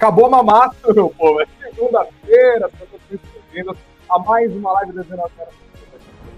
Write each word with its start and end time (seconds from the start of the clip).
Acabou 0.00 0.24
a 0.24 0.30
mamata, 0.30 0.94
meu 0.94 1.10
povo. 1.10 1.42
É 1.42 1.46
segunda-feira, 1.62 2.70
bem-vindos 3.10 3.76
a 4.08 4.18
mais 4.18 4.50
uma 4.50 4.72
live 4.72 4.92
das 4.92 5.04
19 5.06 5.30
horas. 5.38 5.54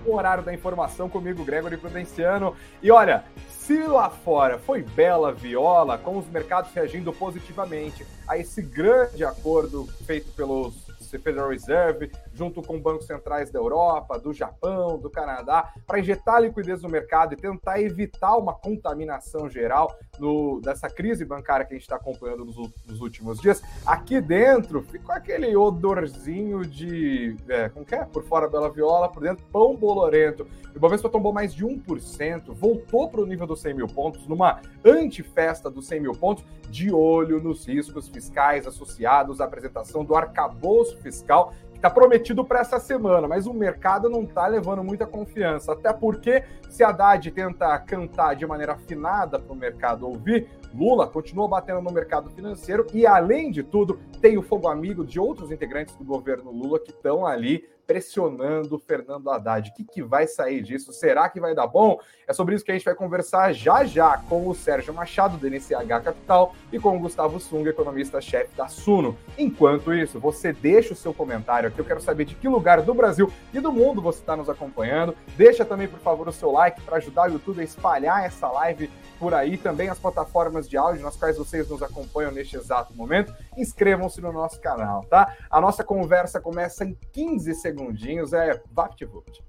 O 0.05 0.17
horário 0.17 0.43
da 0.43 0.53
informação 0.53 1.09
comigo, 1.09 1.45
Gregory 1.45 1.77
Prudenciano. 1.77 2.57
E 2.83 2.91
olha, 2.91 3.23
se 3.47 3.85
lá 3.85 4.11
fora 4.11 4.59
foi 4.59 4.83
bela 4.83 5.33
viola, 5.33 5.97
com 5.97 6.19
os 6.19 6.27
mercados 6.27 6.73
reagindo 6.73 7.13
positivamente 7.13 8.05
a 8.27 8.37
esse 8.37 8.61
grande 8.61 9.25
acordo 9.25 9.87
feito 10.05 10.33
pelos 10.33 10.75
Federal 11.19 11.51
Reserve, 11.51 12.11
junto 12.33 12.63
com 12.63 12.81
bancos 12.81 13.07
centrais 13.07 13.51
da 13.51 13.59
Europa, 13.59 14.19
do 14.19 14.33
Japão, 14.33 14.99
do 14.99 15.11
Canadá, 15.11 15.73
para 15.87 15.99
injetar 15.99 16.41
liquidez 16.41 16.83
no 16.83 16.89
mercado 16.89 17.35
e 17.35 17.37
tentar 17.37 17.81
evitar 17.81 18.37
uma 18.37 18.55
contaminação 18.55 19.49
geral 19.49 19.95
no, 20.19 20.61
dessa 20.61 20.89
crise 20.89 21.25
bancária 21.25 21.65
que 21.65 21.73
a 21.73 21.77
gente 21.77 21.83
está 21.83 21.97
acompanhando 21.97 22.45
nos, 22.45 22.57
nos, 22.87 23.01
últimos 23.01 23.41
dias. 23.41 23.63
Aqui 23.87 24.21
dentro 24.21 24.83
ficou 24.83 25.15
aquele 25.15 25.55
odorzinho 25.57 26.65
de. 26.65 27.37
É, 27.49 27.69
como 27.69 27.85
que 27.85 27.95
é? 27.95 28.05
Por 28.05 28.25
fora 28.25 28.49
Bela 28.49 28.71
Viola, 28.71 29.09
por 29.09 29.23
dentro 29.23 29.45
pão 29.53 29.77
bolorento. 29.77 30.47
O 30.73 30.77
Ibovespa 30.77 31.09
tombou 31.09 31.33
mais 31.33 31.55
de 31.55 31.65
1%, 31.65 32.53
voltou 32.53 33.09
para 33.09 33.21
o 33.21 33.27
nível 33.27 33.47
dos 33.47 33.61
100 33.61 33.75
mil 33.75 33.87
pontos, 33.87 34.27
numa 34.27 34.61
antifesta 34.85 35.71
dos 35.71 35.87
100 35.87 36.01
mil 36.01 36.13
pontos, 36.13 36.45
de 36.71 36.91
olho 36.91 37.43
nos 37.43 37.67
riscos 37.67 38.09
fiscais 38.09 38.67
associados 38.67 39.41
à 39.41 39.45
apresentação 39.45 40.03
do 40.03 40.15
arcabouço 40.15 40.97
fiscal 41.03 41.53
Está 41.83 41.91
prometido 41.91 42.45
para 42.45 42.61
essa 42.61 42.79
semana, 42.79 43.27
mas 43.27 43.45
o 43.45 43.53
mercado 43.53 44.09
não 44.09 44.23
está 44.23 44.47
levando 44.47 44.85
muita 44.85 45.05
confiança. 45.05 45.73
Até 45.73 45.93
porque, 45.93 46.45
se 46.71 46.85
a 46.85 46.91
Haddad 46.91 47.29
tenta 47.33 47.77
cantar 47.81 48.37
de 48.37 48.47
maneira 48.47 48.75
afinada 48.75 49.37
para 49.37 49.53
o 49.53 49.57
mercado 49.57 50.07
ouvir, 50.07 50.49
Lula 50.75 51.07
continua 51.07 51.49
batendo 51.49 51.81
no 51.81 51.91
mercado 51.91 52.31
financeiro 52.31 52.87
e, 52.93 53.07
além 53.07 53.51
de 53.51 53.63
tudo, 53.63 53.99
tem 54.21 54.39
o 54.39 54.43
fogo 54.43 54.69
amigo 54.69 55.05
de 55.05 55.21
outros 55.21 55.51
integrantes 55.51 55.95
do 55.97 56.05
governo 56.05 56.51
Lula 56.51 56.79
que 56.79 56.91
estão 56.91 57.27
ali 57.27 57.65
pressionando 57.87 58.77
o 58.77 58.79
Fernando 58.79 59.29
Haddad. 59.31 59.71
O 59.71 59.75
que, 59.75 59.85
que 59.85 60.03
vai 60.03 60.27
sair 60.27 60.63
disso? 60.63 60.93
Será 60.93 61.29
que 61.29 61.41
vai 61.41 61.55
dar 61.55 61.67
bom? 61.67 61.99
É 62.27 62.33
sobre 62.33 62.55
isso 62.55 62.65
que 62.65 62.71
a 62.71 62.75
gente 62.75 62.85
vai 62.85 62.95
conversar 62.95 63.53
já 63.53 63.85
já 63.85 64.17
com 64.29 64.49
o 64.49 64.55
Sérgio 64.55 64.95
Machado, 64.95 65.37
do 65.37 65.47
NCH 65.47 66.03
Capital, 66.03 66.55
e 66.73 66.79
com 66.79 66.97
o 66.97 67.01
Gustavo 67.01 67.39
Sung, 67.39 67.69
economista-chefe 67.69 68.57
da 68.57 68.69
Suno. 68.69 69.19
Enquanto 69.37 69.93
isso, 69.93 70.19
você 70.19 70.53
deixa 70.53 70.95
o 70.95 70.97
seu 70.97 71.13
comentário 71.13 71.69
aqui. 71.69 71.79
Eu 71.79 71.85
quero 71.85 72.01
saber 72.01 72.25
de 72.25 72.35
que 72.35 72.49
lugar 72.49 72.81
do 72.83 72.95
Brasil 72.95 73.31
e 73.53 73.61
do 73.61 73.73
mundo 73.73 74.01
você 74.01 74.21
está 74.21 74.37
nos 74.37 74.49
acompanhando. 74.49 75.15
Deixa 75.37 75.65
também, 75.65 75.89
por 75.89 75.99
favor, 75.99 76.29
o 76.29 76.33
seu 76.33 76.51
like 76.51 76.81
para 76.81 76.97
ajudar 76.97 77.29
o 77.29 77.33
YouTube 77.35 77.61
a 77.61 77.65
espalhar 77.65 78.25
essa 78.25 78.49
live 78.49 78.91
por 79.23 79.35
aí, 79.35 79.57
também 79.57 79.89
as 79.89 80.01
plataformas 80.01 80.69
de 80.69 80.77
áudio 80.77 81.01
nas 81.01 81.15
quais 81.15 81.39
vocês 81.39 81.69
nos 81.69 81.81
acompanham 81.81 82.33
neste 82.33 82.57
exato 82.57 82.93
momento. 82.93 83.33
Inscrevam-se 83.57 84.21
no 84.21 84.33
nosso 84.33 84.61
canal, 84.61 85.05
tá? 85.05 85.37
A 85.49 85.61
nossa 85.61 85.85
conversa 85.85 86.41
começa 86.41 86.85
em 86.85 86.99
15 87.13 87.55
segundinhos, 87.55 88.33
é 88.33 88.61
VaptVult. 88.73 89.41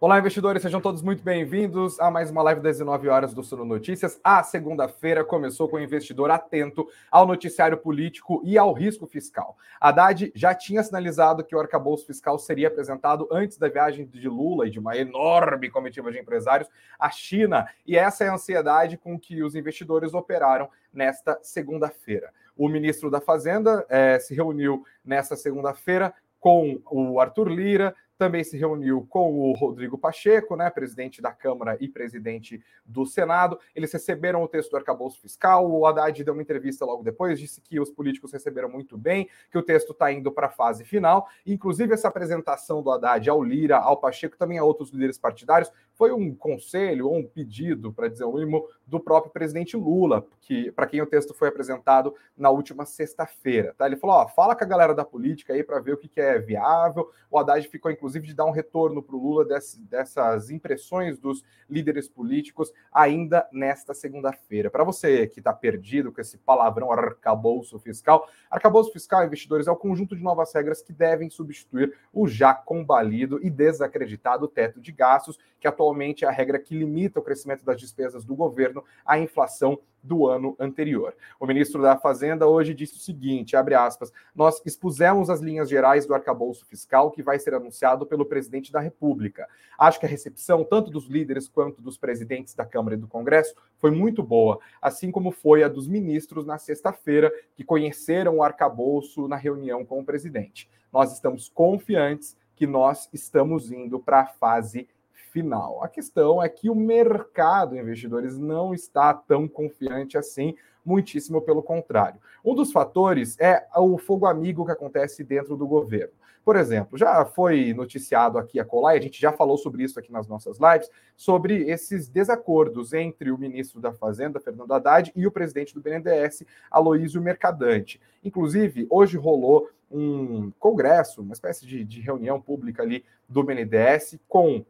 Olá, 0.00 0.16
investidores, 0.16 0.62
sejam 0.62 0.80
todos 0.80 1.02
muito 1.02 1.24
bem-vindos 1.24 1.98
a 1.98 2.08
mais 2.08 2.30
uma 2.30 2.40
live 2.40 2.60
das 2.60 2.76
19 2.76 3.08
horas 3.08 3.34
do 3.34 3.42
Suno 3.42 3.64
Notícias. 3.64 4.20
A 4.22 4.44
segunda-feira 4.44 5.24
começou 5.24 5.68
com 5.68 5.74
o 5.74 5.80
investidor 5.80 6.30
atento 6.30 6.86
ao 7.10 7.26
noticiário 7.26 7.76
político 7.76 8.40
e 8.44 8.56
ao 8.56 8.72
risco 8.72 9.08
fiscal. 9.08 9.56
Haddad 9.80 10.30
já 10.36 10.54
tinha 10.54 10.84
sinalizado 10.84 11.42
que 11.42 11.56
o 11.56 11.58
arcabouço 11.58 12.06
fiscal 12.06 12.38
seria 12.38 12.68
apresentado 12.68 13.26
antes 13.32 13.58
da 13.58 13.68
viagem 13.68 14.06
de 14.06 14.28
Lula 14.28 14.68
e 14.68 14.70
de 14.70 14.78
uma 14.78 14.96
enorme 14.96 15.68
comitiva 15.68 16.12
de 16.12 16.20
empresários 16.20 16.70
à 16.96 17.10
China, 17.10 17.66
e 17.84 17.96
essa 17.96 18.22
é 18.22 18.28
a 18.28 18.34
ansiedade 18.34 18.96
com 18.96 19.18
que 19.18 19.42
os 19.42 19.56
investidores 19.56 20.14
operaram 20.14 20.68
nesta 20.92 21.40
segunda-feira. 21.42 22.32
O 22.56 22.68
ministro 22.68 23.10
da 23.10 23.20
Fazenda 23.20 23.84
eh, 23.88 24.20
se 24.20 24.32
reuniu 24.32 24.84
nesta 25.04 25.34
segunda-feira 25.34 26.14
com 26.38 26.80
o 26.88 27.18
Arthur 27.18 27.48
Lira, 27.48 27.96
também 28.18 28.42
se 28.42 28.58
reuniu 28.58 29.06
com 29.08 29.32
o 29.38 29.52
Rodrigo 29.52 29.96
Pacheco, 29.96 30.56
né, 30.56 30.68
presidente 30.68 31.22
da 31.22 31.32
Câmara 31.32 31.76
e 31.80 31.88
presidente 31.88 32.60
do 32.84 33.06
Senado. 33.06 33.58
Eles 33.74 33.92
receberam 33.92 34.42
o 34.42 34.48
texto 34.48 34.72
do 34.72 34.76
arcabouço 34.76 35.20
fiscal. 35.20 35.70
O 35.70 35.86
Haddad 35.86 36.24
deu 36.24 36.34
uma 36.34 36.42
entrevista 36.42 36.84
logo 36.84 37.04
depois, 37.04 37.38
disse 37.38 37.60
que 37.60 37.78
os 37.78 37.90
políticos 37.90 38.32
receberam 38.32 38.68
muito 38.68 38.98
bem, 38.98 39.28
que 39.50 39.56
o 39.56 39.62
texto 39.62 39.92
está 39.92 40.12
indo 40.12 40.32
para 40.32 40.48
a 40.48 40.50
fase 40.50 40.84
final. 40.84 41.28
Inclusive, 41.46 41.94
essa 41.94 42.08
apresentação 42.08 42.82
do 42.82 42.90
Haddad 42.90 43.30
ao 43.30 43.42
Lira, 43.42 43.78
ao 43.78 43.96
Pacheco, 43.96 44.36
também 44.36 44.58
a 44.58 44.64
outros 44.64 44.90
líderes 44.90 45.16
partidários, 45.16 45.70
foi 45.98 46.12
um 46.12 46.32
conselho 46.32 47.08
ou 47.08 47.18
um 47.18 47.26
pedido, 47.26 47.92
para 47.92 48.08
dizer 48.08 48.24
o 48.24 48.32
mínimo, 48.32 48.64
do 48.86 49.00
próprio 49.00 49.32
presidente 49.32 49.76
Lula, 49.76 50.24
que 50.40 50.70
para 50.72 50.86
quem 50.86 51.02
o 51.02 51.06
texto 51.06 51.34
foi 51.34 51.48
apresentado 51.48 52.14
na 52.36 52.48
última 52.48 52.86
sexta-feira. 52.86 53.74
Tá? 53.76 53.84
Ele 53.84 53.96
falou: 53.96 54.16
ó, 54.16 54.28
fala 54.28 54.54
com 54.54 54.64
a 54.64 54.66
galera 54.66 54.94
da 54.94 55.04
política 55.04 55.52
aí 55.52 55.64
para 55.64 55.80
ver 55.80 55.94
o 55.94 55.96
que, 55.98 56.08
que 56.08 56.20
é 56.20 56.38
viável. 56.38 57.10
O 57.28 57.38
Haddad 57.38 57.68
ficou, 57.68 57.90
inclusive, 57.90 58.26
de 58.26 58.34
dar 58.34 58.46
um 58.46 58.52
retorno 58.52 59.02
para 59.02 59.16
o 59.16 59.20
Lula 59.20 59.44
desse, 59.44 59.80
dessas 59.80 60.50
impressões 60.50 61.18
dos 61.18 61.44
líderes 61.68 62.08
políticos 62.08 62.72
ainda 62.92 63.46
nesta 63.52 63.92
segunda-feira. 63.92 64.70
Para 64.70 64.84
você 64.84 65.26
que 65.26 65.40
está 65.40 65.52
perdido 65.52 66.12
com 66.12 66.20
esse 66.20 66.38
palavrão 66.38 66.92
arcabouço 66.92 67.78
fiscal, 67.80 68.26
arcabouço 68.48 68.92
fiscal, 68.92 69.24
investidores, 69.24 69.66
é 69.66 69.70
o 69.70 69.76
conjunto 69.76 70.16
de 70.16 70.22
novas 70.22 70.54
regras 70.54 70.80
que 70.80 70.92
devem 70.92 71.28
substituir 71.28 71.92
o 72.12 72.28
já 72.28 72.54
combalido 72.54 73.38
e 73.42 73.50
desacreditado 73.50 74.46
teto 74.46 74.80
de 74.80 74.92
gastos, 74.92 75.38
que 75.60 75.66
atualmente 75.66 75.87
é 76.24 76.24
a 76.28 76.30
regra 76.30 76.58
que 76.58 76.74
limita 76.74 77.20
o 77.20 77.22
crescimento 77.22 77.64
das 77.64 77.80
despesas 77.80 78.24
do 78.24 78.34
governo 78.34 78.84
à 79.04 79.18
inflação 79.18 79.78
do 80.02 80.26
ano 80.26 80.56
anterior. 80.58 81.14
O 81.38 81.46
ministro 81.46 81.82
da 81.82 81.96
Fazenda 81.96 82.46
hoje 82.46 82.72
disse 82.74 82.94
o 82.94 83.00
seguinte, 83.00 83.56
abre 83.56 83.74
aspas, 83.74 84.12
nós 84.34 84.60
expusemos 84.64 85.28
as 85.28 85.40
linhas 85.40 85.68
gerais 85.68 86.06
do 86.06 86.14
arcabouço 86.14 86.64
fiscal 86.66 87.10
que 87.10 87.22
vai 87.22 87.38
ser 87.38 87.54
anunciado 87.54 88.06
pelo 88.06 88.24
presidente 88.24 88.72
da 88.72 88.80
República. 88.80 89.48
Acho 89.78 89.98
que 89.98 90.06
a 90.06 90.08
recepção, 90.08 90.64
tanto 90.64 90.90
dos 90.90 91.06
líderes 91.06 91.48
quanto 91.48 91.82
dos 91.82 91.98
presidentes 91.98 92.54
da 92.54 92.64
Câmara 92.64 92.94
e 92.94 92.98
do 92.98 93.08
Congresso, 93.08 93.54
foi 93.76 93.90
muito 93.90 94.22
boa, 94.22 94.58
assim 94.80 95.10
como 95.10 95.30
foi 95.30 95.62
a 95.62 95.68
dos 95.68 95.88
ministros 95.88 96.46
na 96.46 96.58
sexta-feira, 96.58 97.32
que 97.54 97.64
conheceram 97.64 98.36
o 98.36 98.42
arcabouço 98.42 99.28
na 99.28 99.36
reunião 99.36 99.84
com 99.84 100.00
o 100.00 100.04
presidente. 100.04 100.70
Nós 100.92 101.12
estamos 101.12 101.48
confiantes 101.48 102.36
que 102.56 102.66
nós 102.66 103.08
estamos 103.12 103.70
indo 103.70 104.00
para 104.00 104.20
a 104.20 104.26
fase 104.26 104.88
final. 105.28 105.82
A 105.82 105.88
questão 105.88 106.42
é 106.42 106.48
que 106.48 106.68
o 106.68 106.74
mercado, 106.74 107.76
investidores, 107.76 108.38
não 108.38 108.74
está 108.74 109.14
tão 109.14 109.46
confiante 109.46 110.16
assim, 110.18 110.54
muitíssimo 110.84 111.40
pelo 111.42 111.62
contrário. 111.62 112.20
Um 112.44 112.54
dos 112.54 112.72
fatores 112.72 113.38
é 113.38 113.66
o 113.76 113.98
fogo 113.98 114.26
amigo 114.26 114.64
que 114.64 114.72
acontece 114.72 115.22
dentro 115.22 115.56
do 115.56 115.66
governo. 115.66 116.12
Por 116.44 116.56
exemplo, 116.56 116.96
já 116.96 117.26
foi 117.26 117.74
noticiado 117.74 118.38
aqui 118.38 118.58
a 118.58 118.64
Colai, 118.64 118.96
a 118.96 119.00
gente 119.02 119.20
já 119.20 119.30
falou 119.30 119.58
sobre 119.58 119.84
isso 119.84 119.98
aqui 119.98 120.10
nas 120.10 120.26
nossas 120.26 120.58
lives, 120.58 120.88
sobre 121.14 121.68
esses 121.68 122.08
desacordos 122.08 122.94
entre 122.94 123.30
o 123.30 123.36
ministro 123.36 123.82
da 123.82 123.92
Fazenda, 123.92 124.40
Fernando 124.40 124.72
Haddad, 124.72 125.12
e 125.14 125.26
o 125.26 125.30
presidente 125.30 125.74
do 125.74 125.82
BNDES, 125.82 126.44
Aloísio 126.70 127.20
Mercadante. 127.20 128.00
Inclusive, 128.24 128.86
hoje 128.88 129.18
rolou 129.18 129.68
um 129.90 130.50
congresso, 130.58 131.20
uma 131.20 131.34
espécie 131.34 131.66
de, 131.66 131.84
de 131.84 132.00
reunião 132.00 132.40
pública 132.40 132.82
ali 132.82 133.04
do 133.28 133.42
BNDES 133.42 134.18
com 134.26 134.64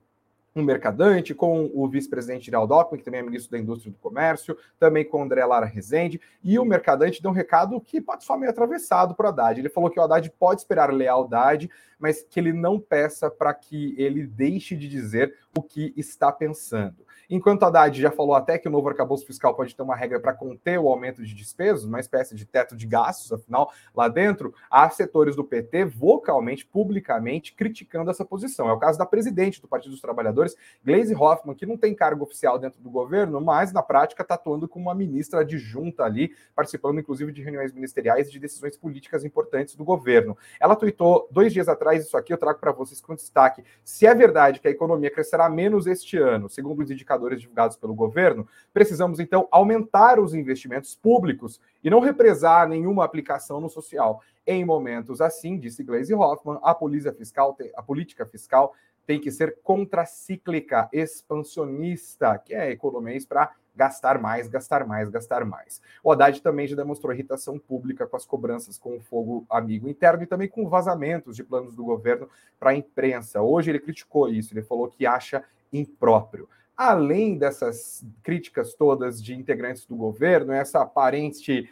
um 0.58 0.64
mercadante, 0.64 1.34
com 1.34 1.70
o 1.72 1.88
vice-presidente 1.88 2.46
Geraldo 2.46 2.74
Alckmin, 2.74 2.98
que 2.98 3.04
também 3.04 3.20
é 3.20 3.22
ministro 3.22 3.52
da 3.52 3.58
Indústria 3.58 3.90
e 3.90 3.92
do 3.92 3.98
Comércio, 3.98 4.56
também 4.78 5.04
com 5.04 5.20
o 5.20 5.22
André 5.22 5.44
Lara 5.44 5.66
Rezende, 5.66 6.20
e 6.42 6.58
o 6.58 6.64
mercadante 6.64 7.22
deu 7.22 7.30
um 7.30 7.34
recado 7.34 7.80
que 7.80 8.00
pode 8.00 8.24
soar 8.24 8.38
meio 8.38 8.50
atravessado 8.50 9.14
para 9.14 9.26
o 9.26 9.28
Haddad. 9.28 9.60
Ele 9.60 9.68
falou 9.68 9.90
que 9.90 9.98
o 9.98 10.02
Haddad 10.02 10.30
pode 10.38 10.60
esperar 10.60 10.92
lealdade, 10.92 11.70
mas 11.98 12.22
que 12.22 12.38
ele 12.38 12.52
não 12.52 12.78
peça 12.78 13.30
para 13.30 13.52
que 13.52 13.94
ele 13.98 14.26
deixe 14.26 14.76
de 14.76 14.88
dizer 14.88 15.34
o 15.56 15.62
que 15.62 15.92
está 15.96 16.30
pensando. 16.30 17.06
Enquanto 17.30 17.62
Haddad 17.62 18.00
já 18.00 18.10
falou 18.10 18.34
até 18.34 18.56
que 18.56 18.68
o 18.68 18.70
novo 18.70 18.88
arcabouço 18.88 19.26
fiscal 19.26 19.54
pode 19.54 19.76
ter 19.76 19.82
uma 19.82 19.94
regra 19.94 20.18
para 20.18 20.32
conter 20.32 20.78
o 20.78 20.88
aumento 20.88 21.22
de 21.22 21.34
despesas, 21.34 21.84
uma 21.84 22.00
espécie 22.00 22.34
de 22.34 22.46
teto 22.46 22.74
de 22.74 22.86
gastos, 22.86 23.30
afinal, 23.30 23.70
lá 23.94 24.08
dentro, 24.08 24.54
há 24.70 24.88
setores 24.88 25.36
do 25.36 25.44
PT 25.44 25.84
vocalmente, 25.84 26.64
publicamente, 26.64 27.52
criticando 27.54 28.10
essa 28.10 28.24
posição. 28.24 28.66
É 28.68 28.72
o 28.72 28.78
caso 28.78 28.98
da 28.98 29.04
presidente 29.04 29.60
do 29.60 29.68
Partido 29.68 29.90
dos 29.90 30.00
Trabalhadores, 30.00 30.56
Gleisi 30.82 31.14
Hoffmann, 31.14 31.54
que 31.54 31.66
não 31.66 31.76
tem 31.76 31.94
cargo 31.94 32.24
oficial 32.24 32.58
dentro 32.58 32.80
do 32.80 32.88
governo, 32.88 33.40
mas 33.42 33.72
na 33.74 33.82
prática 33.82 34.22
está 34.22 34.34
atuando 34.34 34.66
como 34.66 34.86
uma 34.86 34.94
ministra 34.94 35.40
adjunta 35.40 36.04
ali, 36.04 36.34
participando 36.54 36.98
inclusive 36.98 37.30
de 37.30 37.42
reuniões 37.42 37.74
ministeriais 37.74 38.28
e 38.28 38.30
de 38.30 38.38
decisões 38.38 38.74
políticas 38.74 39.22
importantes 39.22 39.76
do 39.76 39.84
governo. 39.84 40.34
Ela 40.58 40.74
tweetou 40.74 41.28
dois 41.30 41.52
dias 41.52 41.68
atrás 41.68 42.06
isso 42.06 42.16
aqui, 42.16 42.32
eu 42.32 42.38
trago 42.38 42.58
para 42.58 42.72
vocês 42.72 43.02
com 43.02 43.14
destaque. 43.14 43.62
Se 43.84 44.06
é 44.06 44.14
verdade 44.14 44.60
que 44.60 44.68
a 44.68 44.70
economia 44.70 45.10
crescerá 45.10 45.37
crescerá 45.38 45.48
menos 45.48 45.86
este 45.86 46.16
ano, 46.18 46.48
segundo 46.48 46.82
os 46.82 46.90
indicadores 46.90 47.40
divulgados 47.40 47.76
pelo 47.76 47.94
governo. 47.94 48.46
Precisamos, 48.72 49.20
então, 49.20 49.46
aumentar 49.50 50.18
os 50.18 50.34
investimentos 50.34 50.96
públicos 50.96 51.60
e 51.82 51.88
não 51.88 52.00
represar 52.00 52.68
nenhuma 52.68 53.04
aplicação 53.04 53.60
no 53.60 53.68
social. 53.68 54.20
Em 54.44 54.64
momentos 54.64 55.20
assim, 55.20 55.56
disse 55.58 55.84
Gleisi 55.84 56.14
Hoffmann, 56.14 56.58
a 56.62 56.74
fiscal, 57.16 57.56
a 57.76 57.82
política 57.82 58.26
fiscal 58.26 58.74
tem 59.06 59.20
que 59.20 59.30
ser 59.30 59.58
contracíclica, 59.62 60.88
expansionista, 60.92 62.36
que 62.38 62.54
é 62.54 62.70
economês 62.70 63.24
para 63.24 63.52
gastar 63.78 64.20
mais, 64.20 64.48
gastar 64.48 64.84
mais, 64.84 65.08
gastar 65.08 65.44
mais. 65.44 65.80
O 66.02 66.10
Haddad 66.10 66.42
também 66.42 66.66
já 66.66 66.74
demonstrou 66.74 67.12
irritação 67.12 67.56
pública 67.60 68.08
com 68.08 68.16
as 68.16 68.26
cobranças 68.26 68.76
com 68.76 68.96
o 68.96 69.00
fogo 69.00 69.46
amigo 69.48 69.88
interno 69.88 70.24
e 70.24 70.26
também 70.26 70.48
com 70.48 70.68
vazamentos 70.68 71.36
de 71.36 71.44
planos 71.44 71.76
do 71.76 71.84
governo 71.84 72.28
para 72.58 72.70
a 72.70 72.74
imprensa. 72.74 73.40
Hoje 73.40 73.70
ele 73.70 73.78
criticou 73.78 74.28
isso, 74.28 74.52
ele 74.52 74.62
falou 74.62 74.88
que 74.88 75.06
acha 75.06 75.44
impróprio. 75.72 76.48
Além 76.76 77.38
dessas 77.38 78.04
críticas 78.22 78.74
todas 78.74 79.22
de 79.22 79.32
integrantes 79.34 79.86
do 79.86 79.94
governo, 79.94 80.52
essa 80.52 80.82
aparente 80.82 81.70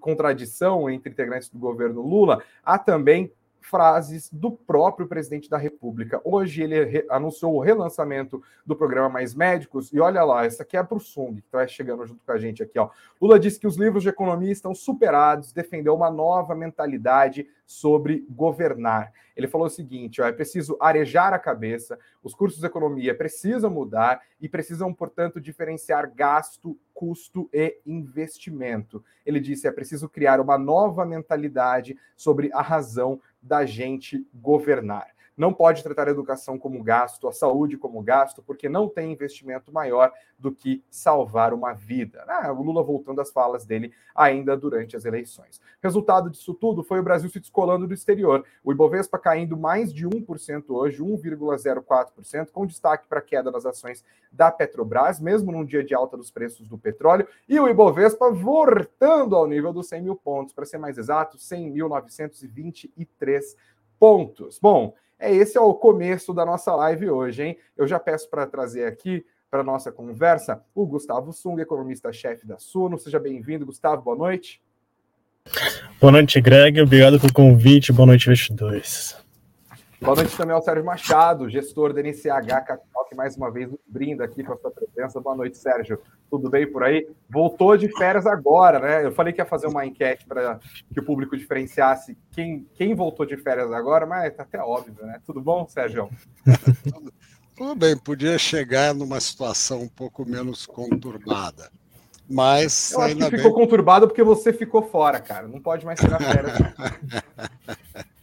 contradição 0.00 0.88
entre 0.90 1.12
integrantes 1.12 1.48
do 1.48 1.58
governo 1.58 2.02
Lula, 2.02 2.42
há 2.64 2.78
também 2.78 3.32
frases 3.62 4.28
do 4.32 4.50
próprio 4.50 5.06
presidente 5.06 5.48
da 5.48 5.56
República. 5.56 6.20
Hoje 6.24 6.62
ele 6.62 7.06
anunciou 7.08 7.54
o 7.54 7.60
relançamento 7.60 8.42
do 8.66 8.76
programa 8.76 9.08
Mais 9.08 9.34
Médicos, 9.34 9.92
e 9.92 10.00
olha 10.00 10.22
lá, 10.24 10.44
essa 10.44 10.62
aqui 10.62 10.76
é 10.76 10.82
para 10.82 10.96
o 10.96 11.00
Sung, 11.00 11.40
que 11.40 11.46
está 11.46 11.66
chegando 11.66 12.06
junto 12.06 12.24
com 12.24 12.32
a 12.32 12.38
gente 12.38 12.62
aqui. 12.62 12.78
Ó. 12.78 12.90
Lula 13.20 13.38
disse 13.38 13.58
que 13.58 13.66
os 13.66 13.76
livros 13.76 14.02
de 14.02 14.08
economia 14.08 14.52
estão 14.52 14.74
superados, 14.74 15.52
defendeu 15.52 15.94
uma 15.94 16.10
nova 16.10 16.54
mentalidade 16.54 17.46
sobre 17.66 18.26
governar. 18.28 19.12
Ele 19.34 19.48
falou 19.48 19.66
o 19.66 19.70
seguinte: 19.70 20.20
ó, 20.20 20.26
é 20.26 20.32
preciso 20.32 20.76
arejar 20.80 21.32
a 21.32 21.38
cabeça, 21.38 21.98
os 22.22 22.34
cursos 22.34 22.60
de 22.60 22.66
economia 22.66 23.14
precisam 23.14 23.70
mudar 23.70 24.20
e 24.40 24.48
precisam, 24.48 24.92
portanto, 24.92 25.40
diferenciar 25.40 26.12
gasto, 26.14 26.78
custo 26.92 27.48
e 27.52 27.78
investimento. 27.86 29.02
Ele 29.24 29.40
disse: 29.40 29.66
é 29.66 29.72
preciso 29.72 30.08
criar 30.08 30.40
uma 30.40 30.58
nova 30.58 31.04
mentalidade 31.06 31.96
sobre 32.16 32.50
a 32.52 32.60
razão 32.60 33.20
da 33.42 33.66
gente 33.66 34.26
governar. 34.32 35.08
Não 35.42 35.52
pode 35.52 35.82
tratar 35.82 36.06
a 36.06 36.12
educação 36.12 36.56
como 36.56 36.80
gasto, 36.84 37.26
a 37.26 37.32
saúde 37.32 37.76
como 37.76 38.00
gasto, 38.00 38.40
porque 38.40 38.68
não 38.68 38.88
tem 38.88 39.10
investimento 39.10 39.72
maior 39.72 40.12
do 40.38 40.52
que 40.52 40.84
salvar 40.88 41.52
uma 41.52 41.72
vida. 41.72 42.24
Ah, 42.28 42.52
o 42.52 42.62
Lula 42.62 42.80
voltando 42.80 43.20
às 43.20 43.32
falas 43.32 43.64
dele 43.64 43.92
ainda 44.14 44.56
durante 44.56 44.96
as 44.96 45.04
eleições. 45.04 45.60
Resultado 45.82 46.30
disso 46.30 46.54
tudo 46.54 46.84
foi 46.84 47.00
o 47.00 47.02
Brasil 47.02 47.28
se 47.28 47.40
descolando 47.40 47.88
do 47.88 47.92
exterior. 47.92 48.44
O 48.62 48.70
Ibovespa 48.70 49.18
caindo 49.18 49.56
mais 49.56 49.92
de 49.92 50.06
1% 50.06 50.66
hoje, 50.68 51.02
1,04%, 51.02 52.52
com 52.52 52.64
destaque 52.64 53.08
para 53.08 53.18
a 53.18 53.22
queda 53.22 53.50
das 53.50 53.66
ações 53.66 54.04
da 54.30 54.52
Petrobras, 54.52 55.18
mesmo 55.18 55.50
num 55.50 55.64
dia 55.64 55.82
de 55.82 55.92
alta 55.92 56.16
dos 56.16 56.30
preços 56.30 56.68
do 56.68 56.78
petróleo, 56.78 57.26
e 57.48 57.58
o 57.58 57.68
Ibovespa 57.68 58.30
voltando 58.30 59.34
ao 59.34 59.48
nível 59.48 59.72
dos 59.72 59.88
100 59.88 60.02
mil 60.02 60.14
pontos, 60.14 60.54
para 60.54 60.64
ser 60.64 60.78
mais 60.78 60.98
exato, 60.98 61.36
100.923 61.36 63.56
pontos. 63.98 64.60
Bom, 64.60 64.94
é 65.22 65.32
esse 65.32 65.56
é 65.56 65.60
o 65.60 65.72
começo 65.72 66.34
da 66.34 66.44
nossa 66.44 66.74
live 66.74 67.08
hoje, 67.08 67.44
hein? 67.44 67.58
Eu 67.76 67.86
já 67.86 68.00
peço 68.00 68.28
para 68.28 68.44
trazer 68.44 68.86
aqui 68.86 69.24
para 69.48 69.62
nossa 69.62 69.92
conversa 69.92 70.60
o 70.74 70.84
Gustavo 70.84 71.32
Sung, 71.32 71.60
economista-chefe 71.62 72.44
da 72.44 72.58
Suno. 72.58 72.98
Seja 72.98 73.20
bem-vindo, 73.20 73.64
Gustavo. 73.64 74.02
Boa 74.02 74.16
noite. 74.16 74.60
Boa 76.00 76.10
noite, 76.10 76.40
Greg. 76.40 76.80
Obrigado 76.80 77.20
pelo 77.20 77.32
convite. 77.32 77.92
Boa 77.92 78.06
noite, 78.06 78.26
investidores. 78.26 79.21
Boa 80.02 80.16
noite 80.16 80.36
também 80.36 80.52
ao 80.52 80.60
Sérgio 80.60 80.84
Machado, 80.84 81.48
gestor 81.48 81.92
da 81.92 82.00
NCH 82.02 82.64
Capital, 82.66 83.04
que 83.08 83.14
mais 83.14 83.36
uma 83.36 83.52
vez 83.52 83.70
nos 83.70 83.78
brinda 83.86 84.24
aqui 84.24 84.42
com 84.42 84.52
a 84.52 84.56
sua 84.56 84.72
presença. 84.72 85.20
Boa 85.20 85.36
noite, 85.36 85.56
Sérgio. 85.56 86.00
Tudo 86.28 86.50
bem 86.50 86.70
por 86.70 86.82
aí? 86.82 87.08
Voltou 87.30 87.76
de 87.76 87.86
férias 87.96 88.26
agora, 88.26 88.80
né? 88.80 89.06
Eu 89.06 89.12
falei 89.12 89.32
que 89.32 89.40
ia 89.40 89.46
fazer 89.46 89.68
uma 89.68 89.86
enquete 89.86 90.26
para 90.26 90.58
que 90.92 90.98
o 90.98 91.04
público 91.04 91.36
diferenciasse 91.36 92.18
quem, 92.32 92.66
quem 92.74 92.96
voltou 92.96 93.24
de 93.24 93.36
férias 93.36 93.70
agora, 93.70 94.04
mas 94.04 94.34
tá 94.34 94.42
até 94.42 94.58
óbvio, 94.58 95.06
né? 95.06 95.20
Tudo 95.24 95.40
bom, 95.40 95.68
Sérgio? 95.68 96.10
Tudo 97.56 97.76
bem, 97.76 97.96
podia 97.96 98.36
chegar 98.38 98.92
numa 98.92 99.20
situação 99.20 99.82
um 99.82 99.88
pouco 99.88 100.28
menos 100.28 100.66
conturbada. 100.66 101.70
Mas 102.28 102.90
Eu 102.90 103.02
acho 103.02 103.16
que 103.16 103.24
ficou 103.36 103.54
bem... 103.54 103.54
conturbado 103.54 104.08
porque 104.08 104.24
você 104.24 104.52
ficou 104.52 104.82
fora, 104.82 105.20
cara. 105.20 105.46
Não 105.46 105.60
pode 105.60 105.86
mais 105.86 106.00
tirar 106.00 106.18
férias. 106.18 106.56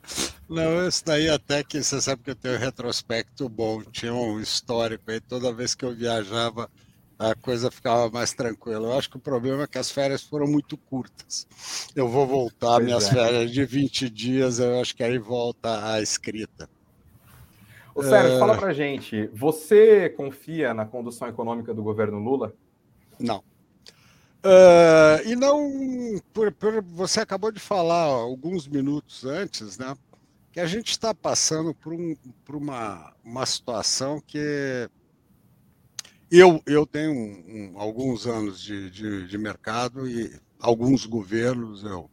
Não, 0.50 0.88
isso 0.88 1.06
daí 1.06 1.30
até 1.30 1.64
que 1.64 1.82
você 1.82 2.02
sabe 2.02 2.24
que 2.24 2.32
eu 2.32 2.36
tenho 2.36 2.56
um 2.56 2.60
retrospecto 2.60 3.48
bom, 3.48 3.84
tinha 3.84 4.14
um 4.14 4.40
histórico 4.40 5.12
aí, 5.12 5.20
toda 5.20 5.54
vez 5.54 5.76
que 5.76 5.86
eu 5.86 5.96
viajava 5.96 6.70
a 7.20 7.36
coisa 7.36 7.70
ficava 7.70 8.10
mais 8.10 8.34
tranquila. 8.34 8.88
Eu 8.88 8.98
acho 8.98 9.10
que 9.10 9.18
o 9.18 9.20
problema 9.20 9.64
é 9.64 9.68
que 9.68 9.78
as 9.78 9.92
férias 9.92 10.24
foram 10.24 10.48
muito 10.48 10.78
curtas. 10.78 11.46
Eu 11.94 12.08
vou 12.08 12.26
voltar, 12.26 12.76
pois 12.76 12.86
minhas 12.86 13.08
é. 13.08 13.14
férias 13.14 13.52
de 13.52 13.66
20 13.66 14.10
dias, 14.10 14.60
eu 14.60 14.80
acho 14.80 14.96
que 14.96 15.04
aí 15.04 15.20
volta 15.20 15.92
a 15.92 16.02
escrita. 16.02 16.70
Ô, 17.94 18.02
Sérgio, 18.02 18.38
é... 18.38 18.40
fala 18.40 18.58
pra 18.58 18.72
gente, 18.72 19.28
você 19.34 20.10
confia 20.10 20.74
na 20.74 20.86
condução 20.86 21.28
econômica 21.28 21.74
do 21.74 21.84
governo 21.84 22.20
Lula? 22.20 22.54
Não. 23.20 23.44
Uh, 24.42 25.28
e 25.28 25.36
não, 25.36 26.22
por, 26.34 26.50
por, 26.54 26.82
você 26.82 27.20
acabou 27.20 27.52
de 27.52 27.60
falar 27.60 28.04
alguns 28.04 28.66
minutos 28.66 29.26
antes, 29.26 29.78
né? 29.78 29.94
Que 30.52 30.60
a 30.60 30.66
gente 30.66 30.92
está 30.92 31.14
passando 31.14 31.74
por, 31.74 31.94
um, 31.94 32.14
por 32.44 32.56
uma, 32.56 33.14
uma 33.24 33.46
situação 33.46 34.20
que 34.20 34.90
eu, 36.32 36.62
eu 36.66 36.86
tenho 36.86 37.12
um, 37.12 37.44
um, 37.48 37.80
alguns 37.80 38.28
anos 38.28 38.62
de, 38.62 38.90
de, 38.90 39.28
de, 39.28 39.38
mercado 39.38 40.08
e 40.08 40.32
alguns 40.60 41.06
governos, 41.06 41.84
eu 41.84 42.10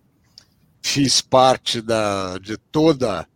fiz 0.83 1.21
parte 1.21 1.81
da, 1.81 2.39
de 2.39 2.57
toda, 2.57 3.29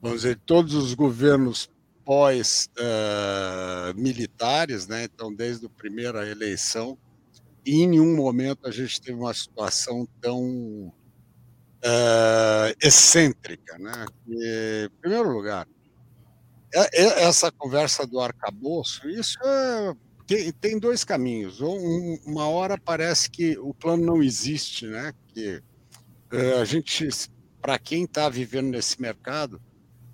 vamos 0.00 0.22
dizer, 0.22 0.38
todos 0.44 0.74
os 0.74 0.94
governos 0.94 1.70
pós-militares, 2.04 4.86
uh, 4.86 4.90
né? 4.90 5.04
então 5.04 5.32
desde 5.32 5.66
a 5.66 5.70
primeira 5.70 6.28
eleição, 6.28 6.98
e 7.64 7.82
em 7.82 7.86
nenhum 7.86 8.16
momento 8.16 8.66
a 8.66 8.70
gente 8.70 9.00
teve 9.00 9.18
uma 9.18 9.34
situação 9.34 10.08
tão 10.20 10.92
uh, 11.84 12.74
excêntrica. 12.82 13.78
Né? 13.78 14.06
E, 14.26 14.86
em 14.86 15.00
primeiro 15.00 15.30
lugar, 15.30 15.66
é, 16.74 17.02
é 17.02 17.24
essa 17.24 17.50
conversa 17.50 18.06
do 18.06 18.20
arcabouço, 18.20 19.08
isso 19.08 19.38
é, 19.42 19.94
tem, 20.26 20.52
tem, 20.52 20.78
dois 20.78 21.04
caminhos. 21.04 21.60
Um, 21.60 22.18
uma 22.26 22.48
hora 22.48 22.78
parece 22.78 23.30
que 23.30 23.56
o 23.58 23.72
plano 23.72 24.04
não 24.04 24.22
existe, 24.22 24.86
né? 24.86 25.12
que 25.28 25.62
uh, 26.32 26.60
a 26.60 26.64
gente, 26.64 27.08
para 27.60 27.78
quem 27.78 28.04
está 28.04 28.28
vivendo 28.28 28.68
nesse 28.68 29.00
mercado, 29.00 29.60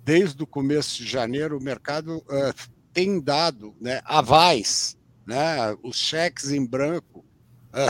desde 0.03 0.41
o 0.41 0.47
começo 0.47 0.97
de 0.97 1.07
janeiro, 1.07 1.57
o 1.57 1.63
mercado 1.63 2.17
uh, 2.17 2.69
tem 2.93 3.19
dado 3.19 3.75
né, 3.81 4.01
avais, 4.05 4.95
né, 5.25 5.75
os 5.83 5.97
cheques 5.97 6.51
em 6.51 6.65
branco, 6.65 7.25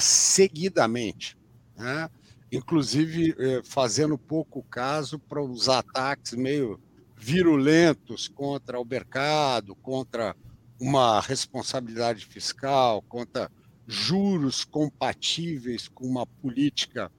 seguidamente. 0.01 1.37
Né? 1.77 2.09
Inclusive 2.51 3.35
eh, 3.37 3.61
fazendo 3.63 4.17
pouco 4.17 4.63
caso 4.63 5.19
para 5.19 5.41
os 5.41 5.67
ataques 5.67 6.33
meio 6.33 6.79
virulentos 7.17 8.27
contra 8.27 8.79
o 8.79 8.85
mercado, 8.85 9.75
contra 9.75 10.35
uma 10.79 11.19
responsabilidade 11.21 12.25
fiscal, 12.25 13.01
contra 13.01 13.49
juros 13.87 14.63
compatíveis 14.63 15.87
com 15.87 16.05
uma 16.05 16.25
política 16.25 17.11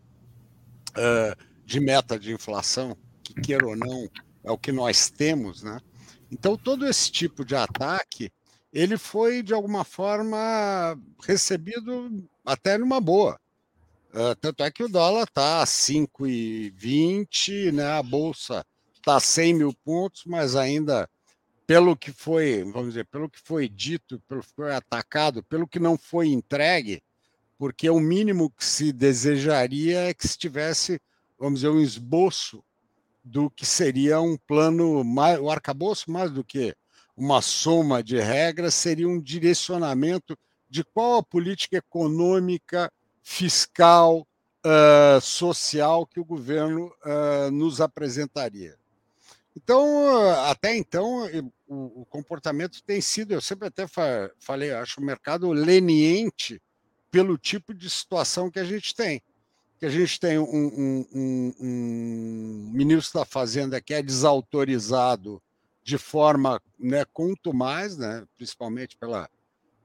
uh, 0.93 1.45
de 1.65 1.81
meta 1.81 2.19
de 2.19 2.33
inflação, 2.33 2.97
que 3.23 3.35
queira 3.35 3.67
ou 3.67 3.77
não, 3.77 4.09
é 4.45 4.51
o 4.51 4.59
que 4.59 4.73
nós 4.73 5.11
temos, 5.11 5.63
né? 5.63 5.81
Então, 6.31 6.57
todo 6.57 6.87
esse 6.87 7.11
tipo 7.11 7.45
de 7.45 7.55
ataque, 7.55 8.33
ele 8.73 8.99
foi, 8.99 9.43
de 9.43 9.55
alguma 9.55 9.85
forma, 9.85 10.99
recebido 11.25 12.29
até 12.45 12.77
numa 12.77 13.01
boa. 13.01 13.41
Uh, 14.17 14.35
tanto 14.41 14.65
é 14.65 14.71
que 14.71 14.83
o 14.83 14.89
dólar 14.89 15.25
está 15.25 15.61
a 15.61 15.67
5,20, 15.67 17.71
né? 17.71 17.85
a 17.85 18.03
Bolsa 18.03 18.65
está 18.95 19.17
a 19.17 19.21
100 19.21 19.53
mil 19.53 19.75
pontos, 19.85 20.23
mas 20.25 20.57
ainda 20.57 21.07
pelo 21.67 21.95
que 21.95 22.11
foi, 22.11 22.65
vamos 22.65 22.95
dizer, 22.95 23.05
pelo 23.05 23.29
que 23.29 23.39
foi 23.39 23.69
dito, 23.69 24.19
pelo 24.27 24.41
que 24.41 24.49
foi 24.57 24.75
atacado, 24.75 25.43
pelo 25.43 25.69
que 25.69 25.79
não 25.79 25.99
foi 25.99 26.29
entregue, 26.29 27.03
porque 27.59 27.91
o 27.91 28.01
mínimo 28.01 28.49
que 28.49 28.65
se 28.65 28.91
desejaria 28.91 30.09
é 30.09 30.15
que 30.15 30.27
se 30.27 30.39
tivesse, 30.39 30.99
vamos 31.39 31.61
dizer, 31.61 31.69
um 31.69 31.83
esboço 31.83 32.65
do 33.23 33.51
que 33.51 33.67
seria 33.67 34.19
um 34.19 34.39
plano, 34.39 35.05
mais, 35.05 35.39
o 35.39 35.51
arcabouço, 35.51 36.11
mais 36.11 36.31
do 36.31 36.43
que 36.43 36.75
uma 37.15 37.43
soma 37.43 38.03
de 38.03 38.19
regras, 38.19 38.75
seria 38.75 39.07
um 39.07 39.21
direcionamento 39.21 40.39
de 40.71 40.83
qual 40.83 41.19
a 41.19 41.23
política 41.23 41.77
econômica 41.77 42.91
fiscal, 43.29 44.25
uh, 44.65 45.21
social 45.21 46.07
que 46.07 46.21
o 46.21 46.25
governo 46.25 46.95
uh, 47.05 47.51
nos 47.51 47.81
apresentaria. 47.81 48.77
Então, 49.57 50.17
até 50.49 50.77
então, 50.77 51.27
o, 51.67 52.03
o 52.03 52.07
comportamento 52.07 52.81
tem 52.85 53.01
sido, 53.01 53.33
eu 53.33 53.41
sempre 53.41 53.67
até 53.67 53.89
fa 53.89 54.31
falei, 54.39 54.71
acho 54.71 55.01
o 55.01 55.05
mercado 55.05 55.51
leniente 55.51 56.63
pelo 57.11 57.37
tipo 57.37 57.75
de 57.75 57.91
situação 57.91 58.49
que 58.49 58.61
a 58.61 58.65
gente 58.65 58.95
tem. 58.95 59.21
Que 59.81 59.87
a 59.87 59.91
gente 59.91 60.21
tem 60.21 60.39
um, 60.39 60.45
um, 60.45 61.07
um, 61.13 61.55
um 61.61 62.71
ministro 62.73 63.19
da 63.19 63.27
Fazenda 63.27 63.81
que 63.81 63.93
é 63.93 64.01
desautorizado 64.01 65.43
de 65.83 65.99
forma 65.99 66.63
né, 66.79 67.05
mais, 67.53 67.97
né, 67.99 68.25
principalmente 68.37 68.97
pela, 68.97 69.29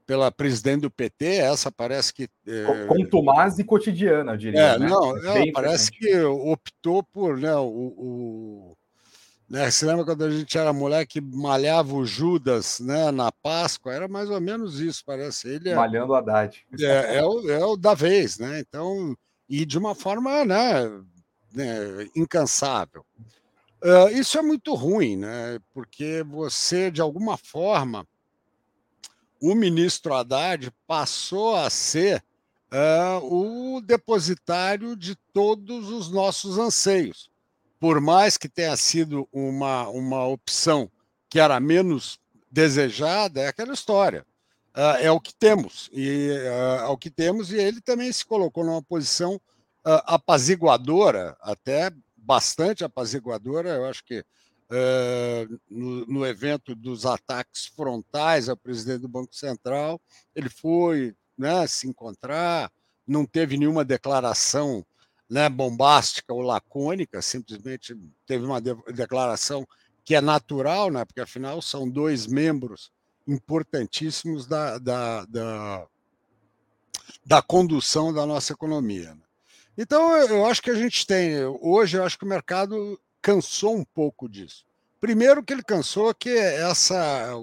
pela 0.05 0.31
presidente 0.31 0.81
do 0.81 0.91
PT, 0.91 1.25
essa 1.25 1.71
parece 1.71 2.13
que. 2.13 2.29
É... 2.47 2.85
Contumaz 2.85 3.59
e 3.59 3.63
cotidiana, 3.63 4.37
diria. 4.37 4.59
É, 4.59 4.79
né? 4.79 4.87
não, 4.87 5.17
é, 5.17 5.51
parece 5.51 5.91
que 5.91 6.15
optou 6.19 7.03
por. 7.03 7.37
Né, 7.37 7.55
o, 7.55 7.65
o, 7.65 8.77
né, 9.49 9.69
você 9.69 9.85
lembra 9.85 10.05
quando 10.05 10.23
a 10.23 10.29
gente 10.31 10.57
era 10.57 10.73
moleque 10.73 11.21
malhava 11.21 11.93
o 11.93 12.05
Judas 12.05 12.79
né, 12.79 13.11
na 13.11 13.31
Páscoa? 13.31 13.93
Era 13.93 14.07
mais 14.07 14.29
ou 14.29 14.39
menos 14.41 14.79
isso, 14.79 15.03
parece. 15.05 15.47
Ele 15.47 15.69
é, 15.69 15.75
Malhando 15.75 16.13
Haddad. 16.13 16.65
É, 16.79 17.17
é, 17.17 17.25
o, 17.25 17.49
é 17.49 17.65
o 17.65 17.75
da 17.75 17.93
vez, 17.93 18.37
né? 18.37 18.59
Então, 18.59 19.15
e 19.49 19.65
de 19.65 19.77
uma 19.77 19.93
forma 19.93 20.45
né, 20.45 20.89
né 21.53 22.07
incansável. 22.15 23.05
Uh, 23.83 24.09
isso 24.13 24.37
é 24.37 24.43
muito 24.43 24.75
ruim, 24.75 25.17
né? 25.17 25.57
Porque 25.73 26.23
você, 26.23 26.91
de 26.91 27.01
alguma 27.01 27.35
forma, 27.35 28.05
o 29.41 29.55
ministro 29.55 30.13
Haddad 30.13 30.71
passou 30.85 31.55
a 31.55 31.67
ser 31.69 32.23
uh, 32.71 33.75
o 33.75 33.81
depositário 33.81 34.95
de 34.95 35.15
todos 35.33 35.89
os 35.89 36.11
nossos 36.11 36.59
anseios. 36.59 37.31
Por 37.79 37.99
mais 37.99 38.37
que 38.37 38.47
tenha 38.47 38.77
sido 38.77 39.27
uma, 39.33 39.87
uma 39.89 40.27
opção 40.27 40.91
que 41.27 41.39
era 41.39 41.59
menos 41.59 42.19
desejada, 42.51 43.41
é 43.41 43.47
aquela 43.47 43.73
história. 43.73 44.23
Uh, 44.75 45.01
é 45.01 45.11
o 45.11 45.19
que 45.19 45.33
temos, 45.33 45.89
e 45.91 46.29
é 46.29 46.85
o 46.85 46.97
que 46.97 47.09
temos, 47.09 47.51
e 47.51 47.57
ele 47.57 47.81
também 47.81 48.11
se 48.13 48.23
colocou 48.23 48.63
numa 48.63 48.81
posição 48.83 49.41
apaziguadora, 49.83 51.35
até 51.41 51.91
bastante 52.15 52.83
apaziguadora. 52.83 53.69
Eu 53.69 53.85
acho 53.85 54.03
que 54.03 54.23
uh, 54.71 55.59
no, 55.69 56.05
no, 56.05 56.25
evento 56.25 56.73
dos 56.73 57.05
ataques 57.05 57.65
frontais 57.65 58.47
ao 58.47 58.55
presidente 58.55 59.01
do 59.01 59.09
Banco 59.09 59.35
Central, 59.35 59.99
ele 60.33 60.49
foi 60.49 61.13
né, 61.37 61.67
se 61.67 61.87
encontrar, 61.87 62.71
não 63.05 63.25
teve 63.25 63.57
nenhuma 63.57 63.83
declaração 63.83 64.85
né, 65.29 65.49
bombástica 65.49 66.33
ou 66.33 66.41
lacônica, 66.41 67.21
simplesmente 67.21 67.95
teve 68.25 68.45
uma 68.45 68.61
de 68.61 68.73
declaração 68.93 69.67
que 70.03 70.15
é 70.15 70.21
natural, 70.21 70.89
né, 70.89 71.05
porque 71.05 71.21
afinal 71.21 71.61
são 71.61 71.89
dois 71.89 72.25
membros 72.25 72.91
importantíssimos 73.27 74.47
da, 74.47 74.77
da, 74.77 75.25
da, 75.25 75.87
da 77.25 77.41
condução 77.41 78.13
da 78.13 78.25
nossa 78.25 78.53
economia. 78.53 79.13
Né? 79.13 79.21
Então, 79.77 80.15
eu 80.15 80.45
acho 80.45 80.61
que 80.61 80.69
a 80.69 80.75
gente 80.75 81.05
tem, 81.05 81.45
hoje, 81.61 81.97
eu 81.97 82.03
acho 82.03 82.17
que 82.17 82.25
o 82.25 82.29
mercado 82.29 82.99
cansou 83.21 83.75
um 83.75 83.83
pouco 83.83 84.27
disso. 84.27 84.65
Primeiro 84.99 85.43
que 85.43 85.53
ele 85.53 85.63
cansou 85.63 86.13
que 86.13 86.29
essa 86.29 87.35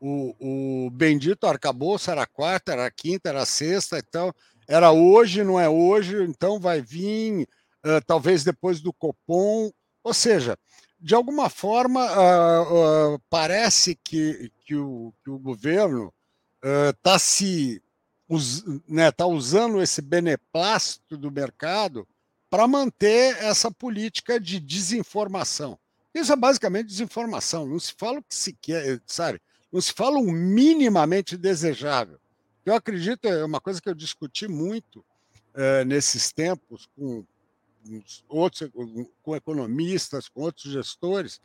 o, 0.00 0.86
o 0.86 0.90
bendito 0.90 1.46
arcabouço 1.46 2.10
era 2.10 2.26
quarta, 2.26 2.72
era 2.72 2.90
quinta, 2.90 3.28
era 3.28 3.44
sexta, 3.46 3.98
então 3.98 4.34
era 4.68 4.92
hoje, 4.92 5.44
não 5.44 5.58
é 5.58 5.68
hoje, 5.68 6.22
então 6.24 6.58
vai 6.58 6.80
vir 6.80 7.48
uh, 7.84 8.00
talvez 8.06 8.44
depois 8.44 8.80
do 8.80 8.92
Copom, 8.92 9.70
ou 10.02 10.14
seja, 10.14 10.58
de 11.00 11.14
alguma 11.14 11.48
forma 11.48 12.04
uh, 12.04 13.14
uh, 13.14 13.22
parece 13.30 13.94
que, 13.94 14.50
que, 14.64 14.74
o, 14.74 15.12
que 15.22 15.30
o 15.30 15.38
governo 15.38 16.12
está 16.90 17.16
se 17.18 17.80
us, 18.28 18.64
né, 18.88 19.12
tá 19.12 19.26
usando 19.26 19.80
esse 19.80 20.02
beneplácito 20.02 21.16
do 21.16 21.30
mercado 21.30 22.06
para 22.48 22.66
manter 22.66 23.36
essa 23.42 23.70
política 23.70 24.38
de 24.38 24.60
desinformação. 24.60 25.78
Isso 26.14 26.32
é 26.32 26.36
basicamente 26.36 26.86
desinformação. 26.86 27.66
Não 27.66 27.78
se 27.78 27.92
fala 27.96 28.20
o 28.20 28.22
que 28.22 28.34
se 28.34 28.52
quer, 28.54 29.00
sabe? 29.06 29.40
Não 29.70 29.80
se 29.80 29.92
fala 29.92 30.18
um 30.18 30.30
minimamente 30.30 31.36
desejável. 31.36 32.18
Eu 32.64 32.74
acredito, 32.74 33.26
é 33.26 33.44
uma 33.44 33.60
coisa 33.60 33.80
que 33.80 33.88
eu 33.88 33.94
discuti 33.94 34.48
muito 34.48 35.04
é, 35.54 35.84
nesses 35.84 36.32
tempos 36.32 36.88
com 36.96 37.24
outros, 38.28 38.70
com 39.22 39.36
economistas, 39.36 40.28
com 40.28 40.40
outros 40.40 40.72
gestores, 40.72 41.40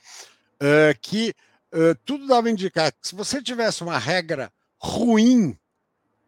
é, 0.60 0.96
que 1.00 1.34
é, 1.72 1.93
tudo 2.05 2.27
dava 2.27 2.48
a 2.48 2.51
indicar 2.51 2.91
que 2.91 3.08
se 3.08 3.15
você 3.15 3.41
tivesse 3.41 3.84
uma 3.84 3.98
regra 3.98 4.51
ruim 4.79 5.58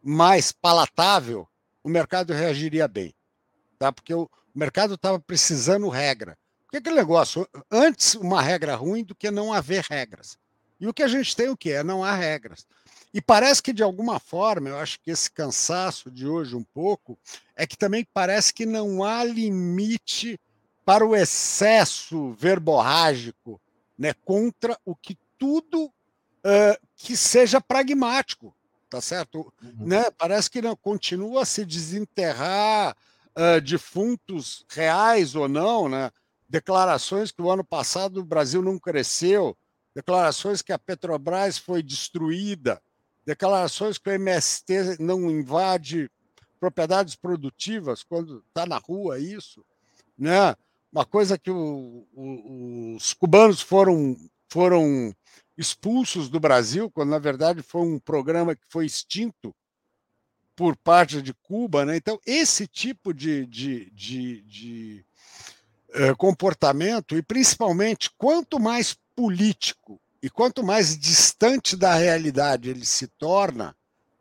mais 0.01 0.51
palatável, 0.51 1.47
o 1.83 1.89
mercado 1.89 2.33
reagiria 2.33 2.87
bem, 2.87 3.13
tá? 3.79 3.91
Porque 3.91 4.13
o 4.13 4.29
mercado 4.59 4.95
estava 4.95 5.19
precisando 5.19 5.89
regra. 5.89 6.37
Porque 6.65 6.77
aquele 6.77 6.95
negócio, 6.95 7.47
antes 7.69 8.15
uma 8.15 8.41
regra 8.41 8.75
ruim 8.75 9.03
do 9.03 9.15
que 9.15 9.29
não 9.29 9.53
haver 9.53 9.85
regras. 9.89 10.37
E 10.79 10.87
o 10.87 10.93
que 10.93 11.03
a 11.03 11.07
gente 11.07 11.35
tem 11.35 11.49
o 11.49 11.57
que 11.57 11.71
é 11.71 11.83
não 11.83 12.03
há 12.03 12.15
regras. 12.15 12.65
E 13.13 13.21
parece 13.21 13.61
que 13.61 13.71
de 13.71 13.83
alguma 13.83 14.19
forma, 14.19 14.69
eu 14.69 14.77
acho 14.77 14.99
que 14.99 15.11
esse 15.11 15.29
cansaço 15.29 16.09
de 16.09 16.27
hoje 16.27 16.55
um 16.55 16.63
pouco 16.63 17.17
é 17.55 17.67
que 17.67 17.77
também 17.77 18.07
parece 18.11 18.53
que 18.53 18.65
não 18.65 19.03
há 19.03 19.23
limite 19.23 20.39
para 20.83 21.05
o 21.05 21.15
excesso 21.15 22.33
verborrágico, 22.33 23.61
né, 23.97 24.13
contra 24.25 24.77
o 24.83 24.95
que 24.95 25.17
tudo 25.37 25.85
uh, 25.85 26.87
que 26.95 27.15
seja 27.15 27.61
pragmático 27.61 28.53
tá 28.93 29.01
certo? 29.01 29.51
Uhum. 29.63 29.87
Né? 29.87 30.05
Parece 30.19 30.51
que 30.51 30.61
não, 30.61 30.75
continua 30.75 31.41
a 31.41 31.45
se 31.45 31.65
desenterrar 31.65 32.95
uh, 33.37 33.61
defuntos 33.61 34.65
reais 34.69 35.35
ou 35.35 35.47
não, 35.47 35.89
né? 35.89 36.11
Declarações 36.47 37.31
que 37.31 37.41
o 37.41 37.49
ano 37.49 37.63
passado 37.63 38.19
o 38.19 38.25
Brasil 38.25 38.61
não 38.61 38.77
cresceu, 38.77 39.57
declarações 39.95 40.61
que 40.61 40.71
a 40.71 40.79
Petrobras 40.79 41.57
foi 41.57 41.81
destruída, 41.81 42.81
declarações 43.25 43.97
que 43.97 44.09
o 44.09 44.13
MST 44.13 44.97
não 44.99 45.29
invade 45.31 46.09
propriedades 46.59 47.15
produtivas 47.15 48.03
quando 48.03 48.43
está 48.47 48.65
na 48.65 48.77
rua 48.77 49.19
isso, 49.19 49.65
né? 50.17 50.55
Uma 50.91 51.05
coisa 51.05 51.39
que 51.39 51.49
o, 51.49 52.07
o, 52.13 52.95
os 52.95 53.13
cubanos 53.13 53.61
foram 53.61 54.15
foram 54.47 55.13
expulsos 55.57 56.29
do 56.29 56.39
Brasil, 56.39 56.89
quando 56.91 57.09
na 57.09 57.17
verdade 57.17 57.63
foi 57.63 57.81
um 57.81 57.99
programa 57.99 58.55
que 58.55 58.61
foi 58.69 58.85
extinto 58.85 59.53
por 60.55 60.75
parte 60.75 61.21
de 61.21 61.33
Cuba. 61.33 61.85
Né? 61.85 61.97
Então, 61.97 62.19
esse 62.25 62.67
tipo 62.67 63.13
de, 63.13 63.45
de, 63.45 63.89
de, 63.91 64.41
de 64.41 65.05
eh, 65.93 66.13
comportamento, 66.15 67.15
e 67.15 67.21
principalmente 67.21 68.11
quanto 68.17 68.59
mais 68.59 68.97
político 69.15 69.99
e 70.21 70.29
quanto 70.29 70.63
mais 70.63 70.97
distante 70.97 71.75
da 71.75 71.95
realidade 71.95 72.69
ele 72.69 72.85
se 72.85 73.07
torna, 73.07 73.75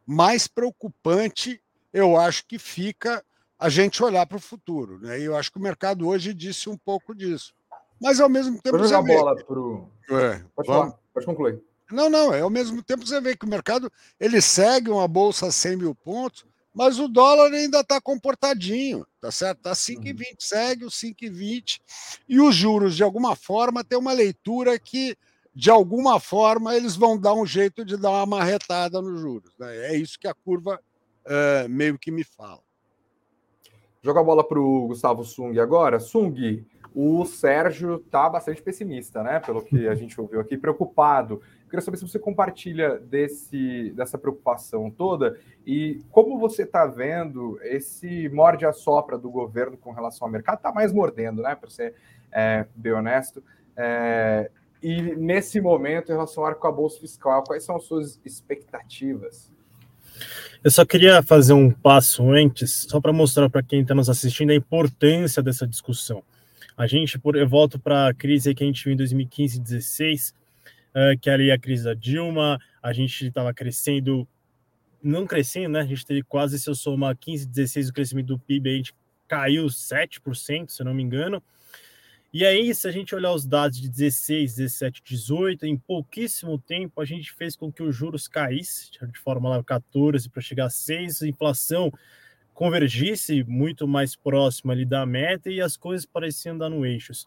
mais 0.07 0.47
preocupante 0.47 1.61
eu 1.93 2.17
acho 2.17 2.45
que 2.47 2.59
fica 2.59 3.25
a 3.59 3.69
gente 3.69 4.03
olhar 4.03 4.27
para 4.27 4.37
o 4.37 4.41
futuro. 4.41 4.99
Né? 4.99 5.21
E 5.21 5.25
eu 5.25 5.37
acho 5.37 5.53
que 5.53 5.59
o 5.59 5.63
mercado 5.63 6.09
hoje 6.09 6.35
disse 6.35 6.69
um 6.69 6.77
pouco 6.77 7.15
disso. 7.15 7.55
Mas 8.01 8.19
ao 8.19 8.29
mesmo 8.29 8.61
tempo. 8.61 8.77
Vou 8.77 8.87
jogar 8.87 8.99
a 8.99 9.03
bola 9.03 9.37
para 9.37 9.61
o. 9.61 9.89
É, 10.11 10.43
Pode 10.57 10.67
falar. 10.67 10.99
Pode 11.15 11.27
concluir. 11.27 11.63
Não, 11.93 12.09
não, 12.09 12.33
é 12.33 12.41
ao 12.41 12.51
mesmo 12.51 12.83
tempo 12.83 13.07
você 13.07 13.21
vê 13.21 13.37
que 13.37 13.45
o 13.45 13.49
mercado 13.49 13.91
ele 14.19 14.41
segue 14.41 14.91
uma 14.91 15.07
bolsa 15.07 15.47
a 15.47 15.53
100 15.53 15.77
mil 15.77 15.95
pontos, 15.95 16.45
mas 16.75 16.99
o 16.99 17.07
dólar 17.07 17.53
ainda 17.53 17.81
está 17.81 18.01
comportadinho, 18.01 19.07
tá 19.21 19.31
certo? 19.31 19.59
Está 19.59 19.73
5,20, 19.73 20.21
uhum. 20.21 20.25
segue 20.39 20.85
o 20.85 20.89
5,20, 20.89 21.81
e 22.29 22.41
os 22.41 22.55
juros, 22.55 22.97
de 22.97 23.03
alguma 23.03 23.37
forma, 23.37 23.85
tem 23.85 23.99
uma 23.99 24.13
leitura 24.13 24.79
que, 24.79 25.17
de 25.55 25.71
alguma 25.71 26.19
forma, 26.19 26.75
eles 26.75 26.97
vão 26.97 27.19
dar 27.19 27.35
um 27.35 27.45
jeito 27.45 27.85
de 27.85 27.97
dar 27.97 28.11
uma 28.11 28.27
marretada 28.27 29.03
nos 29.03 29.21
juros. 29.21 29.53
Né? 29.59 29.93
É 29.93 29.97
isso 29.97 30.19
que 30.19 30.27
a 30.27 30.35
curva 30.35 30.81
é, 31.27 31.69
meio 31.69 31.99
que 31.99 32.11
me 32.11 32.25
fala. 32.25 32.61
Joga 34.03 34.21
a 34.21 34.25
bola 34.25 34.43
para 34.43 34.59
o 34.59 34.89
Gustavo 34.89 35.25
Sung 35.25 35.61
agora. 35.61 36.01
Sung, 36.01 36.67
o 36.95 37.25
Sérgio 37.25 38.03
está 38.05 38.29
bastante 38.29 38.61
pessimista, 38.61 39.23
né? 39.23 39.39
Pelo 39.39 39.63
que 39.63 39.87
a 39.87 39.95
gente 39.95 40.21
ouviu 40.21 40.41
aqui, 40.41 40.57
preocupado. 40.57 41.41
Queria 41.73 41.83
saber 41.83 41.97
se 41.97 42.07
você 42.07 42.19
compartilha 42.19 42.99
desse, 42.99 43.93
dessa 43.97 44.19
preocupação 44.19 44.91
toda 44.91 45.41
e 45.67 46.03
como 46.11 46.39
você 46.39 46.65
está 46.65 46.85
vendo 46.85 47.59
esse 47.63 48.29
morde-a-sopra 48.29 49.17
do 49.17 49.31
governo 49.31 49.79
com 49.79 49.91
relação 49.91 50.29
ao 50.29 50.31
mercado. 50.31 50.59
Está 50.59 50.71
mais 50.71 50.93
mordendo, 50.93 51.41
né? 51.41 51.55
Para 51.55 51.71
ser 51.71 51.95
é, 52.31 52.67
bem 52.77 52.93
honesto. 52.93 53.43
É, 53.75 54.51
e 54.83 55.01
nesse 55.17 55.63
momento, 55.63 56.11
em 56.11 56.13
relação 56.13 56.45
ao 56.45 56.51
arcabouço 56.51 57.01
fiscal, 57.01 57.43
quais 57.43 57.65
são 57.65 57.77
as 57.77 57.85
suas 57.85 58.21
expectativas? 58.23 59.51
Eu 60.63 60.71
só 60.71 60.85
queria 60.85 61.23
fazer 61.23 61.55
um 61.55 61.71
passo 61.71 62.31
antes, 62.31 62.87
só 62.87 63.01
para 63.01 63.15
mostrar 63.15 63.49
para 63.49 63.63
quem 63.63 63.81
está 63.81 63.95
nos 63.95 64.11
assistindo 64.11 64.51
a 64.51 64.55
importância 64.55 65.43
dessa 65.43 65.67
discussão. 65.67 66.23
A 66.77 66.87
gente, 66.87 67.19
por, 67.19 67.35
eu 67.35 67.49
volto 67.49 67.79
para 67.79 68.09
a 68.09 68.15
crise 68.15 68.55
que 68.55 68.63
a 68.63 68.67
gente 68.67 68.85
viu 68.85 68.93
em 68.93 68.97
2015 68.97 69.57
e 69.57 69.59
2016, 69.61 70.42
uh, 70.95 71.19
que 71.21 71.29
ali 71.29 71.51
a 71.51 71.59
crise 71.59 71.85
da 71.85 71.95
Dilma, 71.95 72.59
a 72.83 72.93
gente 72.93 73.27
estava 73.27 73.53
crescendo, 73.53 74.27
não 75.03 75.27
crescendo, 75.27 75.71
né? 75.71 75.81
A 75.81 75.87
gente 75.87 76.07
teve 76.07 76.23
quase, 76.23 76.59
se 76.59 76.69
eu 76.69 76.75
somar 76.75 77.17
15, 77.17 77.47
16 77.47 77.89
o 77.89 77.93
crescimento 77.93 78.27
do 78.27 78.39
PIB, 78.39 78.71
a 78.71 78.77
gente 78.77 78.95
caiu 79.27 79.67
7%, 79.67 80.71
se 80.71 80.83
eu 80.83 80.87
não 80.87 80.95
me 80.95 81.03
engano. 81.03 81.43
E 82.35 82.47
aí, 82.47 82.75
se 82.75 82.89
a 82.89 82.91
gente 82.91 83.15
olhar 83.15 83.33
os 83.33 83.45
dados 83.45 83.79
de 83.79 83.91
16, 83.91 84.55
17, 84.55 85.03
18, 85.05 85.67
em 85.67 85.77
pouquíssimo 85.77 86.59
tempo 86.59 86.99
a 86.99 87.05
gente 87.05 87.31
fez 87.31 87.55
com 87.55 87.71
que 87.71 87.83
os 87.83 87.95
juros 87.95 88.27
caísse 88.27 88.91
de 88.91 89.19
forma 89.19 89.51
lá 89.51 89.63
14 89.63 90.31
para 90.31 90.41
chegar 90.41 90.67
a 90.67 90.71
6, 90.71 91.23
a 91.23 91.29
inflação 91.29 91.93
convergisse 92.55 93.45
muito 93.45 93.87
mais 93.87 94.17
próxima 94.17 94.73
ali 94.73 94.87
da 94.87 95.05
meta 95.05 95.51
e 95.51 95.61
as 95.61 95.77
coisas 95.77 96.07
pareciam 96.07 96.57
dar 96.57 96.71
no 96.71 96.87
eixos. 96.87 97.27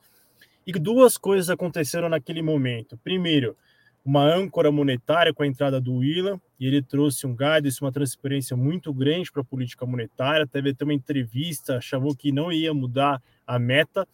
E 0.66 0.72
duas 0.74 1.18
coisas 1.18 1.50
aconteceram 1.50 2.10
naquele 2.10 2.42
momento. 2.42 2.98
Primeiro, 3.04 3.56
uma 4.04 4.24
âncora 4.24 4.72
monetária 4.72 5.34
com 5.34 5.44
a 5.44 5.48
entrada 5.48 5.82
do 5.82 5.96
Willa, 5.96 6.40
e 6.60 6.68
ele 6.68 6.82
trouxe 6.82 7.26
um 7.26 7.36
guidance, 7.36 7.82
uma 7.82 7.92
transparência 7.92 8.56
muito 8.56 8.94
grande 8.94 9.32
para 9.32 9.42
a 9.42 9.46
política 9.46 9.86
monetária. 9.86 10.48
Teve 10.48 10.70
até 10.70 10.84
uma 10.84 10.94
entrevista, 10.94 11.82
chamou 11.82 12.16
que 12.16 12.32
não 12.32 12.52
ia 12.52 12.74
mudar 12.74 13.22
a 13.46 13.60
meta. 13.60 14.08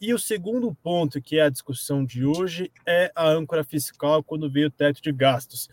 E 0.00 0.14
o 0.14 0.18
segundo 0.18 0.74
ponto, 0.82 1.20
que 1.20 1.38
é 1.38 1.42
a 1.42 1.48
discussão 1.50 2.04
de 2.04 2.24
hoje, 2.24 2.70
é 2.86 3.10
a 3.14 3.28
âncora 3.28 3.64
fiscal 3.64 4.22
quando 4.22 4.50
veio 4.50 4.68
o 4.68 4.70
teto 4.70 5.02
de 5.02 5.10
gastos. 5.12 5.68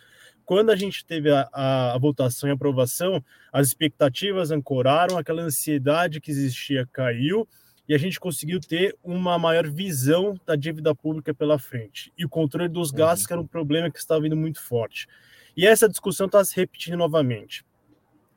Quando 0.46 0.70
a 0.70 0.76
gente 0.76 1.06
teve 1.06 1.32
a, 1.32 1.50
a, 1.52 1.94
a 1.96 1.98
votação 1.98 2.50
e 2.50 2.54
aprovação, 2.54 3.24
as 3.52 3.68
expectativas 3.68 4.52
ancoraram, 4.52 5.18
aquela 5.18 5.42
ansiedade 5.42 6.22
que 6.22 6.32
existia 6.32 6.88
caiu, 6.92 7.48
e 7.88 7.94
a 7.94 7.98
gente 7.98 8.20
conseguiu 8.20 8.60
ter 8.60 8.96
uma 9.04 9.38
maior 9.38 9.70
visão 9.70 10.40
da 10.46 10.56
dívida 10.56 10.94
pública 10.96 11.34
pela 11.34 11.60
frente. 11.60 12.12
E 12.18 12.26
o 12.26 12.30
controle 12.30 12.70
dos 12.70 12.92
uhum. 12.92 12.98
gastos, 12.98 13.28
que 13.28 13.34
era 13.34 13.42
um 13.42 13.48
problema 13.48 13.90
que 13.92 14.00
estava 14.00 14.22
vindo 14.22 14.36
muito 14.36 14.62
forte. 14.62 15.08
E 15.56 15.66
essa 15.66 15.88
discussão 15.88 16.26
está 16.26 16.44
se 16.44 16.56
repetindo 16.56 16.98
novamente. 16.98 17.64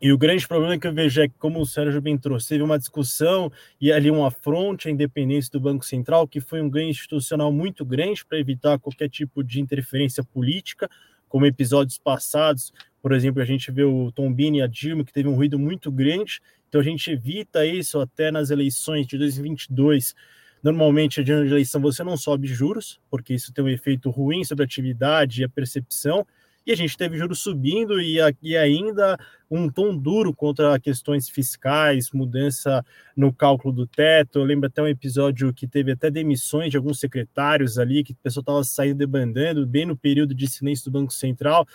E 0.01 0.13
o 0.13 0.19
grande 0.19 0.47
problema 0.47 0.79
que 0.79 0.87
eu 0.87 0.95
vejo 0.95 1.21
é 1.21 1.27
que, 1.27 1.35
como 1.39 1.61
o 1.61 1.67
Sérgio 1.67 2.01
bem 2.01 2.17
trouxe, 2.17 2.51
teve 2.51 2.63
uma 2.63 2.79
discussão 2.79 3.51
e 3.81 3.91
ali 3.91 4.11
um 4.13 4.25
afronte 4.25 4.87
à 4.87 4.91
independência 4.93 5.51
do 5.51 5.59
Banco 5.59 5.85
Central, 5.85 6.29
que 6.29 6.41
foi 6.41 6.63
um 6.63 6.71
ganho 6.71 6.89
institucional 6.89 7.51
muito 7.53 7.85
grande 7.85 8.25
para 8.25 8.39
evitar 8.39 8.79
qualquer 8.79 9.09
tipo 9.09 9.43
de 9.43 9.61
interferência 9.61 10.23
política, 10.23 10.89
como 11.29 11.47
episódios 11.47 11.99
passados, 11.99 12.73
por 13.01 13.13
exemplo, 13.13 13.41
a 13.41 13.45
gente 13.45 13.71
vê 13.71 13.85
o 13.85 14.11
Tombini 14.13 14.59
e 14.59 14.63
a 14.63 14.67
Dilma, 14.67 15.05
que 15.05 15.13
teve 15.13 15.29
um 15.29 15.35
ruído 15.35 15.59
muito 15.59 15.91
grande, 15.91 16.41
então 16.69 16.81
a 16.81 16.85
gente 16.85 17.11
evita 17.11 17.65
isso 17.65 18.01
até 18.01 18.31
nas 18.31 18.51
eleições 18.51 19.07
de 19.07 19.17
2022. 19.17 20.15
Normalmente, 20.63 21.23
de 21.23 21.33
eleição, 21.33 21.81
você 21.81 22.03
não 22.03 22.17
sobe 22.17 22.49
juros, 22.49 23.01
porque 23.11 23.33
isso 23.35 23.53
tem 23.53 23.65
um 23.65 23.69
efeito 23.69 24.11
ruim 24.11 24.45
sobre 24.45 24.65
a 24.65 24.67
atividade 24.67 25.41
e 25.41 25.45
a 25.45 25.49
percepção, 25.49 26.27
e 26.69 26.73
a 26.73 26.77
gente 26.77 26.99
teve 26.99 27.17
juros 27.17 27.39
subindo 27.39 27.99
e, 27.99 28.19
e 28.43 28.55
ainda 28.55 29.19
um 29.51 29.71
tom 29.71 29.97
duro 29.97 30.35
contra 30.35 30.79
questões 30.79 31.27
fiscais, 31.27 32.11
mudança 32.13 32.85
no 33.17 33.33
cálculo 33.33 33.73
do 33.73 33.87
teto. 33.87 34.39
Eu 34.39 34.45
lembro 34.45 34.67
até 34.67 34.83
um 34.83 34.87
episódio 34.87 35.51
que 35.55 35.67
teve 35.67 35.93
até 35.93 36.11
demissões 36.11 36.71
de 36.71 36.77
alguns 36.77 37.01
secretários 37.01 37.79
ali, 37.79 38.05
que 38.05 38.13
o 38.13 38.17
pessoal 38.17 38.43
estava 38.43 38.65
saindo 38.65 38.99
debandando, 38.99 39.67
bem 39.67 39.87
no 39.87 39.97
período 39.97 40.35
de 40.35 40.47
silêncio 40.47 40.85
do 40.85 40.91
Banco 40.91 41.11
Central. 41.11 41.67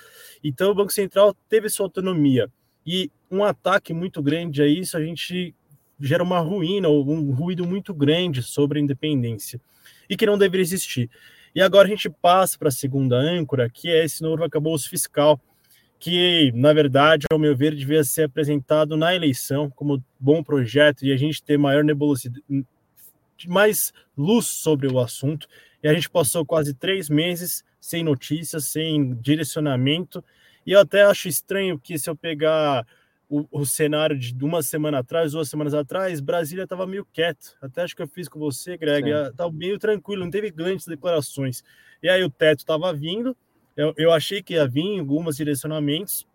Então, 0.44 0.70
o 0.70 0.76
Banco 0.76 0.94
Central 0.94 1.36
teve 1.50 1.70
sua 1.70 1.88
autonomia. 1.88 2.48
E 2.86 3.10
um 3.32 3.44
ataque 3.44 3.96
muito 3.96 4.22
grande 4.22 4.62
a 4.62 4.68
isso, 4.68 4.96
a 4.96 5.04
gente 5.04 5.56
gera 6.00 6.22
uma 6.22 6.40
ruína, 6.40 6.88
um 6.88 7.32
ruído 7.32 7.66
muito 7.66 7.96
grande 7.96 8.44
sobre 8.44 8.78
a 8.78 8.82
independência, 8.82 9.60
e 10.08 10.16
que 10.16 10.28
não 10.28 10.38
deveria 10.38 10.62
existir. 10.62 11.10
E 11.56 11.62
agora 11.62 11.88
a 11.88 11.90
gente 11.90 12.10
passa 12.10 12.58
para 12.58 12.70
a 12.70 12.72
segunda 12.72 13.16
âncora, 13.16 13.70
que 13.70 13.90
é 13.90 14.04
esse 14.04 14.22
novo 14.24 14.44
arcabouço 14.44 14.90
fiscal, 14.90 15.40
que, 16.00 16.52
na 16.54 16.74
verdade, 16.74 17.26
ao 17.32 17.40
meu 17.40 17.56
ver, 17.56 17.76
devia 17.76 18.04
ser 18.04 18.24
apresentado 18.24 18.98
na 18.98 19.16
eleição 19.16 19.70
como 19.70 20.04
bom 20.20 20.44
projeto 20.44 21.06
e 21.06 21.14
a 21.14 21.18
gente 21.18 21.44
ter 21.44 21.58
maior 21.58 21.84
nebulosidade, 21.84 22.44
mais 23.48 23.94
luz 24.18 24.48
sobre 24.48 24.88
o 24.88 25.00
assunto. 25.00 25.48
E 25.82 25.88
a 25.88 25.94
gente 25.94 26.10
passou 26.10 26.46
quase 26.46 26.74
três 26.74 27.10
meses 27.10 27.63
sem 27.80 28.04
notícias, 28.04 28.66
sem 28.66 29.13
direcionamento. 29.16 30.24
E 30.66 30.72
eu 30.72 30.80
até 30.80 31.04
acho 31.04 31.28
estranho 31.28 31.80
que 31.80 31.98
se 31.98 32.10
eu 32.10 32.16
pegar 32.16 32.86
o, 33.30 33.46
o, 33.52 33.66
cenário 33.66 34.18
de 34.18 34.44
uma 34.44 34.62
semana 34.62 35.00
atrás, 35.00 35.32
duas 35.32 35.50
semanas 35.50 35.74
atrás, 35.74 36.20
Brasília 36.20 36.64
estava 36.64 36.86
meio 36.86 37.06
quieto. 37.06 37.58
Até 37.62 37.82
acho 37.82 37.96
que 37.96 38.02
eu 38.02 38.08
fiz 38.08 38.28
com 38.28 38.40
você, 38.40 38.78
Greg, 38.78 39.10
estava 39.10 39.52
meio 39.52 39.80
tranquilo, 39.80 40.24
não 40.24 40.32
teve 40.32 40.52
grandes 40.52 40.86
declarações. 40.86 41.64
E 42.02 42.10
aí 42.10 42.24
o 42.24 42.30
teto 42.30 42.60
estava 42.60 42.94
vindo, 42.94 43.36
eu, 43.76 43.94
eu 43.98 44.12
achei 44.12 44.42
que 44.44 44.54
ia 44.54 44.68
vir 44.68 45.00
alguns 45.00 45.38
direcionamentos. 45.38 46.28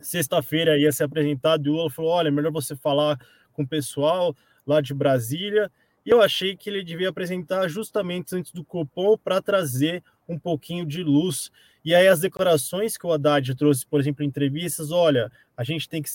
Sexta-feira 0.00 0.78
ia 0.78 0.90
ser 0.90 1.04
apresentado 1.04 1.66
e 1.66 1.70
o 1.70 1.74
Lula 1.74 1.90
falou: 1.90 2.12
olha, 2.12 2.30
melhor 2.30 2.50
você 2.50 2.74
falar 2.74 3.18
com 3.52 3.62
o 3.62 3.68
pessoal 3.68 4.34
lá 4.66 4.80
de 4.80 4.94
Brasília. 4.94 5.70
E 6.04 6.10
eu 6.10 6.20
achei 6.20 6.56
que 6.56 6.68
ele 6.68 6.82
devia 6.82 7.10
apresentar 7.10 7.68
justamente 7.68 8.34
antes 8.34 8.52
do 8.52 8.64
Copom 8.64 9.16
para 9.16 9.40
trazer 9.40 10.02
um 10.28 10.38
pouquinho 10.38 10.84
de 10.84 11.02
luz. 11.02 11.50
E 11.84 11.94
aí 11.94 12.06
as 12.06 12.20
declarações 12.20 12.96
que 12.96 13.06
o 13.06 13.12
Haddad 13.12 13.54
trouxe, 13.54 13.86
por 13.86 14.00
exemplo, 14.00 14.24
em 14.24 14.28
entrevistas, 14.28 14.90
olha, 14.90 15.30
a 15.56 15.64
gente 15.64 15.88
tem 15.88 16.00
que 16.00 16.10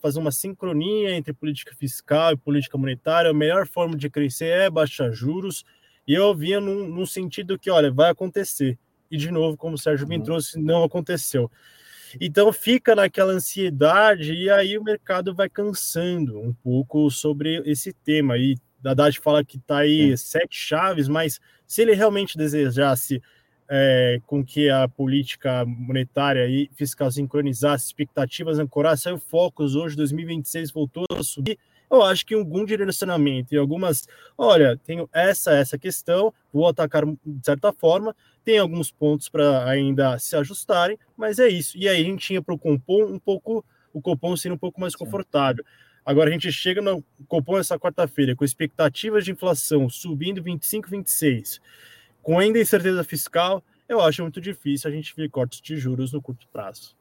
fazer 0.00 0.18
uma 0.18 0.32
sincronia 0.32 1.14
entre 1.14 1.32
política 1.32 1.74
fiscal 1.76 2.32
e 2.32 2.36
política 2.36 2.76
monetária, 2.76 3.30
a 3.30 3.34
melhor 3.34 3.66
forma 3.66 3.96
de 3.96 4.10
crescer 4.10 4.46
é 4.46 4.70
baixar 4.70 5.12
juros, 5.12 5.64
e 6.06 6.14
eu 6.14 6.34
via 6.34 6.60
num, 6.60 6.88
num 6.88 7.06
sentido 7.06 7.58
que, 7.58 7.70
olha, 7.70 7.90
vai 7.90 8.10
acontecer. 8.10 8.76
E, 9.10 9.16
de 9.16 9.30
novo, 9.30 9.56
como 9.56 9.74
o 9.74 9.78
Sérgio 9.78 10.06
bem 10.06 10.18
uhum. 10.18 10.24
trouxe, 10.24 10.58
não 10.58 10.82
aconteceu. 10.82 11.50
Então 12.20 12.52
fica 12.52 12.94
naquela 12.94 13.32
ansiedade 13.32 14.34
e 14.34 14.50
aí 14.50 14.76
o 14.76 14.84
mercado 14.84 15.34
vai 15.34 15.48
cansando 15.48 16.38
um 16.38 16.52
pouco 16.52 17.10
sobre 17.10 17.62
esse 17.64 17.92
tema. 17.92 18.36
E 18.36 18.56
Haddad 18.84 19.18
fala 19.20 19.44
que 19.44 19.56
está 19.56 19.78
aí 19.78 20.16
sete 20.18 20.56
chaves, 20.56 21.08
mas 21.08 21.40
se 21.66 21.82
ele 21.82 21.94
realmente 21.94 22.36
desejasse 22.36 23.22
é, 23.74 24.20
com 24.26 24.44
que 24.44 24.68
a 24.68 24.86
política 24.86 25.64
monetária 25.64 26.46
e 26.46 26.68
fiscal 26.74 27.10
sincronizasse, 27.10 27.86
expectativas 27.86 28.58
ancorassem, 28.58 29.14
o 29.14 29.18
Focus 29.18 29.74
hoje, 29.74 29.96
2026, 29.96 30.70
voltou 30.70 31.06
a 31.10 31.22
subir. 31.22 31.58
Eu 31.90 32.02
acho 32.02 32.26
que 32.26 32.34
algum 32.34 32.66
direcionamento 32.66 33.54
e 33.54 33.56
algumas, 33.56 34.06
olha, 34.36 34.78
tenho 34.84 35.08
essa, 35.10 35.52
essa 35.52 35.78
questão, 35.78 36.34
vou 36.52 36.68
atacar 36.68 37.06
de 37.06 37.16
certa 37.46 37.72
forma, 37.72 38.14
tem 38.44 38.58
alguns 38.58 38.92
pontos 38.92 39.30
para 39.30 39.66
ainda 39.66 40.18
se 40.18 40.36
ajustarem, 40.36 40.98
mas 41.16 41.38
é 41.38 41.48
isso. 41.48 41.78
E 41.78 41.88
aí 41.88 42.02
a 42.02 42.04
gente 42.04 42.26
tinha 42.26 42.42
para 42.42 42.54
o 42.54 42.58
Compom 42.58 43.04
um 43.04 43.18
pouco, 43.18 43.64
o 43.90 44.02
Copom 44.02 44.36
sendo 44.36 44.54
um 44.54 44.58
pouco 44.58 44.82
mais 44.82 44.94
confortável. 44.94 45.64
Agora 46.04 46.28
a 46.28 46.32
gente 46.32 46.52
chega 46.52 46.82
no 46.82 47.02
Copom 47.26 47.58
essa 47.58 47.78
quarta-feira 47.78 48.36
com 48.36 48.44
expectativas 48.44 49.24
de 49.24 49.32
inflação 49.32 49.88
subindo 49.88 50.42
25, 50.42 50.90
26 50.90 51.58
com 52.22 52.38
ainda 52.38 52.58
incerteza 52.58 53.02
fiscal, 53.04 53.62
eu 53.88 54.00
acho 54.00 54.22
muito 54.22 54.40
difícil 54.40 54.88
a 54.88 54.92
gente 54.92 55.14
ver 55.14 55.28
cortes 55.28 55.60
de 55.60 55.76
juros 55.76 56.12
no 56.12 56.22
curto 56.22 56.46
prazo. 56.48 56.96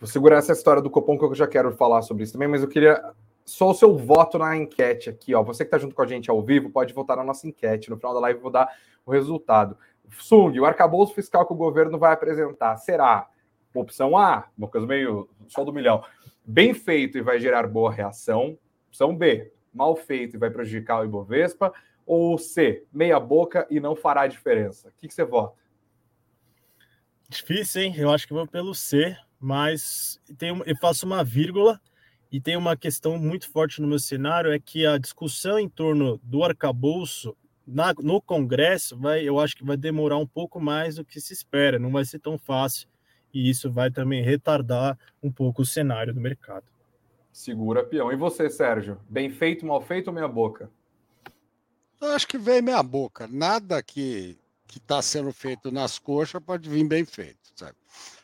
Vou 0.00 0.08
segurar 0.08 0.38
essa 0.38 0.52
história 0.52 0.80
do 0.80 0.90
Copom, 0.90 1.18
que 1.18 1.24
eu 1.24 1.34
já 1.34 1.46
quero 1.46 1.72
falar 1.72 2.02
sobre 2.02 2.24
isso 2.24 2.32
também, 2.32 2.48
mas 2.48 2.62
eu 2.62 2.68
queria 2.68 3.02
só 3.44 3.70
o 3.70 3.74
seu 3.74 3.96
voto 3.96 4.38
na 4.38 4.56
enquete 4.56 5.10
aqui, 5.10 5.34
ó. 5.34 5.42
Você 5.42 5.64
que 5.64 5.68
está 5.68 5.78
junto 5.78 5.94
com 5.94 6.02
a 6.02 6.06
gente 6.06 6.30
ao 6.30 6.42
vivo, 6.42 6.70
pode 6.70 6.92
votar 6.94 7.16
na 7.16 7.24
nossa 7.24 7.46
enquete. 7.46 7.90
No 7.90 7.96
final 7.96 8.14
da 8.14 8.20
live 8.20 8.38
eu 8.38 8.42
vou 8.42 8.50
dar 8.50 8.68
o 9.04 9.10
resultado. 9.10 9.76
Sung, 10.18 10.58
o 10.58 10.64
arcabouço 10.64 11.14
fiscal 11.14 11.46
que 11.46 11.52
o 11.52 11.56
governo 11.56 11.98
vai 11.98 12.12
apresentar 12.12 12.76
será 12.76 13.28
opção 13.74 14.16
A, 14.16 14.48
uma 14.56 14.68
coisa 14.68 14.86
meio 14.86 15.28
só 15.48 15.64
do 15.64 15.72
milhão, 15.72 16.02
bem 16.44 16.74
feito 16.74 17.16
e 17.16 17.22
vai 17.22 17.38
gerar 17.38 17.66
boa 17.66 17.90
reação. 17.90 18.58
Opção 18.88 19.16
B, 19.16 19.52
mal 19.72 19.96
feito 19.96 20.36
e 20.36 20.38
vai 20.38 20.50
prejudicar 20.50 21.00
o 21.00 21.04
Ibovespa 21.04 21.72
ou 22.06 22.36
C, 22.38 22.84
meia 22.92 23.18
boca 23.18 23.66
e 23.70 23.80
não 23.80 23.94
fará 23.96 24.26
diferença? 24.26 24.88
O 24.88 24.92
que, 24.98 25.08
que 25.08 25.14
você 25.14 25.24
vota? 25.24 25.60
Difícil, 27.28 27.82
hein? 27.82 27.94
Eu 27.96 28.10
acho 28.10 28.26
que 28.26 28.34
vou 28.34 28.46
pelo 28.46 28.74
C, 28.74 29.16
mas 29.40 30.20
tem, 30.36 30.50
eu 30.66 30.76
faço 30.76 31.06
uma 31.06 31.24
vírgula 31.24 31.80
e 32.30 32.40
tem 32.40 32.56
uma 32.56 32.76
questão 32.76 33.18
muito 33.18 33.50
forte 33.50 33.80
no 33.80 33.88
meu 33.88 33.98
cenário, 33.98 34.52
é 34.52 34.58
que 34.58 34.86
a 34.86 34.98
discussão 34.98 35.58
em 35.58 35.68
torno 35.68 36.18
do 36.22 36.42
arcabouço 36.42 37.36
na, 37.66 37.92
no 37.94 38.20
Congresso, 38.20 38.98
vai, 38.98 39.26
eu 39.26 39.38
acho 39.38 39.56
que 39.56 39.64
vai 39.64 39.76
demorar 39.76 40.18
um 40.18 40.26
pouco 40.26 40.60
mais 40.60 40.96
do 40.96 41.04
que 41.04 41.20
se 41.20 41.32
espera, 41.32 41.78
não 41.78 41.90
vai 41.90 42.04
ser 42.04 42.18
tão 42.18 42.38
fácil, 42.38 42.88
e 43.32 43.48
isso 43.48 43.70
vai 43.70 43.90
também 43.90 44.22
retardar 44.22 44.98
um 45.22 45.30
pouco 45.30 45.62
o 45.62 45.66
cenário 45.66 46.12
do 46.12 46.20
mercado. 46.20 46.64
Segura, 47.32 47.82
peão. 47.82 48.12
E 48.12 48.16
você, 48.16 48.50
Sérgio? 48.50 48.98
Bem 49.08 49.30
feito, 49.30 49.64
mal 49.64 49.80
feito 49.80 50.08
ou 50.08 50.12
meia 50.12 50.28
boca? 50.28 50.70
Eu 52.02 52.12
acho 52.12 52.26
que 52.26 52.36
vem 52.36 52.60
meia 52.60 52.82
boca. 52.82 53.28
Nada 53.28 53.82
que 53.82 54.36
que 54.72 54.78
está 54.78 55.02
sendo 55.02 55.30
feito 55.34 55.70
nas 55.70 55.98
coxas 55.98 56.42
pode 56.42 56.66
vir 56.66 56.82
bem 56.84 57.04
feito, 57.04 57.38
sabe? 57.54 57.76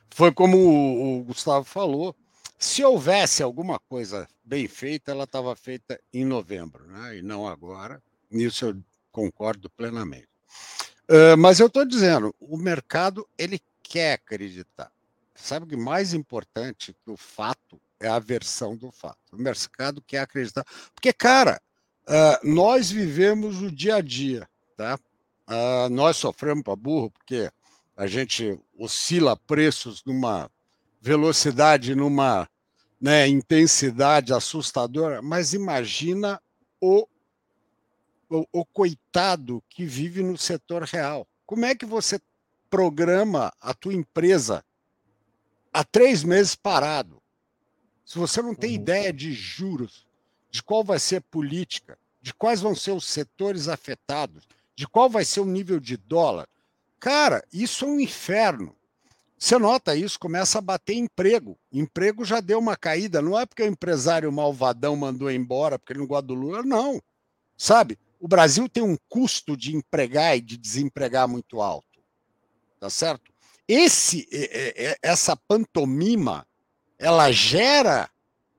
Foi 0.09 0.33
como 0.33 0.57
o, 0.57 1.19
o 1.21 1.25
Gustavo 1.25 1.63
falou. 1.63 2.17
Se 2.59 2.83
houvesse 2.83 3.43
alguma 3.43 3.79
coisa 3.79 4.27
bem 4.43 4.67
feita, 4.67 5.11
ela 5.11 5.25
estava 5.25 5.55
feita 5.55 6.01
em 6.11 6.25
novembro, 6.25 6.87
né? 6.87 7.19
E 7.19 7.23
não 7.23 7.47
agora. 7.47 8.03
Nisso 8.31 8.65
eu 8.65 8.77
concordo 9.13 9.69
plenamente. 9.69 10.27
Uh, 11.07 11.37
mas 11.37 11.61
eu 11.61 11.67
estou 11.67 11.85
dizendo, 11.85 12.35
o 12.41 12.57
mercado 12.57 13.29
ele 13.37 13.61
quer 13.83 14.15
acreditar. 14.15 14.91
Sabe 15.35 15.67
o 15.67 15.69
que 15.69 15.77
mais 15.77 16.15
importante 16.15 16.97
que 17.05 17.11
o 17.11 17.17
fato 17.17 17.79
é 18.01 18.09
a 18.09 18.19
versão 18.19 18.75
do 18.75 18.91
fato. 18.91 19.19
O 19.33 19.37
mercado 19.37 20.01
quer 20.01 20.21
acreditar. 20.21 20.65
Porque, 20.95 21.13
cara, 21.13 21.61
uh, 22.09 22.49
nós 22.49 22.91
vivemos 22.91 23.63
o 23.63 23.71
dia 23.71 23.97
a 23.97 24.01
dia, 24.01 24.49
tá? 24.77 24.99
Uh, 25.49 25.89
nós 25.91 26.17
sofremos 26.17 26.63
para 26.63 26.77
burro 26.77 27.11
porque 27.11 27.51
a 27.97 28.07
gente 28.07 28.59
oscila 28.77 29.37
preços 29.37 30.03
numa 30.05 30.51
velocidade, 31.01 31.95
numa 31.95 32.49
né, 33.01 33.29
intensidade 33.29 34.33
assustadora, 34.33 35.23
mas 35.23 35.53
imagina 35.53 36.41
o, 36.81 37.07
o, 38.29 38.47
o 38.53 38.65
coitado 38.65 39.63
que 39.69 39.85
vive 39.85 40.23
no 40.23 40.37
setor 40.37 40.83
real. 40.83 41.27
Como 41.47 41.65
é 41.65 41.75
que 41.75 41.87
você 41.87 42.21
programa 42.69 43.53
a 43.61 43.73
tua 43.73 43.95
empresa 43.95 44.65
há 45.73 45.85
três 45.85 46.23
meses 46.25 46.55
parado? 46.55 47.23
Se 48.05 48.19
você 48.19 48.43
não 48.43 48.55
tem 48.55 48.71
uhum. 48.71 48.77
ideia 48.77 49.13
de 49.13 49.33
juros, 49.33 50.08
de 50.51 50.63
qual 50.63 50.83
vai 50.83 50.99
ser 50.99 51.17
a 51.17 51.21
política, 51.21 51.99
de 52.21 52.33
quais 52.35 52.61
vão 52.61 52.75
ser 52.75 52.93
os 52.93 53.07
setores 53.07 53.69
afetados, 53.69 54.47
de 54.75 54.87
qual 54.87 55.09
vai 55.09 55.25
ser 55.25 55.41
o 55.41 55.45
nível 55.45 55.81
de 55.81 55.97
dólar, 55.97 56.49
cara, 57.01 57.45
isso 57.53 57.85
é 57.85 57.89
um 57.89 58.01
inferno. 58.01 58.75
Você 59.39 59.57
nota 59.57 59.95
isso, 59.95 60.19
começa 60.19 60.59
a 60.59 60.63
bater 60.63 60.95
emprego. 60.95 61.57
Emprego 61.73 62.25
já 62.25 62.41
deu 62.41 62.59
uma 62.59 62.77
caída. 62.77 63.23
Não 63.23 63.39
é 63.39 63.47
porque 63.47 63.63
o 63.63 63.67
empresário 63.67 64.33
malvadão 64.33 64.97
mandou 64.97 65.31
embora 65.31 65.79
porque 65.79 65.93
ele 65.93 66.01
não 66.01 66.09
gosta 66.09 66.27
do 66.27 66.35
Lula, 66.35 66.63
não. 66.65 67.01
Sabe? 67.57 67.99
O 68.19 68.27
Brasil 68.27 68.69
tem 68.69 68.83
um 68.83 68.97
custo 69.09 69.57
de 69.57 69.77
empregar 69.77 70.37
e 70.37 70.41
de 70.41 70.57
desempregar 70.57 71.29
muito 71.29 71.61
alto. 71.61 71.87
Tá 72.81 72.91
certo? 72.91 73.33
Esse, 73.67 74.29
essa 75.01 75.37
pantomima, 75.37 76.45
ela 76.99 77.31
gera 77.31 78.11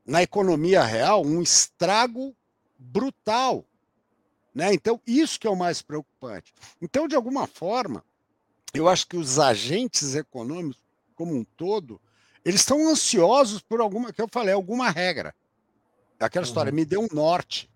na 0.09 0.23
economia 0.23 0.83
real 0.83 1.23
um 1.23 1.39
estrago 1.39 2.35
brutal. 2.77 3.63
Né? 4.53 4.73
Então, 4.73 4.99
isso 5.05 5.39
que 5.39 5.45
é 5.45 5.49
o 5.49 5.55
mais 5.55 5.83
preocupante. 5.83 6.51
Então, 6.81 7.07
de 7.07 7.15
alguma 7.15 7.45
forma, 7.45 8.03
eu 8.73 8.89
acho 8.89 9.07
que 9.07 9.15
os 9.15 9.37
agentes 9.37 10.15
econômicos, 10.15 10.81
como 11.15 11.35
um 11.35 11.43
todo, 11.43 12.01
eles 12.43 12.61
estão 12.61 12.89
ansiosos 12.89 13.61
por 13.61 13.79
alguma, 13.79 14.11
que 14.11 14.21
eu 14.21 14.27
falei, 14.31 14.53
alguma 14.53 14.89
regra. 14.89 15.33
Aquela 16.19 16.43
uhum. 16.43 16.49
história, 16.49 16.71
me 16.71 16.85
dê 16.85 16.97
um 16.97 17.07
norte. 17.13 17.69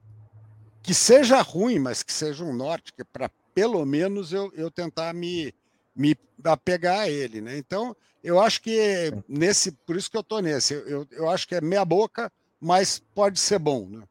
Que 0.81 0.93
seja 0.93 1.39
ruim, 1.41 1.77
mas 1.77 2.01
que 2.01 2.11
seja 2.11 2.43
um 2.43 2.53
norte, 2.53 2.91
que 2.91 3.03
para 3.03 3.29
pelo 3.53 3.85
menos 3.85 4.33
eu, 4.33 4.51
eu 4.55 4.71
tentar 4.71 5.13
me, 5.13 5.53
me 5.95 6.15
a 6.51 7.09
ele. 7.09 7.41
Né? 7.41 7.57
Então, 7.57 7.95
eu 8.23 8.39
acho 8.39 8.61
que 8.61 9.11
nesse, 9.27 9.71
por 9.71 9.95
isso 9.95 10.09
que 10.09 10.17
eu 10.17 10.21
estou 10.21 10.41
nesse, 10.41 10.73
eu, 10.73 11.05
eu 11.11 11.29
acho 11.29 11.47
que 11.47 11.55
é 11.55 11.61
meia 11.61 11.83
boca, 11.83 12.31
mas 12.59 12.99
pode 13.13 13.39
ser 13.39 13.59
bom. 13.59 13.87
Né? 13.89 14.03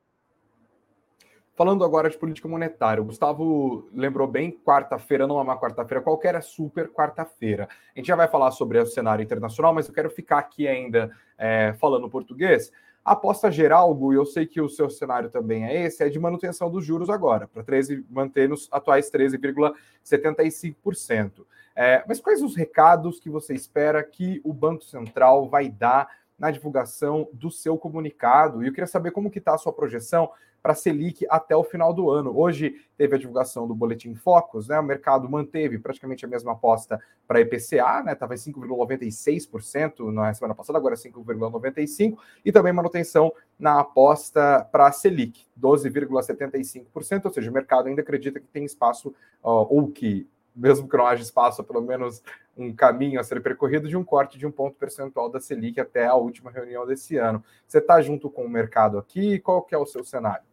Falando 1.55 1.85
agora 1.85 2.09
de 2.09 2.19
política 2.19 2.49
monetária, 2.49 3.03
o 3.03 3.07
Gustavo 3.07 3.89
lembrou 3.93 4.27
bem, 4.27 4.51
quarta-feira 4.51 5.27
não 5.27 5.39
é 5.39 5.43
uma 5.43 5.59
quarta-feira 5.59 6.03
qualquer, 6.03 6.35
é 6.35 6.41
super 6.41 6.91
quarta-feira. 6.91 7.69
A 7.95 7.99
gente 7.99 8.07
já 8.07 8.17
vai 8.17 8.27
falar 8.27 8.51
sobre 8.53 8.79
o 8.79 8.87
cenário 8.87 9.23
internacional, 9.23 9.75
mas 9.75 9.87
eu 9.87 9.95
quero 9.95 10.11
ficar 10.11 10.39
aqui 10.39 10.67
ainda 10.67 11.15
é, 11.37 11.75
falando 11.79 12.09
português. 12.09 12.73
A 13.05 13.13
aposta 13.13 13.51
geral, 13.51 13.95
Gu, 13.95 14.15
eu 14.15 14.25
sei 14.25 14.47
que 14.47 14.61
o 14.61 14.69
seu 14.69 14.89
cenário 14.89 15.29
também 15.29 15.67
é 15.67 15.85
esse, 15.85 16.05
é 16.05 16.09
de 16.09 16.19
manutenção 16.19 16.71
dos 16.71 16.85
juros 16.85 17.11
agora, 17.11 17.49
para 17.49 17.63
13 17.63 18.07
manter 18.09 18.49
nos 18.49 18.69
atuais 18.71 19.11
13,75%. 19.11 21.45
É, 21.75 22.05
mas 22.07 22.21
quais 22.21 22.43
os 22.43 22.55
recados 22.57 23.19
que 23.19 23.31
você 23.31 23.55
espera 23.55 24.03
que 24.03 24.41
o 24.45 24.53
Banco 24.53 24.85
Central 24.85 25.49
vai 25.49 25.69
dar 25.69 26.09
na 26.39 26.51
divulgação 26.51 27.29
do 27.33 27.51
seu 27.51 27.79
comunicado? 27.79 28.63
E 28.63 28.67
eu 28.67 28.73
queria 28.73 28.87
saber 28.87 29.11
como 29.11 29.31
que 29.31 29.39
está 29.39 29.55
a 29.55 29.59
sua 29.59 29.73
projeção 29.73 30.31
para 30.63 30.73
a 30.73 30.77
Selic 30.77 31.27
até 31.29 31.57
o 31.57 31.65
final 31.65 31.93
do 31.93 32.09
ano. 32.09 32.39
Hoje 32.39 32.77
teve 32.97 33.17
a 33.17 33.19
divulgação 33.19 33.67
do 33.67 33.75
Boletim 33.75 34.15
Focus, 34.15 34.69
né? 34.69 34.79
O 34.79 34.83
mercado 34.83 35.29
manteve 35.29 35.79
praticamente 35.79 36.25
a 36.25 36.29
mesma 36.29 36.53
aposta 36.53 37.03
para 37.27 37.41
IPCA, 37.41 38.03
né? 38.05 38.13
Estava 38.13 38.35
em 38.35 38.37
5,96% 38.37 40.13
na 40.13 40.33
semana 40.33 40.55
passada, 40.55 40.79
agora 40.79 40.95
5,95%, 40.95 42.17
e 42.45 42.53
também 42.53 42.73
manutenção 42.73 43.33
na 43.59 43.81
aposta 43.81 44.67
para 44.71 44.87
a 44.87 44.93
Selic, 44.93 45.47
12,75%, 45.61 47.25
ou 47.25 47.33
seja, 47.33 47.51
o 47.51 47.55
mercado 47.55 47.89
ainda 47.89 48.03
acredita 48.03 48.39
que 48.39 48.47
tem 48.47 48.65
espaço, 48.65 49.13
ou 49.43 49.91
que 49.91 50.29
mesmo 50.55 50.89
que 50.89 50.97
não 50.97 51.07
haja 51.07 51.23
espaço, 51.23 51.65
pelo 51.65 51.81
menos 51.81 52.23
um 52.57 52.75
caminho 52.75 53.19
a 53.19 53.25
ser 53.25 53.43
percorrido 53.43 53.89
de 53.89 53.97
um 53.97 54.05
corte 54.05 54.39
de 54.39 54.47
um 54.47 54.51
ponto 54.51 54.77
percentual 54.77 55.31
da 55.31 55.41
Selic 55.41 55.81
até 55.81 56.07
a 56.07 56.15
última 56.15 56.51
reunião 56.51 56.87
desse 56.87 57.17
ano. 57.17 57.43
Você 57.67 57.79
está 57.79 58.01
junto 58.03 58.29
com 58.31 58.45
o 58.45 58.49
mercado 58.49 58.99
aqui? 58.99 59.39
Qual 59.39 59.63
que 59.63 59.75
é 59.75 59.79
o 59.79 59.87
seu 59.87 60.05
cenário? 60.05 60.45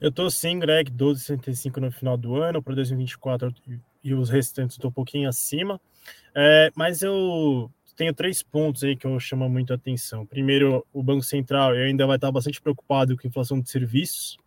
Eu 0.00 0.10
estou 0.10 0.30
sim, 0.30 0.58
Greg, 0.58 0.92
12,65 0.92 1.78
no 1.78 1.90
final 1.90 2.16
do 2.16 2.36
ano, 2.36 2.62
para 2.62 2.74
2024 2.74 3.52
e 4.04 4.14
os 4.14 4.30
restantes 4.30 4.76
estou 4.76 4.90
um 4.90 4.94
pouquinho 4.94 5.28
acima. 5.28 5.80
É, 6.34 6.70
mas 6.76 7.02
eu 7.02 7.70
tenho 7.96 8.14
três 8.14 8.42
pontos 8.42 8.84
aí 8.84 8.96
que 8.96 9.06
eu 9.06 9.18
chamo 9.18 9.48
muito 9.48 9.72
a 9.72 9.76
atenção. 9.76 10.24
Primeiro, 10.24 10.86
o 10.92 11.02
Banco 11.02 11.24
Central 11.24 11.72
ainda 11.72 12.06
vai 12.06 12.16
estar 12.16 12.30
bastante 12.30 12.60
preocupado 12.60 13.16
com 13.16 13.26
a 13.26 13.28
inflação 13.28 13.60
de 13.60 13.68
serviços. 13.68 14.38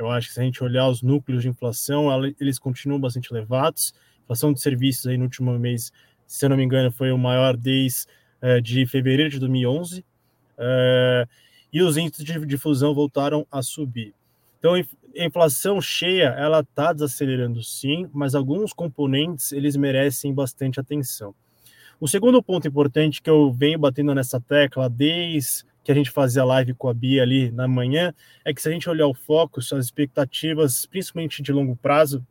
Eu 0.00 0.10
acho 0.10 0.28
que 0.28 0.34
se 0.34 0.40
a 0.40 0.42
gente 0.42 0.64
olhar 0.64 0.88
os 0.88 1.02
núcleos 1.02 1.42
de 1.42 1.48
inflação, 1.48 2.08
eles 2.40 2.58
continuam 2.58 2.98
bastante 2.98 3.30
elevados. 3.30 3.92
Inflação 4.24 4.50
de 4.52 4.60
serviços 4.60 5.06
aí 5.06 5.18
no 5.18 5.24
último 5.24 5.58
mês, 5.58 5.92
se 6.26 6.44
eu 6.44 6.48
não 6.48 6.56
me 6.56 6.64
engano, 6.64 6.90
foi 6.90 7.12
o 7.12 7.18
maior 7.18 7.54
desde 7.54 8.06
é, 8.40 8.60
de 8.60 8.86
fevereiro 8.86 9.30
de 9.30 9.38
2011. 9.38 10.02
É, 10.56 11.28
e 11.70 11.82
os 11.82 11.98
índices 11.98 12.24
de 12.24 12.46
difusão 12.46 12.94
voltaram 12.94 13.46
a 13.52 13.62
subir. 13.62 14.14
Então, 14.58 14.74
a 14.74 15.24
inflação 15.24 15.80
cheia, 15.80 16.34
ela 16.36 16.60
está 16.60 16.92
desacelerando 16.94 17.62
sim, 17.62 18.08
mas 18.12 18.34
alguns 18.34 18.72
componentes, 18.72 19.52
eles 19.52 19.76
merecem 19.76 20.32
bastante 20.32 20.80
atenção. 20.80 21.34
O 22.00 22.08
segundo 22.08 22.42
ponto 22.42 22.66
importante 22.66 23.20
que 23.20 23.28
eu 23.28 23.52
venho 23.52 23.78
batendo 23.78 24.14
nessa 24.14 24.40
tecla 24.40 24.88
desde 24.88 25.64
que 25.90 25.92
a 25.92 25.96
gente 25.96 26.10
fazia 26.12 26.44
live 26.44 26.72
com 26.74 26.88
a 26.88 26.94
Bia 26.94 27.20
ali 27.22 27.50
na 27.50 27.66
manhã, 27.66 28.14
é 28.44 28.54
que 28.54 28.62
se 28.62 28.68
a 28.68 28.72
gente 28.72 28.88
olhar 28.88 29.08
o 29.08 29.14
foco, 29.14 29.58
as 29.58 29.72
expectativas, 29.72 30.86
principalmente 30.86 31.42
de 31.42 31.52
longo 31.52 31.74
prazo, 31.74 32.24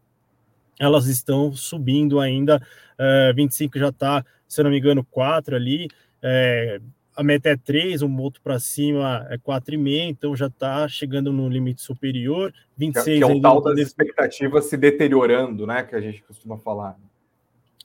elas 0.79 1.07
estão 1.07 1.51
subindo 1.51 2.21
ainda. 2.21 2.61
Uh, 2.97 3.35
25 3.35 3.77
já 3.77 3.89
está, 3.89 4.25
se 4.47 4.61
eu 4.61 4.63
não 4.63 4.71
me 4.71 4.79
engano, 4.79 5.03
4 5.03 5.57
ali. 5.57 5.89
É, 6.23 6.79
a 7.17 7.21
meta 7.21 7.49
é 7.49 7.57
3, 7.57 8.01
um 8.01 8.17
outro 8.17 8.41
para 8.41 8.59
cima 8.59 9.27
é 9.29 9.37
4,5, 9.37 10.09
então 10.09 10.33
já 10.33 10.47
está 10.47 10.87
chegando 10.87 11.33
no 11.33 11.49
limite 11.49 11.81
superior. 11.81 12.53
26 12.77 13.05
que 13.05 13.11
é, 13.11 13.27
que 13.27 13.33
é 13.33 13.35
o 13.35 13.41
tal 13.41 13.61
das 13.61 13.77
expectativas 13.77 14.65
se 14.65 14.77
deteriorando, 14.77 15.67
né? 15.67 15.83
Que 15.83 15.95
a 15.95 16.01
gente 16.01 16.23
costuma 16.23 16.57
falar. 16.57 16.97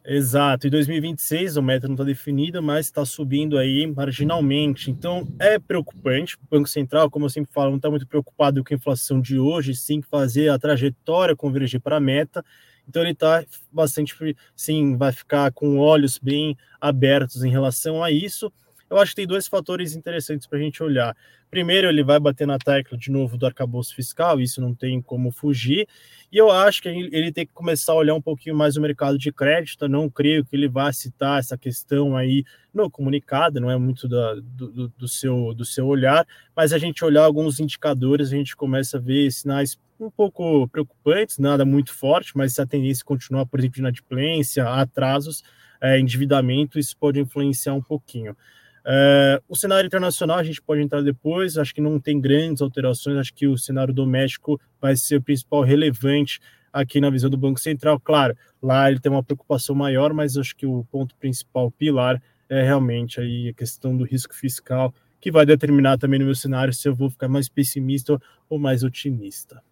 Exato, 0.06 0.66
em 0.66 0.70
2026 0.70 1.56
o 1.56 1.62
meta 1.62 1.86
não 1.86 1.94
está 1.94 2.04
definido, 2.04 2.62
mas 2.62 2.84
está 2.84 3.06
subindo 3.06 3.56
aí 3.56 3.86
marginalmente. 3.86 4.90
Então 4.90 5.26
é 5.38 5.58
preocupante. 5.58 6.36
O 6.36 6.40
Banco 6.50 6.68
Central, 6.68 7.10
como 7.10 7.24
eu 7.24 7.30
sempre 7.30 7.50
falo, 7.54 7.70
não 7.70 7.78
está 7.78 7.88
muito 7.88 8.06
preocupado 8.06 8.62
com 8.62 8.74
a 8.74 8.76
inflação 8.76 9.18
de 9.18 9.38
hoje, 9.38 9.74
sim 9.74 10.02
fazer 10.02 10.50
a 10.50 10.58
trajetória 10.58 11.34
convergir 11.34 11.80
para 11.80 11.96
a 11.96 12.00
meta. 12.00 12.44
Então 12.86 13.00
ele 13.00 13.12
está 13.12 13.42
bastante, 13.72 14.14
sim, 14.54 14.94
vai 14.94 15.10
ficar 15.10 15.50
com 15.52 15.78
olhos 15.78 16.18
bem 16.18 16.54
abertos 16.78 17.42
em 17.42 17.50
relação 17.50 18.04
a 18.04 18.10
isso. 18.10 18.52
Eu 18.94 19.00
acho 19.00 19.10
que 19.10 19.16
tem 19.16 19.26
dois 19.26 19.48
fatores 19.48 19.96
interessantes 19.96 20.46
para 20.46 20.56
a 20.56 20.62
gente 20.62 20.80
olhar. 20.80 21.16
Primeiro, 21.50 21.88
ele 21.88 22.04
vai 22.04 22.20
bater 22.20 22.46
na 22.46 22.58
tecla 22.58 22.96
de 22.96 23.10
novo 23.10 23.36
do 23.36 23.44
arcabouço 23.44 23.92
fiscal, 23.92 24.40
isso 24.40 24.60
não 24.60 24.72
tem 24.72 25.02
como 25.02 25.32
fugir. 25.32 25.88
E 26.30 26.38
eu 26.38 26.48
acho 26.48 26.80
que 26.80 26.88
ele 26.88 27.32
tem 27.32 27.44
que 27.44 27.52
começar 27.52 27.92
a 27.92 27.96
olhar 27.96 28.14
um 28.14 28.22
pouquinho 28.22 28.54
mais 28.54 28.76
o 28.76 28.80
mercado 28.80 29.18
de 29.18 29.32
crédito. 29.32 29.86
Eu 29.86 29.88
não 29.88 30.08
creio 30.08 30.44
que 30.44 30.54
ele 30.54 30.68
vá 30.68 30.92
citar 30.92 31.40
essa 31.40 31.58
questão 31.58 32.16
aí 32.16 32.44
no 32.72 32.88
comunicado, 32.88 33.60
não 33.60 33.68
é 33.68 33.76
muito 33.76 34.08
da, 34.08 34.34
do, 34.34 34.88
do, 34.88 35.08
seu, 35.08 35.52
do 35.54 35.64
seu 35.64 35.86
olhar, 35.86 36.24
mas 36.54 36.72
a 36.72 36.78
gente 36.78 37.04
olhar 37.04 37.24
alguns 37.24 37.58
indicadores, 37.58 38.28
a 38.28 38.36
gente 38.36 38.54
começa 38.54 38.96
a 38.96 39.00
ver 39.00 39.28
sinais 39.32 39.76
um 39.98 40.10
pouco 40.10 40.68
preocupantes, 40.68 41.38
nada 41.38 41.64
muito 41.64 41.92
forte, 41.92 42.32
mas 42.36 42.54
se 42.54 42.62
a 42.62 42.66
tendência 42.66 43.04
continuar, 43.04 43.46
por 43.46 43.58
exemplo, 43.58 43.74
de 43.74 43.80
inadimplência, 43.80 44.68
atrasos, 44.68 45.42
é, 45.80 45.98
endividamento, 45.98 46.78
isso 46.78 46.96
pode 46.96 47.20
influenciar 47.20 47.74
um 47.74 47.82
pouquinho. 47.82 48.36
Uh, 48.84 49.40
o 49.48 49.56
cenário 49.56 49.86
internacional 49.86 50.38
a 50.38 50.44
gente 50.44 50.60
pode 50.60 50.82
entrar 50.82 51.02
depois, 51.02 51.56
acho 51.56 51.74
que 51.74 51.80
não 51.80 51.98
tem 51.98 52.20
grandes 52.20 52.60
alterações, 52.60 53.16
acho 53.16 53.32
que 53.32 53.46
o 53.46 53.56
cenário 53.56 53.94
doméstico 53.94 54.60
vai 54.78 54.94
ser 54.94 55.16
o 55.16 55.22
principal 55.22 55.62
relevante 55.62 56.38
aqui 56.70 57.00
na 57.00 57.08
visão 57.08 57.30
do 57.30 57.36
Banco 57.36 57.58
Central. 57.58 57.98
Claro, 57.98 58.36
lá 58.62 58.90
ele 58.90 59.00
tem 59.00 59.10
uma 59.10 59.22
preocupação 59.22 59.74
maior, 59.74 60.12
mas 60.12 60.36
acho 60.36 60.54
que 60.54 60.66
o 60.66 60.84
ponto 60.90 61.14
principal, 61.16 61.70
pilar, 61.70 62.20
é 62.48 62.62
realmente 62.62 63.20
aí 63.20 63.48
a 63.48 63.54
questão 63.54 63.96
do 63.96 64.04
risco 64.04 64.34
fiscal, 64.34 64.92
que 65.18 65.30
vai 65.30 65.46
determinar 65.46 65.96
também 65.96 66.18
no 66.18 66.26
meu 66.26 66.34
cenário 66.34 66.74
se 66.74 66.86
eu 66.86 66.94
vou 66.94 67.08
ficar 67.08 67.28
mais 67.28 67.48
pessimista 67.48 68.20
ou 68.50 68.58
mais 68.58 68.82
otimista. 68.82 69.62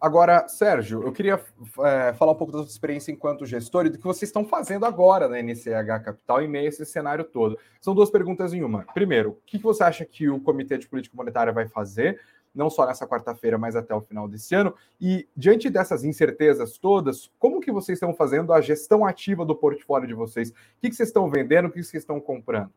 Agora, 0.00 0.46
Sérgio, 0.48 1.02
eu 1.02 1.12
queria 1.12 1.40
é, 1.82 2.12
falar 2.12 2.32
um 2.32 2.36
pouco 2.36 2.52
da 2.52 2.58
sua 2.58 2.68
experiência 2.68 3.10
enquanto 3.10 3.46
gestor 3.46 3.86
e 3.86 3.90
do 3.90 3.96
que 3.96 4.04
vocês 4.04 4.28
estão 4.28 4.44
fazendo 4.44 4.84
agora 4.84 5.28
na 5.28 5.40
NCH 5.40 6.04
Capital 6.04 6.42
em 6.42 6.48
meio 6.48 6.66
a 6.66 6.68
esse 6.68 6.84
cenário 6.84 7.24
todo. 7.24 7.58
São 7.80 7.94
duas 7.94 8.10
perguntas 8.10 8.52
em 8.52 8.62
uma. 8.62 8.84
Primeiro, 8.92 9.30
o 9.30 9.38
que 9.46 9.56
você 9.56 9.82
acha 9.82 10.04
que 10.04 10.28
o 10.28 10.40
Comitê 10.40 10.76
de 10.76 10.88
Política 10.88 11.16
Monetária 11.16 11.52
vai 11.52 11.66
fazer, 11.66 12.20
não 12.54 12.68
só 12.68 12.86
nessa 12.86 13.06
quarta-feira, 13.06 13.56
mas 13.56 13.74
até 13.76 13.94
o 13.94 14.00
final 14.00 14.28
desse 14.28 14.54
ano? 14.54 14.74
E, 15.00 15.26
diante 15.34 15.70
dessas 15.70 16.04
incertezas 16.04 16.76
todas, 16.76 17.30
como 17.38 17.60
que 17.60 17.72
vocês 17.72 17.96
estão 17.96 18.12
fazendo 18.12 18.52
a 18.52 18.60
gestão 18.60 19.06
ativa 19.06 19.44
do 19.44 19.56
portfólio 19.56 20.06
de 20.06 20.14
vocês? 20.14 20.50
O 20.50 20.54
que, 20.82 20.92
vocês 20.92 21.08
estão 21.08 21.30
vendendo, 21.30 21.68
o 21.68 21.70
que 21.70 21.82
vocês 21.82 22.02
estão 22.02 22.20
comprando? 22.20 22.70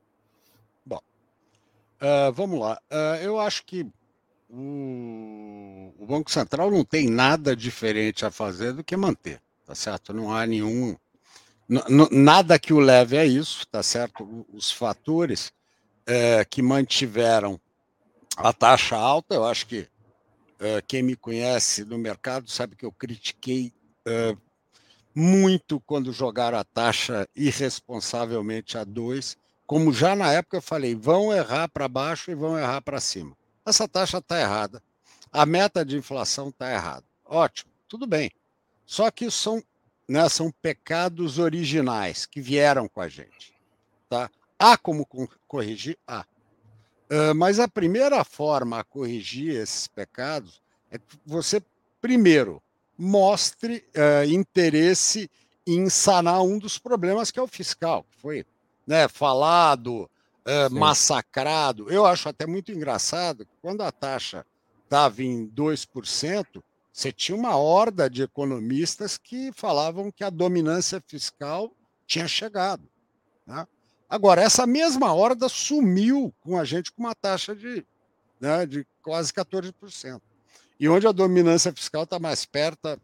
Bom, 0.86 1.01
uh, 2.01 2.32
vamos 2.32 2.60
lá. 2.60 2.80
Uh, 2.89 3.21
eu 3.21 3.39
acho 3.39 3.65
que 3.65 3.86
o, 4.49 6.05
Banco 6.07 6.31
Central 6.31 6.71
não 6.71 6.86
tem 6.86 7.10
nada 7.10 7.55
diferente 7.55 8.25
a 8.25 8.31
fazer 8.31 8.71
do 8.73 8.83
que 8.83 8.95
manter, 8.95 9.41
tá 9.65 9.75
certo? 9.75 10.13
Não 10.13 10.33
há 10.33 10.45
nenhum. 10.45 10.95
Nada 12.12 12.57
que 12.57 12.71
o 12.71 12.79
leve 12.79 13.17
a 13.17 13.25
isso, 13.25 13.67
tá 13.67 13.83
certo? 13.83 14.45
Os 14.53 14.71
fatores 14.71 15.51
é, 16.05 16.45
que 16.45 16.62
mantiveram 16.62 17.60
a 18.38 18.53
taxa 18.53 18.95
alta, 18.95 19.36
eu 19.36 19.45
acho 19.45 19.67
que 19.67 19.88
é, 20.60 20.81
quem 20.81 21.03
me 21.03 21.15
conhece 21.15 21.83
no 21.83 21.97
mercado 21.97 22.49
sabe 22.49 22.75
que 22.75 22.86
eu 22.86 22.91
critiquei 22.91 23.73
é, 24.05 24.36
muito 25.13 25.81
quando 25.81 26.13
jogaram 26.13 26.57
a 26.57 26.63
taxa 26.63 27.27
irresponsavelmente 27.36 28.77
a 28.77 28.86
dois, 28.86 29.38
como 29.65 29.91
já 29.91 30.15
na 30.15 30.31
época 30.31 30.57
eu 30.57 30.62
falei, 30.62 30.95
vão 30.95 31.33
errar 31.33 31.67
para 31.67 31.89
baixo 31.89 32.31
e 32.31 32.36
vão 32.36 32.57
errar 32.57 32.81
para 32.81 33.01
cima. 33.01 33.36
Essa 33.67 33.86
taxa 33.86 34.19
está 34.19 34.39
errada. 34.39 34.82
A 35.30 35.45
meta 35.45 35.84
de 35.84 35.97
inflação 35.97 36.47
está 36.47 36.71
errada. 36.71 37.03
Ótimo, 37.25 37.69
tudo 37.86 38.08
bem. 38.08 38.32
Só 38.86 39.12
que 39.12 39.30
são, 39.30 39.62
né, 40.08 40.30
são 40.30 40.49
pecados 40.62 41.38
originais 41.38 42.25
que 42.25 42.39
vieram 42.39 42.88
com 42.88 43.01
a 43.01 43.10
gente. 43.10 43.53
Tá? 44.08 44.32
Há 44.58 44.77
como 44.77 45.06
corrigir? 45.45 45.97
Há. 46.08 46.25
Uh, 47.12 47.36
mas 47.36 47.60
a 47.60 47.67
primeira 47.67 48.23
forma 48.23 48.80
a 48.80 48.86
corrigir 48.86 49.53
esses 49.53 49.86
pecados 49.86 50.62
é 50.89 50.97
que 50.97 51.19
você, 51.25 51.62
primeiro, 51.99 52.63
mostre 52.97 53.84
uh, 53.95 54.23
interesse 54.30 55.30
em 55.65 55.89
sanar 55.89 56.41
um 56.41 56.58
dos 56.58 56.80
problemas 56.80 57.32
que 57.32 57.39
é 57.39 57.43
o 57.43 57.47
fiscal, 57.47 58.06
que 58.10 58.21
foi 58.21 58.45
né, 58.86 59.10
falado, 59.10 60.10
uh, 60.47 60.73
massacrado. 60.73 61.91
Eu 61.91 62.05
acho 62.05 62.29
até 62.29 62.47
muito 62.47 62.71
engraçado 62.71 63.45
que 63.45 63.51
quando 63.62 63.81
a 63.81 63.91
taxa 63.91 64.45
estava 64.83 65.21
em 65.21 65.47
2%, 65.49 66.63
você 66.91 67.12
tinha 67.12 67.38
uma 67.38 67.57
horda 67.57 68.10
de 68.10 68.23
economistas 68.23 69.17
que 69.17 69.51
falavam 69.53 70.12
que 70.12 70.23
a 70.23 70.29
dominância 70.29 71.03
fiscal 71.05 71.71
tinha 72.07 72.27
chegado. 72.27 72.83
Né? 73.45 73.67
Agora, 74.10 74.41
essa 74.41 74.65
mesma 74.65 75.13
horda 75.13 75.49
sumiu 75.49 76.33
com 76.39 76.57
a 76.57 76.63
gente 76.63 76.91
com 76.91 77.03
uma 77.03 77.13
taxa 77.13 77.53
de, 77.53 77.86
né, 78.39 78.65
de 78.65 78.88
quase 79.03 79.33
14%. 79.33 80.21
E 80.79 80.88
onde 80.88 81.05
a 81.07 81.12
dominância 81.12 81.73
fiscal 81.73 82.03
está 82.03 82.17
mais 82.17 82.45
perto 82.45 82.99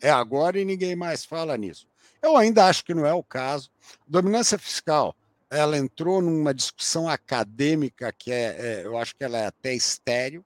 é 0.00 0.10
agora 0.10 0.58
e 0.58 0.64
ninguém 0.64 0.96
mais 0.96 1.24
fala 1.24 1.56
nisso. 1.56 1.86
Eu 2.20 2.36
ainda 2.36 2.66
acho 2.66 2.84
que 2.84 2.94
não 2.94 3.06
é 3.06 3.14
o 3.14 3.22
caso. 3.22 3.70
Dominância 4.06 4.58
fiscal 4.58 5.14
ela 5.50 5.78
entrou 5.78 6.20
numa 6.20 6.52
discussão 6.52 7.08
acadêmica 7.08 8.12
que 8.12 8.30
é, 8.30 8.56
é 8.58 8.82
eu 8.84 8.98
acho 8.98 9.14
que 9.16 9.24
ela 9.24 9.38
é 9.38 9.46
até 9.46 9.74
estéreo. 9.74 10.44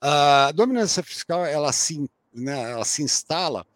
A 0.00 0.52
dominância 0.52 1.02
fiscal 1.02 1.46
ela 1.46 1.72
se, 1.72 2.10
né, 2.32 2.72
ela 2.72 2.84
se 2.84 3.02
instala 3.02 3.66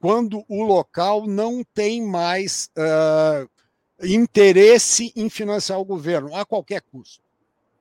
quando 0.00 0.44
o 0.48 0.62
local 0.62 1.26
não 1.26 1.64
tem 1.64 2.02
mais 2.02 2.70
uh, 2.76 3.48
interesse 4.06 5.12
em 5.16 5.30
financiar 5.30 5.78
o 5.78 5.84
governo 5.84 6.34
a 6.34 6.44
qualquer 6.44 6.82
custo. 6.82 7.22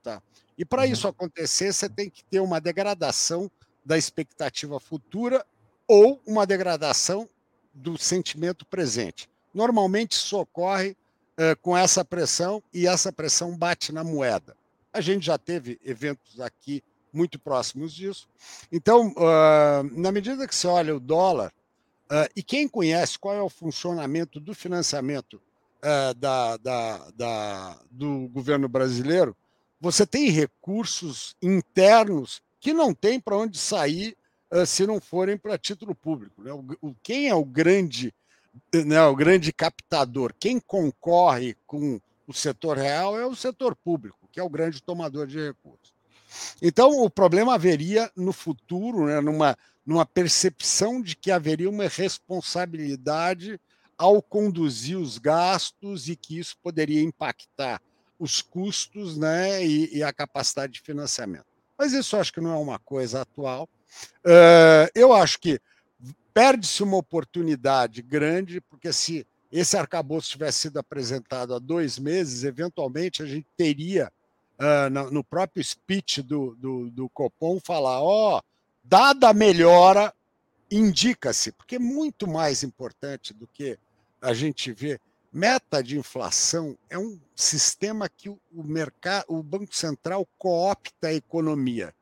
Tá? 0.02 0.22
E 0.58 0.64
para 0.64 0.84
uhum. 0.84 0.92
isso 0.92 1.08
acontecer, 1.08 1.74
você 1.74 1.90
tem 1.90 2.10
que 2.10 2.24
ter 2.24 2.40
uma 2.40 2.62
degradação 2.62 3.50
da 3.84 3.98
expectativa 3.98 4.80
futura 4.80 5.46
ou 5.88 6.22
uma 6.26 6.46
degradação 6.46 7.30
do 7.74 7.98
sentimento 7.98 8.66
presente. 8.66 9.30
Normalmente 9.54 10.14
isso 10.14 10.38
ocorre 10.40 10.96
com 11.62 11.76
essa 11.76 12.06
pressão 12.06 12.64
e 12.74 12.88
essa 12.88 13.12
pressão 13.12 13.58
bate 13.58 13.92
na 13.92 14.04
moeda. 14.04 14.56
A 14.94 15.02
gente 15.02 15.26
já 15.26 15.38
teve 15.38 15.78
eventos 15.84 16.40
aqui 16.40 16.82
muito 17.16 17.40
próximos 17.40 17.94
disso. 17.94 18.28
Então, 18.72 19.14
uh, 19.18 19.84
na 20.00 20.12
medida 20.12 20.48
que 20.48 20.54
você 20.54 20.68
olha 20.68 20.96
o 20.96 21.00
dólar, 21.00 21.52
uh, 22.12 22.30
e 22.36 22.44
quem 22.44 22.68
conhece 22.68 23.18
qual 23.18 23.34
é 23.34 23.42
o 23.42 23.50
funcionamento 23.50 24.40
do 24.40 24.54
financiamento 24.54 25.42
uh, 25.82 26.14
da, 26.16 26.58
da, 26.58 27.10
da, 27.16 27.80
do 27.90 28.28
governo 28.28 28.68
brasileiro, 28.68 29.36
você 29.80 30.06
tem 30.06 30.30
recursos 30.30 31.36
internos 31.42 32.42
que 32.60 32.74
não 32.74 32.94
tem 32.94 33.20
para 33.20 33.38
onde 33.38 33.58
sair 33.58 34.18
se 34.66 34.88
não 34.88 35.02
forem 35.02 35.38
para 35.38 35.58
título 35.58 35.94
público. 35.94 36.42
Né? 36.42 36.52
O, 36.82 36.96
quem 37.04 37.28
é 37.28 37.36
o 37.36 37.44
grande 37.44 38.14
né, 38.86 39.02
o 39.04 39.16
grande 39.16 39.52
captador, 39.54 40.34
quem 40.40 40.60
concorre 40.60 41.56
com 41.66 42.00
o 42.28 42.34
setor 42.34 42.78
real 42.78 43.20
é 43.20 43.26
o 43.26 43.36
setor 43.36 43.76
público, 43.76 44.28
que 44.32 44.40
é 44.40 44.44
o 44.44 44.50
grande 44.50 44.82
tomador 44.82 45.28
de 45.28 45.40
recursos. 45.40 45.94
Então, 46.62 47.00
o 47.02 47.10
problema 47.10 47.54
haveria 47.54 48.12
no 48.16 48.34
futuro, 48.34 49.06
né, 49.06 49.22
numa, 49.22 49.58
numa 49.86 50.06
percepção 50.06 51.02
de 51.02 51.16
que 51.16 51.32
haveria 51.32 51.70
uma 51.70 51.88
responsabilidade 51.88 53.60
ao 53.98 54.22
conduzir 54.22 54.98
os 54.98 55.18
gastos 55.18 56.10
e 56.10 56.16
que 56.16 56.38
isso 56.40 56.58
poderia 56.62 57.02
impactar 57.02 57.82
os 58.20 58.42
custos 58.42 59.18
né, 59.18 59.66
e, 59.66 59.98
e 59.98 60.04
a 60.04 60.12
capacidade 60.12 60.74
de 60.74 60.82
financiamento. 60.82 61.46
Mas 61.78 61.94
isso 61.94 62.18
acho 62.18 62.34
que 62.34 62.42
não 62.42 62.54
é 62.54 62.58
uma 62.58 62.80
coisa 62.80 63.22
atual. 63.22 63.70
Uh, 64.26 64.90
eu 64.94 65.14
acho 65.14 65.40
que 65.40 65.60
perde-se 66.36 66.84
uma 66.84 66.98
oportunidade 66.98 68.02
grande, 68.02 68.60
porque 68.60 68.92
se 68.92 69.26
esse 69.50 69.78
arcabouço 69.78 70.32
tivesse 70.32 70.60
sido 70.60 70.78
apresentado 70.78 71.56
há 71.56 71.60
dois 71.60 71.98
meses, 71.98 72.44
eventualmente 72.44 73.24
a 73.24 73.26
gente 73.26 73.48
teria, 73.56 74.12
uh, 74.60 75.10
no 75.12 75.24
próprio 75.24 75.64
speech 75.64 76.22
do, 76.22 76.54
do, 76.56 76.92
do 76.92 77.08
Copom, 77.08 77.58
falar: 77.62 78.02
ó, 78.02 78.38
oh, 78.38 78.42
dada 78.84 79.30
a 79.30 79.34
melhora, 79.34 80.14
indica-se, 80.70 81.54
porque 81.54 81.78
é 81.78 81.80
muito 81.80 82.28
mais 82.28 82.64
importante 82.64 83.34
do 83.34 83.48
que 83.48 83.80
a 84.22 84.34
gente 84.34 84.74
vê. 84.74 85.00
Meta 85.32 85.82
de 85.82 85.98
inflação 85.98 86.78
é 86.90 86.98
um 86.98 87.18
sistema 87.34 88.10
que 88.10 88.28
o, 88.30 88.40
mercado, 88.52 89.26
o 89.30 89.42
Banco 89.42 89.74
Central 89.74 90.28
coopta 90.38 91.08
a 91.08 91.14
economia 91.14 91.94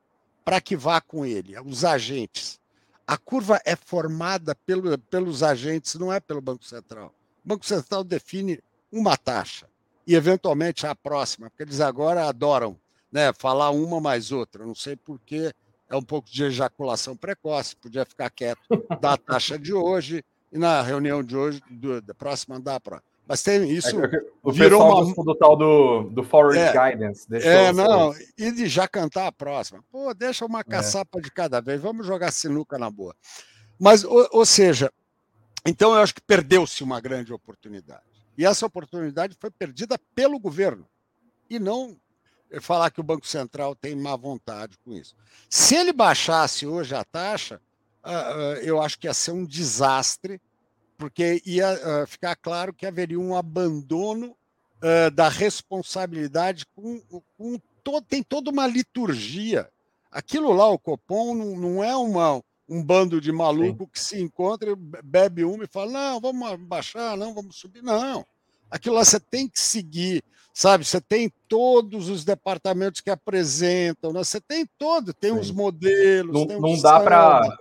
para 0.44 0.60
que 0.60 0.76
vá 0.76 1.00
com 1.00 1.24
ele, 1.24 1.58
os 1.60 1.84
agentes. 1.84 2.60
A 3.06 3.16
curva 3.18 3.60
é 3.64 3.76
formada 3.76 4.54
pelo, 4.54 4.96
pelos 4.98 5.42
agentes, 5.42 5.94
não 5.94 6.12
é 6.12 6.20
pelo 6.20 6.40
Banco 6.40 6.64
Central. 6.64 7.14
O 7.44 7.48
Banco 7.48 7.66
Central 7.66 8.02
define 8.02 8.60
uma 8.90 9.16
taxa 9.16 9.68
e, 10.06 10.14
eventualmente, 10.14 10.86
a 10.86 10.94
próxima, 10.94 11.50
porque 11.50 11.62
eles 11.62 11.80
agora 11.80 12.26
adoram 12.26 12.78
né, 13.12 13.32
falar 13.32 13.70
uma 13.70 14.00
mais 14.00 14.32
outra. 14.32 14.64
Não 14.64 14.74
sei 14.74 14.96
por 14.96 15.20
que 15.20 15.52
é 15.88 15.96
um 15.96 16.02
pouco 16.02 16.30
de 16.30 16.44
ejaculação 16.44 17.16
precoce, 17.16 17.76
podia 17.76 18.04
ficar 18.06 18.30
quieto 18.30 18.60
da 19.00 19.16
taxa 19.16 19.58
de 19.58 19.74
hoje 19.74 20.24
e 20.50 20.58
na 20.58 20.80
reunião 20.82 21.22
de 21.22 21.36
hoje, 21.36 21.62
da 22.04 22.14
próxima, 22.14 22.58
dá 22.58 22.80
para 22.80 23.02
mas 23.26 23.42
tem 23.42 23.70
isso. 23.70 23.98
É, 24.04 24.22
o 24.42 24.52
virou 24.52 24.82
uma... 24.82 25.24
do 25.24 25.34
tal 25.34 25.56
do, 25.56 26.02
do 26.10 26.22
forward 26.22 26.58
é, 26.58 26.72
guidance. 26.72 27.26
é, 27.32 27.72
não, 27.72 28.14
e 28.36 28.52
de 28.52 28.66
já 28.66 28.86
cantar 28.86 29.26
a 29.26 29.32
próxima. 29.32 29.82
Pô, 29.90 30.12
deixa 30.12 30.44
uma 30.44 30.60
é. 30.60 30.64
caçapa 30.64 31.18
é. 31.18 31.22
de 31.22 31.30
cada 31.30 31.60
vez, 31.60 31.80
vamos 31.80 32.06
jogar 32.06 32.30
sinuca 32.30 32.78
na 32.78 32.90
boa. 32.90 33.14
Mas, 33.78 34.04
ou, 34.04 34.28
ou 34.30 34.46
seja, 34.46 34.92
então 35.64 35.94
eu 35.94 36.02
acho 36.02 36.14
que 36.14 36.20
perdeu-se 36.20 36.84
uma 36.84 37.00
grande 37.00 37.32
oportunidade. 37.32 38.02
E 38.36 38.44
essa 38.44 38.66
oportunidade 38.66 39.36
foi 39.40 39.50
perdida 39.50 39.98
pelo 40.14 40.38
governo. 40.38 40.86
E 41.48 41.58
não 41.58 41.96
falar 42.60 42.90
que 42.90 43.00
o 43.00 43.04
Banco 43.04 43.26
Central 43.26 43.74
tem 43.74 43.96
má 43.96 44.16
vontade 44.16 44.76
com 44.84 44.92
isso. 44.92 45.14
Se 45.48 45.74
ele 45.74 45.92
baixasse 45.92 46.66
hoje 46.66 46.94
a 46.94 47.04
taxa, 47.04 47.60
eu 48.62 48.80
acho 48.82 48.98
que 48.98 49.06
ia 49.06 49.14
ser 49.14 49.32
um 49.32 49.44
desastre 49.44 50.40
porque 50.96 51.42
ia 51.44 51.72
uh, 51.72 52.06
ficar 52.06 52.36
claro 52.36 52.72
que 52.72 52.86
haveria 52.86 53.18
um 53.18 53.36
abandono 53.36 54.36
uh, 54.82 55.10
da 55.12 55.28
responsabilidade 55.28 56.64
com, 56.74 57.00
com 57.36 57.60
todo, 57.82 58.04
tem 58.04 58.22
toda 58.22 58.50
uma 58.50 58.66
liturgia. 58.66 59.68
Aquilo 60.10 60.52
lá, 60.52 60.68
o 60.68 60.78
Copom, 60.78 61.34
não, 61.34 61.56
não 61.56 61.84
é 61.84 61.94
uma, 61.96 62.42
um 62.68 62.82
bando 62.82 63.20
de 63.20 63.32
maluco 63.32 63.84
Sim. 63.84 63.90
que 63.92 64.00
se 64.00 64.22
encontra, 64.22 64.74
bebe 64.76 65.44
uma 65.44 65.64
e 65.64 65.68
fala: 65.68 65.90
não, 65.90 66.20
vamos 66.20 66.60
baixar, 66.60 67.16
não, 67.16 67.34
vamos 67.34 67.56
subir. 67.56 67.82
Não. 67.82 68.24
Aquilo 68.74 68.96
lá 68.96 69.04
você 69.04 69.20
tem 69.20 69.48
que 69.48 69.60
seguir, 69.60 70.22
sabe? 70.52 70.84
Você 70.84 71.00
tem 71.00 71.32
todos 71.48 72.08
os 72.08 72.24
departamentos 72.24 73.00
que 73.00 73.08
apresentam, 73.08 74.12
né? 74.12 74.18
você 74.18 74.40
tem 74.40 74.66
todo, 74.76 75.14
tem 75.14 75.32
Sim. 75.32 75.38
os 75.38 75.50
modelos. 75.52 76.46
Não, 76.48 76.60
não 76.60 76.80
dá 76.80 76.98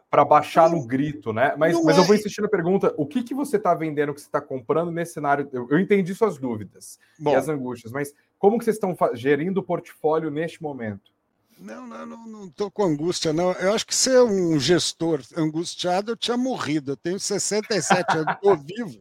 para 0.09 0.25
baixar 0.25 0.69
não, 0.69 0.79
no 0.79 0.87
grito, 0.87 1.31
né? 1.31 1.53
Mas, 1.55 1.81
mas 1.83 1.97
é. 1.97 1.99
eu 1.99 2.03
vou 2.03 2.15
insistir 2.15 2.41
na 2.41 2.49
pergunta: 2.49 2.93
o 2.97 3.05
que, 3.05 3.21
que 3.21 3.35
você 3.35 3.57
está 3.57 3.75
vendendo, 3.75 4.13
que 4.13 4.21
você 4.21 4.27
está 4.27 4.41
comprando 4.41 4.91
nesse 4.91 5.13
cenário? 5.13 5.47
Eu, 5.53 5.67
eu 5.69 5.79
entendi 5.79 6.15
suas 6.15 6.39
dúvidas 6.39 6.97
Bom, 7.19 7.31
e 7.31 7.35
as 7.35 7.47
angústias, 7.47 7.91
mas 7.91 8.11
como 8.39 8.57
que 8.57 8.65
vocês 8.65 8.75
estão 8.75 8.97
gerindo 9.13 9.59
o 9.59 9.63
portfólio 9.63 10.31
neste 10.31 10.61
momento? 10.61 11.13
Não, 11.59 11.87
não, 11.87 12.27
não 12.27 12.45
estou 12.47 12.71
com 12.71 12.83
angústia, 12.83 13.31
não. 13.31 13.51
Eu 13.53 13.73
acho 13.73 13.85
que 13.85 13.95
ser 13.95 14.19
um 14.21 14.59
gestor 14.59 15.21
angustiado, 15.37 16.11
eu 16.11 16.17
tinha 16.17 16.35
morrido. 16.35 16.91
Eu 16.91 16.97
tenho 16.97 17.19
67 17.19 18.17
anos, 18.17 18.33
estou 18.33 18.57
vivo. 18.57 18.99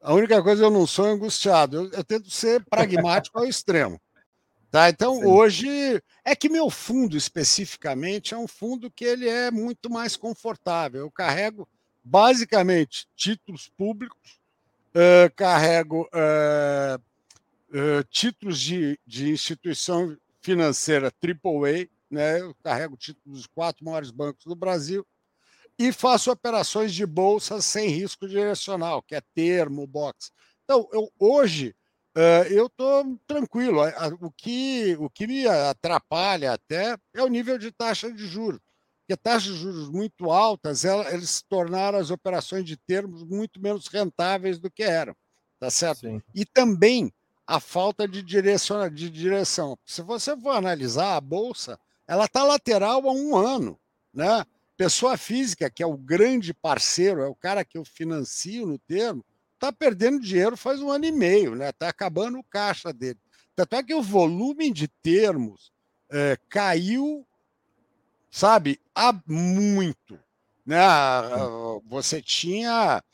A 0.00 0.14
única 0.14 0.42
coisa 0.42 0.64
eu 0.64 0.70
não 0.70 0.86
sou 0.86 1.04
angustiado. 1.04 1.76
Eu, 1.76 1.90
eu 1.90 2.04
tento 2.04 2.30
ser 2.30 2.64
pragmático 2.64 3.38
ao 3.38 3.44
extremo. 3.44 4.00
Tá? 4.70 4.88
Então, 4.88 5.16
Sim. 5.16 5.26
hoje, 5.26 6.02
é 6.24 6.34
que 6.36 6.48
meu 6.48 6.70
fundo 6.70 7.16
especificamente 7.16 8.32
é 8.32 8.38
um 8.38 8.46
fundo 8.46 8.90
que 8.90 9.04
ele 9.04 9.28
é 9.28 9.50
muito 9.50 9.90
mais 9.90 10.16
confortável. 10.16 11.00
Eu 11.00 11.10
carrego 11.10 11.68
basicamente 12.04 13.08
títulos 13.16 13.68
públicos, 13.76 14.40
uh, 14.94 15.32
carrego 15.34 16.08
uh, 16.14 17.00
uh, 17.70 18.04
títulos 18.10 18.60
de, 18.60 18.98
de 19.04 19.30
instituição 19.30 20.16
financeira 20.40 21.12
AAA, 21.22 21.88
né? 22.10 22.40
eu 22.40 22.54
carrego 22.62 22.96
títulos 22.96 23.40
dos 23.40 23.46
quatro 23.46 23.84
maiores 23.84 24.10
bancos 24.10 24.44
do 24.44 24.54
Brasil, 24.54 25.06
e 25.80 25.92
faço 25.92 26.30
operações 26.30 26.92
de 26.92 27.06
bolsa 27.06 27.62
sem 27.62 27.88
risco 27.88 28.28
direcional, 28.28 29.00
que 29.00 29.14
é 29.14 29.22
termo, 29.34 29.86
box. 29.86 30.30
Então, 30.62 30.86
eu, 30.92 31.10
hoje, 31.18 31.74
uh, 32.14 32.44
eu 32.50 32.66
estou 32.66 33.18
tranquilo. 33.26 33.80
O 34.20 34.30
que, 34.30 34.94
o 35.00 35.08
que 35.08 35.26
me 35.26 35.46
atrapalha 35.46 36.52
até 36.52 36.98
é 37.14 37.22
o 37.22 37.28
nível 37.28 37.56
de 37.56 37.72
taxa 37.72 38.12
de 38.12 38.26
juros. 38.26 38.60
Porque 38.98 39.16
taxas 39.16 39.54
de 39.54 39.60
juros 39.60 39.88
muito 39.88 40.30
altas, 40.30 40.84
ela, 40.84 41.10
eles 41.14 41.40
tornaram 41.48 41.98
as 41.98 42.10
operações 42.10 42.66
de 42.66 42.76
termos 42.76 43.24
muito 43.24 43.58
menos 43.58 43.86
rentáveis 43.86 44.58
do 44.58 44.70
que 44.70 44.82
eram. 44.82 45.16
Tá 45.58 45.70
certo? 45.70 46.00
Sim. 46.00 46.20
E 46.34 46.44
também 46.44 47.10
a 47.46 47.58
falta 47.58 48.06
de, 48.06 48.22
direciona, 48.22 48.90
de 48.90 49.08
direção. 49.08 49.78
Se 49.86 50.02
você 50.02 50.36
for 50.36 50.50
analisar 50.50 51.16
a 51.16 51.20
Bolsa, 51.22 51.80
ela 52.06 52.26
está 52.26 52.44
lateral 52.44 53.08
há 53.08 53.12
um 53.12 53.34
ano. 53.34 53.80
Né? 54.12 54.44
Pessoa 54.80 55.18
física, 55.18 55.68
que 55.68 55.82
é 55.82 55.86
o 55.86 55.94
grande 55.94 56.54
parceiro, 56.54 57.20
é 57.20 57.28
o 57.28 57.34
cara 57.34 57.66
que 57.66 57.76
eu 57.76 57.84
financio 57.84 58.64
no 58.64 58.78
termo, 58.78 59.22
está 59.52 59.70
perdendo 59.70 60.18
dinheiro 60.18 60.56
faz 60.56 60.80
um 60.80 60.90
ano 60.90 61.04
e 61.04 61.12
meio, 61.12 61.54
né? 61.54 61.68
Está 61.68 61.90
acabando 61.90 62.38
o 62.38 62.44
caixa 62.44 62.90
dele. 62.90 63.18
Tanto 63.54 63.76
é 63.76 63.82
que 63.82 63.92
o 63.92 64.00
volume 64.00 64.72
de 64.72 64.88
termos 64.88 65.70
é, 66.10 66.38
caiu, 66.48 67.26
sabe, 68.30 68.80
há 68.94 69.12
muito. 69.26 70.18
Né? 70.64 70.78
Você 71.84 72.22
tinha 72.22 73.04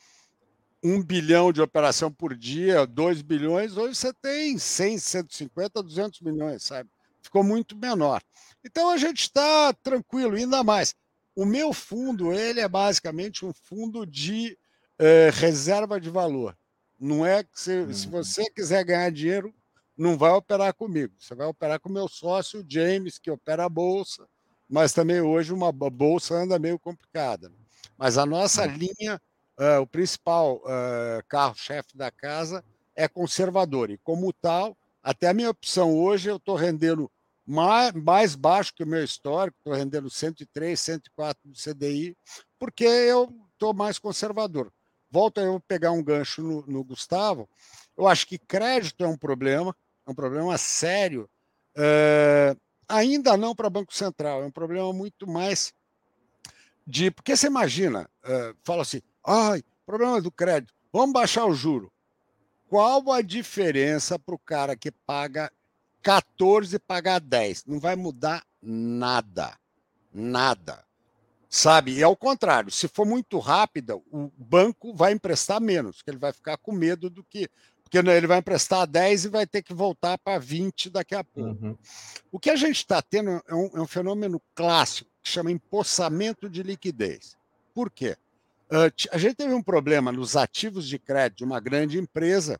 um 0.81 1.03
bilhão 1.03 1.51
de 1.51 1.61
operação 1.61 2.09
por 2.09 2.33
dia, 2.33 2.87
dois 2.87 3.21
bilhões, 3.21 3.75
hoje 3.75 3.95
você 3.95 4.13
tem 4.13 4.57
100, 4.57 4.99
150, 4.99 5.83
200 5.83 6.21
milhões, 6.21 6.63
sabe? 6.63 6.89
Ficou 7.21 7.43
muito 7.43 7.75
menor. 7.75 8.23
Então 8.63 8.89
a 8.89 8.95
gente 8.95 9.23
está 9.23 9.73
tranquilo, 9.73 10.37
ainda 10.37 10.63
mais. 10.63 10.95
O 11.37 11.45
meu 11.45 11.71
fundo, 11.71 12.33
ele 12.33 12.59
é 12.59 12.67
basicamente 12.67 13.45
um 13.45 13.53
fundo 13.53 14.07
de 14.07 14.57
eh, 14.97 15.29
reserva 15.31 16.01
de 16.01 16.09
valor. 16.09 16.57
Não 16.99 17.23
é 17.23 17.43
que 17.43 17.61
se, 17.61 17.77
uhum. 17.77 17.93
se 17.93 18.07
você 18.07 18.49
quiser 18.49 18.83
ganhar 18.83 19.11
dinheiro, 19.11 19.53
não 19.95 20.17
vai 20.17 20.31
operar 20.31 20.73
comigo. 20.73 21.13
Você 21.19 21.35
vai 21.35 21.45
operar 21.45 21.79
com 21.79 21.89
o 21.89 21.93
meu 21.93 22.07
sócio, 22.07 22.65
James, 22.67 23.19
que 23.19 23.29
opera 23.29 23.65
a 23.65 23.69
bolsa, 23.69 24.27
mas 24.67 24.93
também 24.93 25.21
hoje 25.21 25.53
uma 25.53 25.71
bolsa 25.71 26.33
anda 26.33 26.57
meio 26.57 26.79
complicada. 26.79 27.51
Mas 27.95 28.17
a 28.17 28.25
nossa 28.25 28.65
uhum. 28.65 28.73
linha, 28.75 29.21
uh, 29.59 29.81
o 29.81 29.85
principal 29.85 30.55
uh, 30.55 31.23
carro-chefe 31.27 31.95
da 31.95 32.09
casa 32.09 32.65
é 32.95 33.07
conservador. 33.07 33.91
E 33.91 33.99
como 33.99 34.33
tal, 34.33 34.75
até 35.03 35.27
a 35.27 35.35
minha 35.35 35.51
opção 35.51 35.95
hoje, 35.95 36.31
eu 36.31 36.37
estou 36.37 36.55
rendendo 36.55 37.11
mais, 37.47 37.93
mais 37.93 38.35
baixo 38.35 38.73
que 38.75 38.83
o 38.83 38.87
meu 38.87 39.01
histórico, 39.01 39.57
estou 39.57 39.73
rendendo 39.73 40.09
103, 40.09 40.77
104 40.77 41.41
do 41.49 41.57
CDI, 41.57 42.15
porque 42.59 42.83
eu 42.83 43.33
estou 43.53 43.73
mais 43.73 43.97
conservador. 43.97 44.71
Volto 45.09 45.39
eu 45.39 45.59
pegar 45.61 45.91
um 45.91 46.03
gancho 46.03 46.41
no, 46.41 46.67
no, 46.67 46.83
Gustavo. 46.83 47.49
Eu 47.95 48.05
acho 48.05 48.27
que 48.27 48.37
crédito 48.37 49.01
é 49.01 49.07
um 49.07 49.17
problema, 49.17 49.73
é 50.05 50.11
um 50.11 50.13
problema 50.13 50.57
sério. 50.57 51.29
É, 51.77 52.53
ainda 52.87 53.37
não 53.37 53.55
para 53.55 53.69
Banco 53.69 53.95
Central, 53.95 54.43
é 54.43 54.45
um 54.45 54.51
problema 54.51 54.91
muito 54.91 55.25
mais 55.25 55.73
de. 56.85 57.09
Porque 57.09 57.37
você 57.37 57.47
imagina, 57.47 58.09
é, 58.25 58.53
fala 58.65 58.81
assim, 58.81 59.01
ai, 59.25 59.63
problema 59.85 60.21
do 60.21 60.31
crédito, 60.31 60.73
vamos 60.91 61.13
baixar 61.13 61.45
o 61.45 61.53
juro. 61.53 61.89
Qual 62.67 63.09
a 63.13 63.21
diferença 63.21 64.19
para 64.19 64.35
o 64.35 64.39
cara 64.39 64.75
que 64.75 64.91
paga 64.91 65.49
14 66.07 66.79
pagar 66.79 67.19
10. 67.19 67.65
Não 67.65 67.81
vai 67.81 67.97
mudar 67.97 68.41
nada. 68.61 69.57
Nada. 70.13 70.85
Sabe? 71.49 71.97
E 71.97 72.01
ao 72.01 72.15
contrário, 72.15 72.71
se 72.71 72.87
for 72.87 73.05
muito 73.05 73.39
rápida, 73.39 73.97
o 73.97 74.31
banco 74.37 74.93
vai 74.93 75.11
emprestar 75.11 75.59
menos, 75.59 76.01
que 76.01 76.09
ele 76.09 76.17
vai 76.17 76.31
ficar 76.31 76.55
com 76.57 76.71
medo 76.71 77.09
do 77.09 77.25
que. 77.25 77.49
Porque 77.83 78.01
né, 78.01 78.15
ele 78.15 78.27
vai 78.27 78.39
emprestar 78.39 78.87
10 78.87 79.25
e 79.25 79.29
vai 79.29 79.45
ter 79.45 79.61
que 79.61 79.73
voltar 79.73 80.17
para 80.17 80.39
20 80.39 80.89
daqui 80.89 81.13
a 81.13 81.25
pouco. 81.25 81.65
Uhum. 81.65 81.77
O 82.31 82.39
que 82.39 82.49
a 82.49 82.55
gente 82.55 82.77
está 82.77 83.01
tendo 83.01 83.41
é 83.45 83.53
um, 83.53 83.69
é 83.75 83.81
um, 83.81 83.87
fenômeno 83.87 84.41
clássico 84.55 85.09
que 85.21 85.29
chama 85.29 85.51
empossamento 85.51 86.49
de 86.49 86.63
liquidez. 86.63 87.35
Por 87.73 87.91
quê? 87.91 88.15
Uh, 88.71 88.91
a 89.11 89.17
gente 89.17 89.35
teve 89.35 89.53
um 89.53 89.63
problema 89.63 90.11
nos 90.11 90.37
ativos 90.37 90.87
de 90.87 90.99
crédito 90.99 91.39
de 91.39 91.43
uma 91.43 91.59
grande 91.59 91.97
empresa 91.97 92.59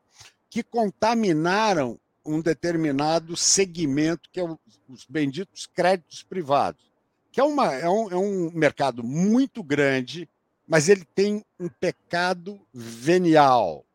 que 0.50 0.64
contaminaram 0.64 2.00
um 2.28 2.42
determinado 2.42 3.38
segmento, 3.38 4.30
que 4.32 4.40
é 4.40 4.44
os 4.44 5.06
benditos 5.08 5.66
créditos 5.66 6.22
privados, 6.24 6.92
que 7.32 7.40
é, 7.40 7.44
uma, 7.44 7.74
é, 7.74 7.90
um, 7.90 8.12
é 8.12 8.16
um 8.16 8.52
mercado 8.52 9.04
muito 9.04 9.63
grande, 9.63 10.30
mas 10.68 10.90
ele 10.90 11.06
tem 11.06 11.44
um 11.60 11.70
pecado 11.70 12.60
venial. 12.74 13.86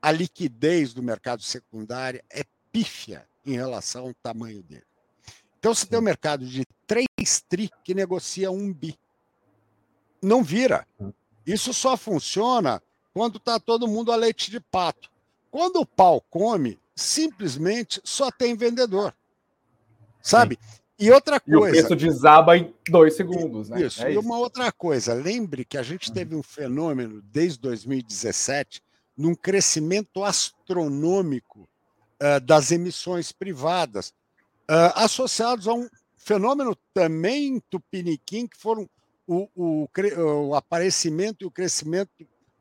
A 0.00 0.10
liquidez 0.10 0.94
do 0.94 1.02
mercado 1.02 1.42
secundário 1.42 2.22
é 2.30 2.44
pífia 2.72 3.26
em 3.44 3.52
relação 3.52 4.06
ao 4.06 4.14
tamanho 4.14 4.62
dele. 4.62 4.84
Então, 5.58 5.74
você 5.74 5.86
tem 5.86 5.98
um 5.98 6.02
mercado 6.02 6.44
de 6.46 6.64
3 6.86 7.06
tri 7.48 7.70
que 7.82 7.94
negocia 7.94 8.50
um 8.50 8.72
bi. 8.72 8.98
Não 10.20 10.42
vira. 10.42 10.86
Isso 11.46 11.72
só 11.72 11.96
funciona 11.96 12.82
quando 13.12 13.36
está 13.36 13.58
todo 13.58 13.88
mundo 13.88 14.12
a 14.12 14.16
leite 14.16 14.50
de 14.50 14.60
pato. 14.60 15.10
Quando 15.50 15.76
o 15.76 15.86
pau 15.86 16.20
come, 16.20 16.78
simplesmente 16.94 18.00
só 18.04 18.30
tem 18.30 18.56
vendedor. 18.56 19.14
Sabe? 20.22 20.58
Sim. 20.60 20.80
E 20.98 21.10
outra 21.10 21.40
coisa. 21.40 21.76
E 21.76 21.80
o 21.80 21.86
preço 21.86 21.96
desaba 21.96 22.56
em 22.56 22.72
dois 22.88 23.16
segundos, 23.16 23.68
né? 23.68 23.82
Isso. 23.82 24.04
É 24.04 24.12
e 24.12 24.18
uma 24.18 24.38
outra 24.38 24.70
coisa. 24.70 25.12
Lembre 25.12 25.64
que 25.64 25.76
a 25.76 25.82
gente 25.82 26.08
uhum. 26.08 26.14
teve 26.14 26.36
um 26.36 26.42
fenômeno 26.42 27.20
desde 27.22 27.58
2017 27.60 28.80
num 29.16 29.34
crescimento 29.34 30.24
astronômico 30.24 31.68
uh, 32.20 32.40
das 32.40 32.72
emissões 32.72 33.32
privadas, 33.32 34.08
uh, 34.70 34.94
associados 34.94 35.68
a 35.68 35.74
um 35.74 35.88
fenômeno 36.16 36.76
também 36.92 37.60
tupiniquim, 37.70 38.46
que 38.46 38.56
foram 38.56 38.88
o, 39.26 39.48
o, 39.54 39.88
o 40.48 40.54
aparecimento 40.54 41.44
e 41.44 41.46
o 41.46 41.50
crescimento 41.50 42.10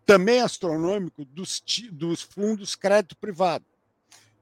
também 0.06 0.42
astronômico 0.42 1.24
dos, 1.26 1.64
dos 1.92 2.22
fundos 2.22 2.76
crédito 2.76 3.16
privado. 3.18 3.66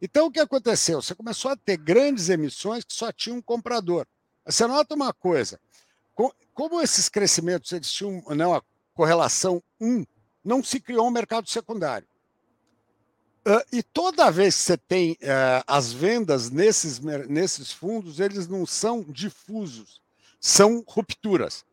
Então, 0.02 0.26
o 0.26 0.32
que 0.32 0.40
aconteceu? 0.40 1.02
Você 1.02 1.14
começou 1.14 1.52
a 1.52 1.56
ter 1.56 1.78
grandes 1.78 2.30
emissões 2.30 2.84
que 2.84 2.94
só 2.94 3.12
tinham 3.12 3.38
um 3.38 3.42
comprador. 3.42 4.08
Você 4.46 4.66
nota 4.66 4.96
uma 4.96 5.14
coisa: 5.14 5.60
como 6.54 6.82
esses 6.82 7.08
crescimentos 7.08 7.72
eles 7.72 7.92
tinham 7.92 8.24
não, 8.36 8.56
a 8.56 8.64
correlação 8.94 9.62
1, 9.80 10.06
não 10.44 10.64
se 10.64 10.80
criou 10.80 11.08
um 11.08 11.12
mercado 11.12 11.50
secundário. 11.50 12.08
E 13.72 13.82
toda 13.82 14.30
vez 14.30 14.56
que 14.56 14.62
você 14.62 14.78
tem 14.78 15.14
uh, 15.14 15.64
as 15.66 15.92
vendas 15.92 16.52
nesses, 16.52 17.00
nesses 17.28 17.72
fundos, 17.72 18.20
eles 18.20 18.48
não 18.48 18.68
são 18.68 19.02
difusos, 19.02 20.00
são 20.40 20.84
rupturas. 20.88 21.66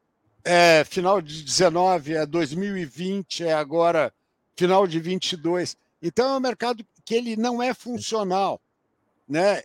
É 0.42 0.82
final 0.84 1.20
de 1.20 1.42
19, 1.42 2.14
é 2.14 2.24
2020, 2.24 3.44
é 3.44 3.52
agora 3.52 4.12
final 4.56 4.86
de 4.86 4.98
22. 4.98 5.76
Então 6.00 6.34
é 6.34 6.36
um 6.38 6.40
mercado 6.40 6.82
que 7.08 7.14
ele 7.14 7.36
não 7.36 7.62
é 7.62 7.72
funcional, 7.72 8.60
né? 9.26 9.62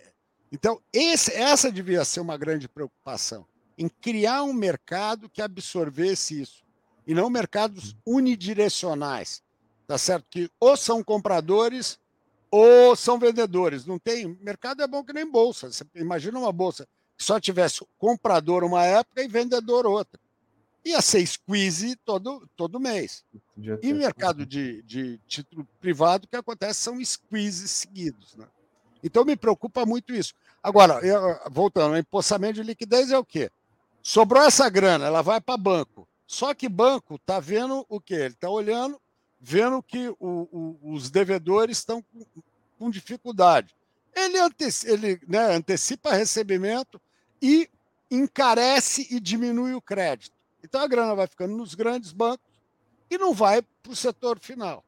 Então 0.50 0.80
esse, 0.94 1.34
essa 1.34 1.70
devia 1.70 2.06
ser 2.06 2.22
uma 2.22 2.38
grande 2.38 2.70
preocupação 2.70 3.46
em 3.78 3.90
criar 3.90 4.44
um 4.44 4.54
mercado 4.54 5.28
que 5.28 5.42
absorvesse 5.42 6.42
isso 6.42 6.64
e 7.06 7.14
não 7.14 7.30
mercados 7.30 7.98
unidirecionais, 8.06 9.44
tá 9.86 9.98
certo? 9.98 10.26
Que 10.30 10.50
ou 10.58 10.78
são 10.78 11.04
compradores 11.04 12.00
ou 12.50 12.96
são 12.96 13.20
vendedores. 13.20 13.86
Não 13.86 14.00
tem. 14.00 14.38
Mercado 14.40 14.82
é 14.82 14.88
bom 14.88 15.04
que 15.04 15.12
nem 15.12 15.30
bolsa. 15.30 15.70
Você 15.70 15.84
imagina 15.96 16.40
uma 16.40 16.52
bolsa 16.54 16.88
que 17.18 17.26
só 17.26 17.42
tivesse 17.42 17.86
comprador 17.98 18.64
uma 18.64 18.86
época 18.86 19.22
e 19.22 19.28
vendedor 19.28 19.86
outra. 19.86 20.18
Ia 20.86 21.02
ser 21.02 21.26
squeeze 21.26 21.96
todo, 21.98 22.48
todo 22.56 22.80
mês. 22.80 23.24
E 23.82 23.94
mercado 23.94 24.46
de, 24.46 24.82
de 24.84 25.18
título 25.28 25.68
privado, 25.80 26.26
o 26.26 26.28
que 26.28 26.36
acontece 26.36 26.82
são 26.82 27.04
squeezes 27.04 27.72
seguidos. 27.72 28.36
Né? 28.36 28.46
Então 29.02 29.24
me 29.24 29.36
preocupa 29.36 29.86
muito 29.86 30.14
isso. 30.14 30.34
Agora, 30.62 31.06
eu, 31.06 31.40
voltando, 31.50 31.94
o 31.94 31.98
empossamento 31.98 32.56
de 32.56 32.64
liquidez 32.64 33.12
é 33.12 33.18
o 33.18 33.24
quê? 33.26 33.50
Sobrou 34.02 34.44
essa 34.44 34.70
grana, 34.70 35.06
ela 35.06 35.22
vai 35.22 35.40
para 35.40 35.58
banco. 35.58 36.08
Só 36.28 36.54
que 36.54 36.68
banco 36.68 37.16
está 37.16 37.40
vendo 37.40 37.86
o 37.88 38.02
quê? 38.02 38.16
Ele 38.16 38.34
está 38.34 38.50
olhando, 38.50 39.00
vendo 39.40 39.84
que 39.84 40.10
o, 40.10 40.18
o, 40.20 40.80
os 40.94 41.10
devedores 41.10 41.78
estão 41.78 42.02
com, 42.02 42.26
com, 42.80 42.90
dificuldade. 42.90 43.76
Ele, 44.16 44.40
anteci, 44.40 44.90
ele 44.90 45.20
né, 45.28 45.56
antecipa 45.56 46.14
recebimento 46.14 47.00
e 47.42 47.70
encarece 48.10 49.08
e 49.12 49.20
diminui 49.20 49.74
o 49.74 49.82
crédito. 49.82 50.36
Então 50.64 50.82
a 50.82 50.88
grana 50.88 51.14
vai 51.14 51.28
ficando 51.28 51.56
nos 51.56 51.76
grandes 51.76 52.12
bancos 52.12 52.46
e 53.10 53.18
não 53.18 53.34
vai 53.34 53.62
para 53.62 53.92
o 53.92 53.96
setor 53.96 54.40
final. 54.40 54.84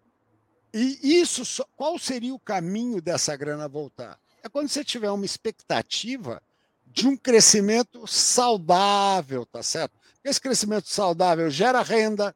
E 0.74 1.20
isso, 1.20 1.66
qual 1.76 1.98
seria 2.00 2.34
o 2.34 2.40
caminho 2.40 3.02
dessa 3.02 3.36
grana 3.36 3.68
voltar? 3.68 4.20
É 4.44 4.50
quando 4.50 4.68
você 4.68 4.84
tiver 4.84 5.10
uma 5.12 5.26
expectativa 5.26 6.42
de 6.86 7.08
um 7.08 7.16
crescimento 7.16 8.06
saudável, 8.08 9.46
tá 9.46 9.64
certo? 9.64 9.94
Esse 10.24 10.40
crescimento 10.40 10.90
saudável 10.90 11.50
gera 11.50 11.82
renda, 11.82 12.36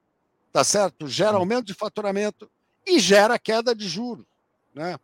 tá 0.52 0.64
certo? 0.64 1.08
Gera 1.08 1.38
aumento 1.38 1.66
de 1.66 1.74
faturamento 1.74 2.50
e 2.86 3.00
gera 3.00 3.40
queda 3.40 3.74
de 3.74 3.88
juros, 3.88 4.26
né? 4.74 4.98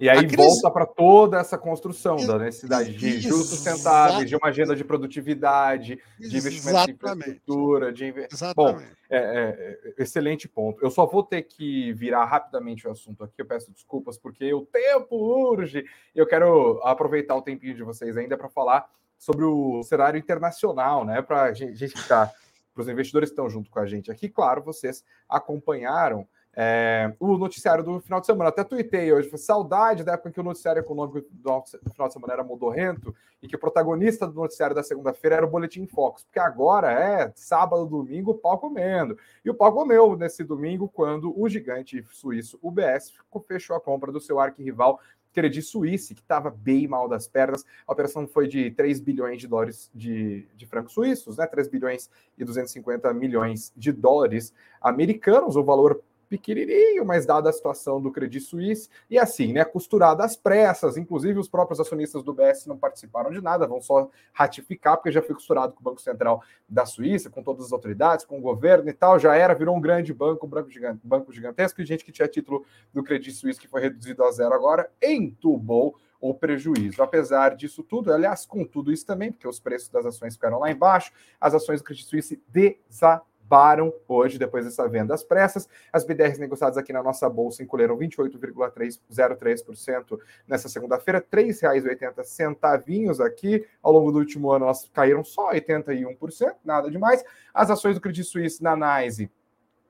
E 0.00 0.08
aí 0.08 0.28
crise... 0.28 0.36
volta 0.36 0.70
para 0.70 0.86
toda 0.86 1.38
essa 1.38 1.58
construção 1.58 2.16
da 2.24 2.38
necessidade 2.38 2.96
de 2.96 3.20
juros 3.20 3.48
sustentáveis, 3.48 4.28
de 4.28 4.36
uma 4.36 4.48
agenda 4.48 4.76
de 4.76 4.84
produtividade, 4.84 5.98
de 6.18 6.36
investimento 6.36 6.90
em 6.90 6.94
infraestrutura, 6.94 7.92
de 7.92 8.14
Exatamente. 8.32 8.54
Bom, 8.54 8.80
é, 9.10 9.18
é, 9.18 9.92
é, 9.98 10.02
excelente 10.02 10.48
ponto. 10.48 10.84
Eu 10.84 10.90
só 10.90 11.04
vou 11.04 11.24
ter 11.24 11.42
que 11.42 11.92
virar 11.94 12.24
rapidamente 12.26 12.86
o 12.86 12.90
assunto 12.92 13.24
aqui. 13.24 13.34
Eu 13.38 13.46
peço 13.46 13.72
desculpas 13.72 14.16
porque 14.16 14.54
o 14.54 14.64
tempo 14.64 15.16
urge. 15.16 15.84
Eu 16.14 16.26
quero 16.26 16.80
aproveitar 16.84 17.34
o 17.34 17.42
tempinho 17.42 17.74
de 17.74 17.82
vocês 17.82 18.16
ainda 18.16 18.36
para 18.36 18.48
falar 18.48 18.88
sobre 19.18 19.44
o 19.44 19.82
cenário 19.82 20.16
internacional, 20.16 21.04
né? 21.04 21.20
Para 21.20 21.52
gente 21.52 21.88
ficar, 21.88 22.32
para 22.72 22.82
os 22.82 22.88
investidores 22.88 23.30
que 23.30 23.32
estão 23.32 23.50
junto 23.50 23.68
com 23.68 23.80
a 23.80 23.86
gente 23.86 24.12
aqui, 24.12 24.28
claro, 24.28 24.62
vocês 24.62 25.02
acompanharam 25.28 26.26
é, 26.60 27.14
o 27.20 27.38
noticiário 27.38 27.84
do 27.84 28.00
final 28.00 28.18
de 28.18 28.26
semana. 28.26 28.48
Até 28.48 28.64
tuitei 28.64 29.12
hoje, 29.12 29.30
saudade 29.38 30.02
da 30.02 30.14
época 30.14 30.32
que 30.32 30.40
o 30.40 30.42
noticiário 30.42 30.80
econômico 30.80 31.24
do, 31.30 31.62
final 31.92 32.08
de 32.08 32.12
semana 32.12 32.32
era 32.32 32.42
modorrento 32.42 33.14
e 33.40 33.46
que 33.46 33.54
o 33.54 33.58
protagonista 33.60 34.26
do 34.26 34.34
noticiário 34.34 34.74
da 34.74 34.82
segunda-feira 34.82 35.36
era 35.36 35.46
o 35.46 35.48
Boletim 35.48 35.86
Fox, 35.86 36.24
porque 36.24 36.40
agora 36.40 36.90
é 36.90 37.32
sábado, 37.36 37.86
domingo, 37.86 38.32
o 38.32 38.34
pau 38.34 38.58
comendo. 38.58 39.16
E 39.44 39.48
o 39.48 39.54
pau 39.54 39.72
comeu 39.72 40.16
nesse 40.16 40.42
domingo 40.42 40.88
quando 40.88 41.32
o 41.40 41.48
gigante 41.48 42.04
suíço 42.10 42.58
UBS 42.60 43.14
fechou 43.46 43.76
a 43.76 43.80
compra 43.80 44.10
do 44.10 44.20
seu 44.20 44.40
arquirrival 44.40 44.98
Credit 45.32 45.62
Suisse, 45.62 46.12
que 46.12 46.20
estava 46.20 46.50
bem 46.50 46.88
mal 46.88 47.08
das 47.08 47.28
pernas. 47.28 47.64
A 47.86 47.92
operação 47.92 48.26
foi 48.26 48.48
de 48.48 48.72
3 48.72 48.98
bilhões 48.98 49.40
de 49.40 49.46
dólares 49.46 49.88
de, 49.94 50.48
de 50.56 50.66
francos 50.66 50.92
suíços, 50.92 51.36
né? 51.36 51.46
3 51.46 51.68
bilhões 51.68 52.10
e 52.36 52.44
250 52.44 53.12
milhões 53.14 53.72
de 53.76 53.92
dólares 53.92 54.52
americanos, 54.80 55.54
o 55.54 55.62
valor 55.62 56.02
pequenininho, 56.28 57.04
mas 57.04 57.24
dada 57.24 57.48
a 57.48 57.52
situação 57.52 58.00
do 58.00 58.10
Credit 58.10 58.44
Suisse, 58.44 58.88
e 59.08 59.18
assim, 59.18 59.52
né, 59.52 59.64
costurada 59.64 60.24
às 60.24 60.36
pressas, 60.36 60.96
inclusive 60.96 61.38
os 61.38 61.48
próprios 61.48 61.80
acionistas 61.80 62.22
do 62.22 62.32
BS 62.32 62.66
não 62.66 62.76
participaram 62.76 63.30
de 63.30 63.40
nada, 63.40 63.66
vão 63.66 63.80
só 63.80 64.10
ratificar, 64.32 64.96
porque 64.96 65.10
já 65.10 65.22
foi 65.22 65.34
costurado 65.34 65.72
com 65.72 65.80
o 65.80 65.84
Banco 65.84 66.00
Central 66.00 66.42
da 66.68 66.84
Suíça, 66.84 67.30
com 67.30 67.42
todas 67.42 67.66
as 67.66 67.72
autoridades, 67.72 68.24
com 68.24 68.38
o 68.38 68.42
governo 68.42 68.88
e 68.88 68.92
tal, 68.92 69.18
já 69.18 69.34
era, 69.34 69.54
virou 69.54 69.76
um 69.76 69.80
grande 69.80 70.12
banco, 70.12 70.46
um 70.46 70.48
banco, 70.48 70.70
gigante, 70.70 71.00
banco 71.02 71.32
gigantesco, 71.32 71.80
e 71.80 71.86
gente 71.86 72.04
que 72.04 72.12
tinha 72.12 72.28
título 72.28 72.64
do 72.92 73.02
Credit 73.02 73.32
Suisse, 73.32 73.60
que 73.60 73.68
foi 73.68 73.80
reduzido 73.80 74.22
a 74.22 74.30
zero 74.30 74.54
agora, 74.54 74.90
entubou 75.02 75.96
o 76.20 76.34
prejuízo. 76.34 77.02
Apesar 77.02 77.54
disso 77.54 77.82
tudo, 77.82 78.12
aliás, 78.12 78.44
com 78.44 78.64
tudo 78.64 78.92
isso 78.92 79.06
também, 79.06 79.30
porque 79.30 79.46
os 79.46 79.60
preços 79.60 79.88
das 79.88 80.04
ações 80.04 80.34
ficaram 80.34 80.58
lá 80.58 80.70
embaixo, 80.70 81.12
as 81.40 81.54
ações 81.54 81.80
do 81.80 81.84
Credit 81.84 82.08
Suisse 82.08 82.42
desapareceram 82.48 83.27
baram 83.48 83.92
hoje, 84.06 84.38
depois 84.38 84.64
dessa 84.64 84.88
venda 84.88 85.14
às 85.14 85.24
pressas. 85.24 85.68
As 85.92 86.04
BDRs 86.04 86.38
negociadas 86.38 86.76
aqui 86.76 86.92
na 86.92 87.02
nossa 87.02 87.28
bolsa 87.28 87.60
encolheram 87.62 87.96
28,03% 87.96 90.20
nessa 90.46 90.68
segunda-feira, 90.68 91.18
R$ 91.18 91.24
3,80 91.44 93.24
aqui. 93.24 93.66
Ao 93.82 93.92
longo 93.92 94.12
do 94.12 94.18
último 94.18 94.52
ano, 94.52 94.66
elas 94.66 94.88
caíram 94.92 95.24
só 95.24 95.50
81%, 95.52 96.54
nada 96.64 96.90
demais. 96.90 97.24
As 97.54 97.70
ações 97.70 97.94
do 97.94 98.00
Credit 98.00 98.24
Suisse 98.24 98.62
na 98.62 98.76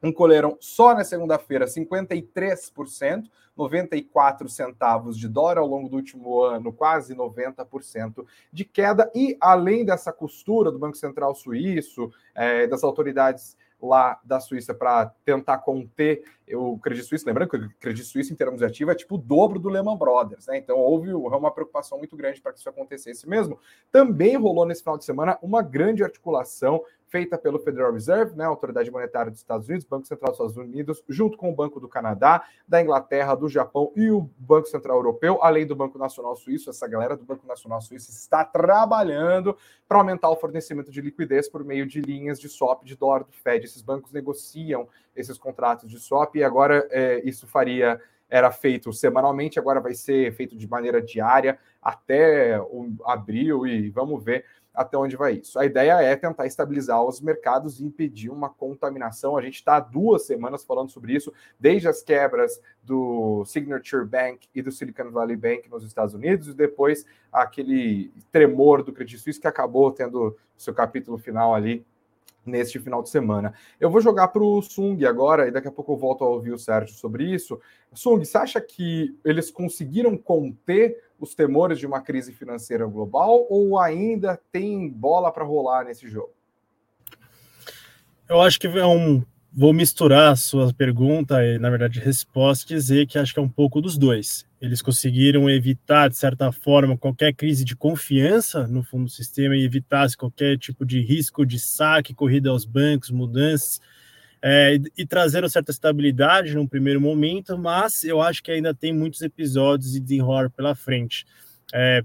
Encolheram 0.03 0.57
só 0.61 0.95
na 0.95 1.05
segunda-feira 1.05 1.67
53%, 1.67 3.25
94 3.57 4.49
centavos 4.49 5.19
de 5.19 5.29
dólar 5.29 5.59
ao 5.59 5.67
longo 5.67 5.89
do 5.89 5.97
último 5.97 6.43
ano, 6.43 6.73
quase 6.73 7.15
90% 7.15 8.25
de 8.53 8.65
queda. 8.65 9.11
E 9.15 9.37
além 9.41 9.85
dessa 9.85 10.13
costura 10.13 10.71
do 10.71 10.79
Banco 10.79 10.97
Central 10.97 11.35
Suíço, 11.35 12.11
é, 12.35 12.67
das 12.67 12.85
autoridades 12.85 13.57
lá 13.81 14.19
da 14.25 14.41
Suíça 14.41 14.75
para 14.75 15.07
tentar 15.25 15.59
conter 15.59 16.25
o 16.53 16.79
Credit 16.79 17.07
Suisse, 17.07 17.25
lembrando 17.25 17.51
que 17.51 17.57
o 17.57 17.71
Credit 17.79 18.05
Suisse 18.05 18.33
em 18.33 18.37
termos 18.37 18.59
de 18.59 18.65
ativo 18.65 18.91
é 18.91 18.95
tipo 18.95 19.15
o 19.15 19.19
dobro 19.19 19.59
do 19.59 19.69
Lehman 19.69 19.97
Brothers, 19.97 20.47
né? 20.47 20.59
Então 20.59 20.79
houve 20.79 21.13
uma 21.13 21.51
preocupação 21.51 21.99
muito 21.99 22.17
grande 22.17 22.41
para 22.41 22.53
que 22.53 22.59
isso 22.59 22.69
acontecesse 22.69 23.29
mesmo. 23.29 23.59
Também 23.93 24.37
rolou 24.37 24.67
nesse 24.67 24.83
final 24.83 24.99
de 24.99 25.05
semana 25.05 25.39
uma 25.43 25.63
grande 25.63 26.03
articulação 26.03 26.83
feita 27.09 27.39
pelo 27.39 27.59
Federal 27.59 27.93
Reserve, 27.93 28.37
né, 28.37 28.45
autoridade 28.45 28.91
monetária 28.91 29.31
dos 29.31 29.41
Estados 29.41 29.69
Unidos, 29.69 29.87
Banco 29.87 30.07
Central 30.07 30.31
dos 30.31 30.41
Estados 30.41 30.57
Unidos, 30.57 31.03
junto 31.09 31.37
com 31.37 31.51
o 31.51 31.55
Banco 31.55 31.81
do 31.81 31.89
Canadá, 31.89 32.45
da 32.67 32.81
Inglaterra, 32.81 33.35
do 33.35 33.49
Japão 33.49 33.93
e 33.97 34.11
o 34.11 34.29
Banco 34.39 34.69
Central 34.69 34.97
Europeu, 34.97 35.39
além 35.43 35.67
do 35.67 35.75
Banco 35.75 35.99
Nacional 35.99 36.37
Suíço. 36.37 36.71
Essa 36.71 36.87
galera 36.87 37.17
do 37.17 37.25
Banco 37.25 37.47
Nacional 37.47 37.81
Suíço 37.81 38.11
está 38.11 38.45
trabalhando 38.45 39.57
para 39.89 39.99
aumentar 39.99 40.31
o 40.31 40.37
fornecimento 40.37 40.91
de 40.91 41.01
liquidez 41.01 41.49
por 41.49 41.65
meio 41.65 41.87
de 41.87 42.01
linhas 42.01 42.39
de 42.39 42.49
swap 42.49 42.85
de 42.85 42.97
dólar 42.97 43.25
do 43.25 43.33
Fed. 43.33 43.65
Esses 43.65 43.83
bancos 43.83 44.13
negociam 44.13 44.89
esses 45.17 45.39
contratos 45.39 45.91
de 45.91 45.99
swap 45.99 46.35
e 46.37 46.45
agora 46.45 46.87
é, 46.91 47.21
isso 47.25 47.47
faria 47.47 48.01
era 48.31 48.51
feito 48.51 48.93
semanalmente, 48.93 49.59
agora 49.59 49.81
vai 49.81 49.95
ser 49.95 50.33
feito 50.35 50.55
de 50.55 50.69
maneira 50.69 51.01
diária 51.01 51.59
até 51.81 52.61
abril 53.07 53.67
e 53.67 53.89
vamos 53.89 54.23
ver 54.23 54.45
até 54.79 54.97
onde 54.97 55.17
vai 55.17 55.35
isso. 55.35 55.59
A 55.59 55.67
ideia 55.67 56.01
é 56.01 56.15
tentar 56.15 56.47
estabilizar 56.47 57.03
os 57.03 57.21
mercados 57.21 57.81
e 57.81 57.85
impedir 57.85 58.31
uma 58.31 58.49
contaminação. 58.49 59.37
A 59.37 59.43
gente 59.43 59.57
está 59.57 59.77
há 59.77 59.81
duas 59.81 60.25
semanas 60.25 60.65
falando 60.65 60.89
sobre 60.91 61.15
isso, 61.15 61.33
desde 61.59 61.89
as 61.89 62.01
quebras 62.01 62.61
do 62.81 63.45
Signature 63.45 64.05
Bank 64.05 64.49
e 64.55 64.63
do 64.63 64.71
Silicon 64.71 65.11
Valley 65.11 65.37
Bank 65.37 65.69
nos 65.69 65.83
Estados 65.83 66.15
Unidos, 66.15 66.47
e 66.47 66.55
depois 66.55 67.05
aquele 67.33 68.13
tremor 68.31 68.85
do 68.85 68.93
Credit 68.93 69.19
Suisse 69.19 69.41
que 69.41 69.49
acabou 69.49 69.91
tendo 69.91 70.37
seu 70.57 70.73
capítulo 70.73 71.19
final 71.19 71.53
ali 71.53 71.85
neste 72.49 72.79
final 72.81 73.03
de 73.03 73.11
semana. 73.11 73.55
Eu 73.79 73.91
vou 73.91 74.01
jogar 74.01 74.29
para 74.29 74.43
o 74.43 74.61
Sung 74.63 75.05
agora, 75.07 75.47
e 75.47 75.51
daqui 75.51 75.69
a 75.69 75.73
pouco 75.73 75.93
eu 75.93 75.97
volto 75.97 76.25
a 76.25 76.29
ouvir 76.29 76.53
o 76.53 76.59
Sérgio 76.59 76.95
sobre 76.95 77.25
isso. 77.25 77.61
Sung, 77.93 78.25
você 78.25 78.39
acha 78.39 78.61
que 78.61 79.17
eles 79.25 79.51
conseguiram 79.51 80.17
conter 80.17 81.05
os 81.21 81.35
temores 81.35 81.79
de 81.79 81.87
uma 81.87 82.01
crise 82.01 82.33
financeira 82.33 82.87
global 82.87 83.47
ou 83.49 83.79
ainda 83.79 84.41
tem 84.51 84.89
bola 84.89 85.31
para 85.31 85.45
rolar 85.45 85.85
nesse 85.85 86.09
jogo? 86.09 86.33
Eu 88.29 88.41
acho 88.43 88.61
que 88.61 88.67
é 88.67 88.87
um. 88.87 89.23
Vou 89.53 89.73
misturar 89.73 90.33
a 90.33 90.37
sua 90.37 90.73
pergunta 90.73 91.43
e, 91.45 91.59
na 91.59 91.71
verdade, 91.71 91.99
resposta 91.99 92.73
e 92.73 92.77
dizer 92.77 93.07
que 93.07 93.19
acho 93.19 93.33
que 93.33 93.41
é 93.41 93.43
um 93.43 93.49
pouco 93.49 93.81
dos 93.81 93.97
dois. 93.97 94.47
Eles 94.61 94.83
conseguiram 94.83 95.49
evitar, 95.49 96.09
de 96.09 96.17
certa 96.17 96.53
forma, 96.53 96.99
qualquer 96.99 97.35
crise 97.35 97.65
de 97.65 97.75
confiança 97.75 98.67
no 98.67 98.83
fundo 98.83 99.05
do 99.05 99.11
sistema 99.11 99.57
e 99.57 99.65
evitasse 99.65 100.17
qualquer 100.17 100.59
tipo 100.59 100.85
de 100.85 101.01
risco 101.01 101.47
de 101.47 101.59
saque, 101.59 102.15
corrida 102.15 102.51
aos 102.51 102.65
bancos, 102.65 103.11
mudanças 103.11 103.81
é, 104.43 104.77
e, 104.77 105.03
e 105.03 105.07
trazeram 105.07 105.49
certa 105.49 105.71
estabilidade 105.71 106.55
num 106.55 106.67
primeiro 106.67 107.01
momento, 107.01 107.59
mas 107.59 108.05
eu 108.05 108.21
acho 108.21 108.43
que 108.43 108.51
ainda 108.51 108.73
tem 108.73 108.93
muitos 108.93 109.21
episódios 109.23 109.93
de 109.93 110.01
desenrolar 110.01 110.51
pela 110.51 110.75
frente. 110.75 111.25
É, 111.73 112.03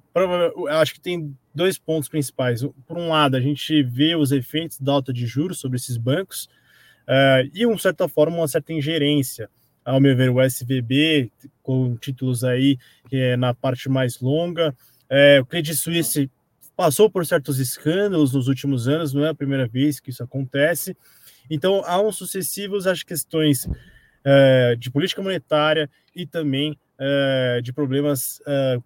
acho 0.71 0.93
que 0.93 0.99
tem 0.99 1.35
dois 1.53 1.77
pontos 1.77 2.09
principais. 2.09 2.63
Por 2.85 2.97
um 2.97 3.09
lado, 3.09 3.37
a 3.37 3.39
gente 3.39 3.81
vê 3.83 4.15
os 4.15 4.31
efeitos 4.31 4.79
da 4.79 4.91
alta 4.91 5.13
de 5.13 5.25
juros 5.25 5.59
sobre 5.59 5.77
esses 5.77 5.97
bancos 5.97 6.49
é, 7.07 7.49
e, 7.53 7.65
de 7.67 7.81
certa 7.81 8.07
forma, 8.07 8.37
uma 8.37 8.47
certa 8.47 8.73
ingerência. 8.73 9.49
Ao 9.83 9.99
meu 9.99 10.15
ver, 10.15 10.29
o 10.29 10.41
SVB, 10.41 11.29
com 11.61 11.95
títulos 11.97 12.43
aí 12.43 12.77
é 13.11 13.35
na 13.35 13.53
parte 13.53 13.89
mais 13.89 14.19
longa, 14.21 14.73
é, 15.09 15.39
o 15.41 15.45
Credit 15.45 15.75
Suisse 15.75 16.31
passou 16.75 17.09
por 17.09 17.25
certos 17.25 17.59
escândalos 17.59 18.33
nos 18.33 18.47
últimos 18.47 18.87
anos, 18.87 19.13
não 19.13 19.25
é 19.25 19.29
a 19.29 19.35
primeira 19.35 19.67
vez 19.67 19.99
que 19.99 20.09
isso 20.09 20.23
acontece. 20.23 20.95
Então, 21.49 21.83
há 21.85 22.01
uns 22.01 22.15
sucessivos 22.15 22.87
as 22.87 23.03
questões 23.03 23.67
é, 24.23 24.75
de 24.75 24.89
política 24.89 25.21
monetária 25.21 25.89
e 26.15 26.25
também 26.25 26.77
de 27.61 27.73
problemas 27.73 28.39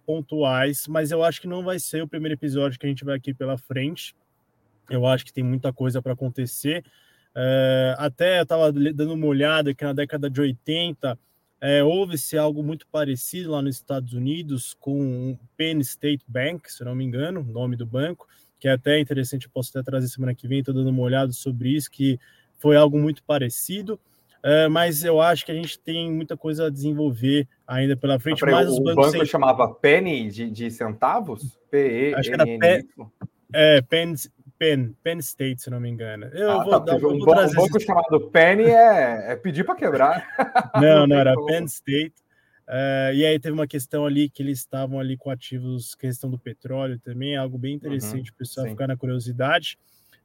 pontuais, 0.04 0.88
mas 0.88 1.12
eu 1.12 1.22
acho 1.22 1.40
que 1.40 1.46
não 1.46 1.62
vai 1.62 1.78
ser 1.78 2.02
o 2.02 2.08
primeiro 2.08 2.34
episódio 2.34 2.76
que 2.76 2.84
a 2.84 2.88
gente 2.88 3.04
vai 3.04 3.14
aqui 3.14 3.32
pela 3.32 3.56
frente. 3.56 4.12
Eu 4.90 5.06
acho 5.06 5.24
que 5.24 5.32
tem 5.32 5.44
muita 5.44 5.72
coisa 5.72 6.02
para 6.02 6.14
acontecer. 6.14 6.82
É, 7.40 7.94
até 7.98 8.40
eu 8.40 8.42
estava 8.42 8.72
dando 8.72 9.14
uma 9.14 9.26
olhada 9.26 9.72
que 9.72 9.84
na 9.84 9.92
década 9.92 10.28
de 10.28 10.40
80 10.40 11.16
é, 11.60 11.84
houve-se 11.84 12.36
algo 12.36 12.64
muito 12.64 12.84
parecido 12.88 13.52
lá 13.52 13.62
nos 13.62 13.76
Estados 13.76 14.12
Unidos 14.12 14.74
com 14.80 15.30
o 15.30 15.38
Penn 15.56 15.78
State 15.78 16.24
Bank, 16.26 16.70
se 16.72 16.84
não 16.84 16.96
me 16.96 17.04
engano, 17.04 17.40
o 17.40 17.44
nome 17.44 17.76
do 17.76 17.86
banco, 17.86 18.26
que 18.58 18.66
é 18.66 18.72
até 18.72 18.98
interessante, 18.98 19.46
eu 19.46 19.52
posso 19.52 19.70
até 19.70 19.88
trazer 19.88 20.08
semana 20.08 20.34
que 20.34 20.48
vem, 20.48 20.58
estou 20.58 20.74
dando 20.74 20.90
uma 20.90 21.02
olhada 21.02 21.30
sobre 21.30 21.68
isso, 21.68 21.88
que 21.88 22.18
foi 22.58 22.76
algo 22.76 22.98
muito 22.98 23.22
parecido. 23.22 24.00
É, 24.42 24.66
mas 24.66 25.04
eu 25.04 25.20
acho 25.20 25.46
que 25.46 25.52
a 25.52 25.54
gente 25.54 25.78
tem 25.78 26.10
muita 26.10 26.36
coisa 26.36 26.66
a 26.66 26.70
desenvolver 26.70 27.46
ainda 27.66 27.96
pela 27.96 28.18
frente. 28.18 28.44
Ah, 28.44 28.50
mas 28.50 28.68
o 28.68 28.82
banco 28.82 29.10
sempre... 29.10 29.26
chamava 29.26 29.68
Penny 29.74 30.28
de, 30.28 30.50
de 30.50 30.70
centavos? 30.70 31.56
P-E-N-N. 31.70 32.14
Acho 32.14 32.30
que 32.30 32.34
era 32.34 32.44
Pe... 32.44 32.88
É, 33.52 33.80
Penn, 33.82 34.14
Penn, 34.58 34.92
Penn 35.02 35.18
State, 35.18 35.62
se 35.62 35.70
não 35.70 35.80
me 35.80 35.88
engano. 35.88 36.26
Eu 36.26 36.50
ah, 36.50 36.64
vou, 36.64 36.70
tá, 36.72 36.78
dar, 36.80 36.98
vou 36.98 37.14
um, 37.14 37.20
trazer 37.20 37.56
um 37.58 37.62
banco 37.62 37.76
esse... 37.76 37.86
chamado 37.86 38.20
Penny 38.30 38.64
é, 38.64 39.32
é 39.32 39.36
pedir 39.36 39.64
para 39.64 39.76
quebrar. 39.76 40.26
Não, 40.74 41.06
não, 41.06 41.06
não 41.06 41.16
era 41.18 41.34
como. 41.34 41.46
Penn 41.46 41.64
State. 41.64 42.14
Uh, 42.68 43.14
e 43.14 43.24
aí 43.24 43.38
teve 43.38 43.54
uma 43.54 43.66
questão 43.66 44.04
ali 44.04 44.28
que 44.28 44.42
eles 44.42 44.58
estavam 44.58 45.00
ali 45.00 45.16
com 45.16 45.30
ativos, 45.30 45.94
questão 45.94 46.28
do 46.28 46.38
petróleo 46.38 46.98
também, 46.98 47.34
algo 47.34 47.56
bem 47.56 47.74
interessante 47.74 48.18
uhum, 48.18 48.24
para 48.24 48.34
o 48.34 48.38
pessoal 48.38 48.66
sim. 48.66 48.72
ficar 48.72 48.86
na 48.86 48.96
curiosidade. 48.96 49.78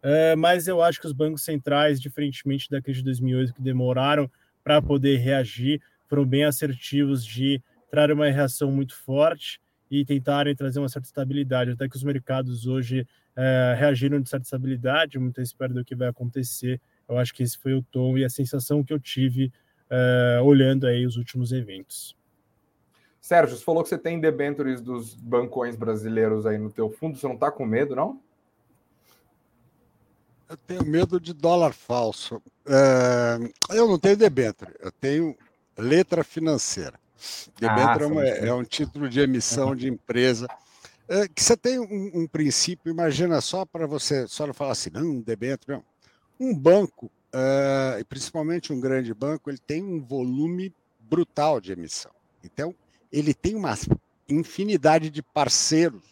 Uh, 0.04 0.36
mas 0.38 0.68
eu 0.68 0.82
acho 0.82 1.00
que 1.00 1.08
os 1.08 1.14
bancos 1.14 1.44
centrais, 1.44 2.02
diferentemente 2.02 2.70
da 2.70 2.82
crise 2.82 3.00
de 3.00 3.06
2008, 3.06 3.54
que 3.54 3.62
demoraram 3.62 4.30
para 4.62 4.82
poder 4.82 5.18
reagir, 5.18 5.82
foram 6.10 6.26
bem 6.26 6.44
assertivos 6.44 7.26
de 7.26 7.62
trazer 7.90 8.12
uma 8.12 8.30
reação 8.30 8.70
muito 8.70 8.94
forte 8.94 9.62
e 9.90 10.04
tentarem 10.04 10.54
trazer 10.54 10.80
uma 10.80 10.90
certa 10.90 11.08
estabilidade. 11.08 11.72
Até 11.72 11.88
que 11.88 11.96
os 11.96 12.04
mercados 12.04 12.68
hoje 12.68 13.08
uh, 13.38 13.78
reagiram 13.78 14.22
de 14.22 14.30
certa 14.30 14.46
estabilidade, 14.46 15.20
muito 15.20 15.42
espero 15.42 15.74
do 15.74 15.86
que 15.86 15.96
vai 15.96 16.08
acontecer. 16.08 16.80
Eu 17.08 17.18
acho 17.18 17.34
que 17.34 17.44
esse 17.44 17.58
foi 17.58 17.74
o 17.74 17.84
tom 17.84 18.18
e 18.18 18.24
a 18.24 18.30
sensação 18.30 18.84
que 18.84 18.94
eu 18.94 19.00
tive 19.00 19.52
uh, 19.90 20.44
olhando 20.44 20.88
aí 20.88 21.06
os 21.06 21.18
últimos 21.18 21.52
eventos. 21.52 22.16
Sérgio, 23.20 23.56
você 23.56 23.64
falou 23.64 23.84
que 23.84 23.90
você 23.90 23.98
tem 23.98 24.20
debêntures 24.20 24.82
dos 24.82 25.14
bancões 25.14 25.76
brasileiros 25.76 26.46
aí 26.46 26.58
no 26.58 26.70
teu 26.70 26.90
fundo, 26.90 27.18
você 27.18 27.26
não 27.26 27.36
está 27.36 27.50
com 27.50 27.66
medo, 27.66 27.96
não? 27.96 28.20
Eu 30.50 30.58
tenho 30.58 30.86
medo 30.86 31.20
de 31.20 31.34
dólar 31.34 31.74
falso. 31.74 32.42
É, 32.68 33.76
eu 33.76 33.88
não 33.88 33.98
tenho 33.98 34.18
debênture, 34.18 34.72
eu 34.80 34.92
tenho 34.92 35.36
letra 35.78 36.24
financeira. 36.24 37.00
Debênture 37.60 38.20
ah, 38.20 38.28
é, 38.28 38.48
é, 38.50 38.54
um 38.54 38.64
título 38.64 39.10
de 39.10 39.22
emissão 39.22 39.76
de 39.76 39.88
empresa. 39.88 40.48
É, 41.08 41.28
que 41.28 41.44
você 41.44 41.58
tem 41.58 41.80
um, 41.80 42.12
um 42.14 42.28
princípio, 42.28 42.90
imagina 42.90 43.42
só 43.42 43.66
para 43.66 43.86
você, 43.86 44.28
só 44.28 44.48
não 44.48 44.54
falar 44.54 44.72
assim, 44.72 44.90
não, 44.90 45.20
debênture, 45.20 45.74
não. 45.74 45.84
Um 46.40 46.58
banco, 46.58 47.08
uh, 47.34 48.00
e 48.00 48.04
principalmente 48.04 48.72
um 48.72 48.80
grande 48.80 49.14
banco, 49.14 49.50
ele 49.50 49.58
tem 49.58 49.84
um 49.84 50.02
volume 50.02 50.74
brutal 51.00 51.60
de 51.60 51.72
emissão. 51.72 52.12
Então, 52.44 52.74
ele 53.12 53.34
tem 53.34 53.56
uma 53.56 53.78
infinidade 54.28 55.10
de 55.10 55.22
parceiros 55.22 56.04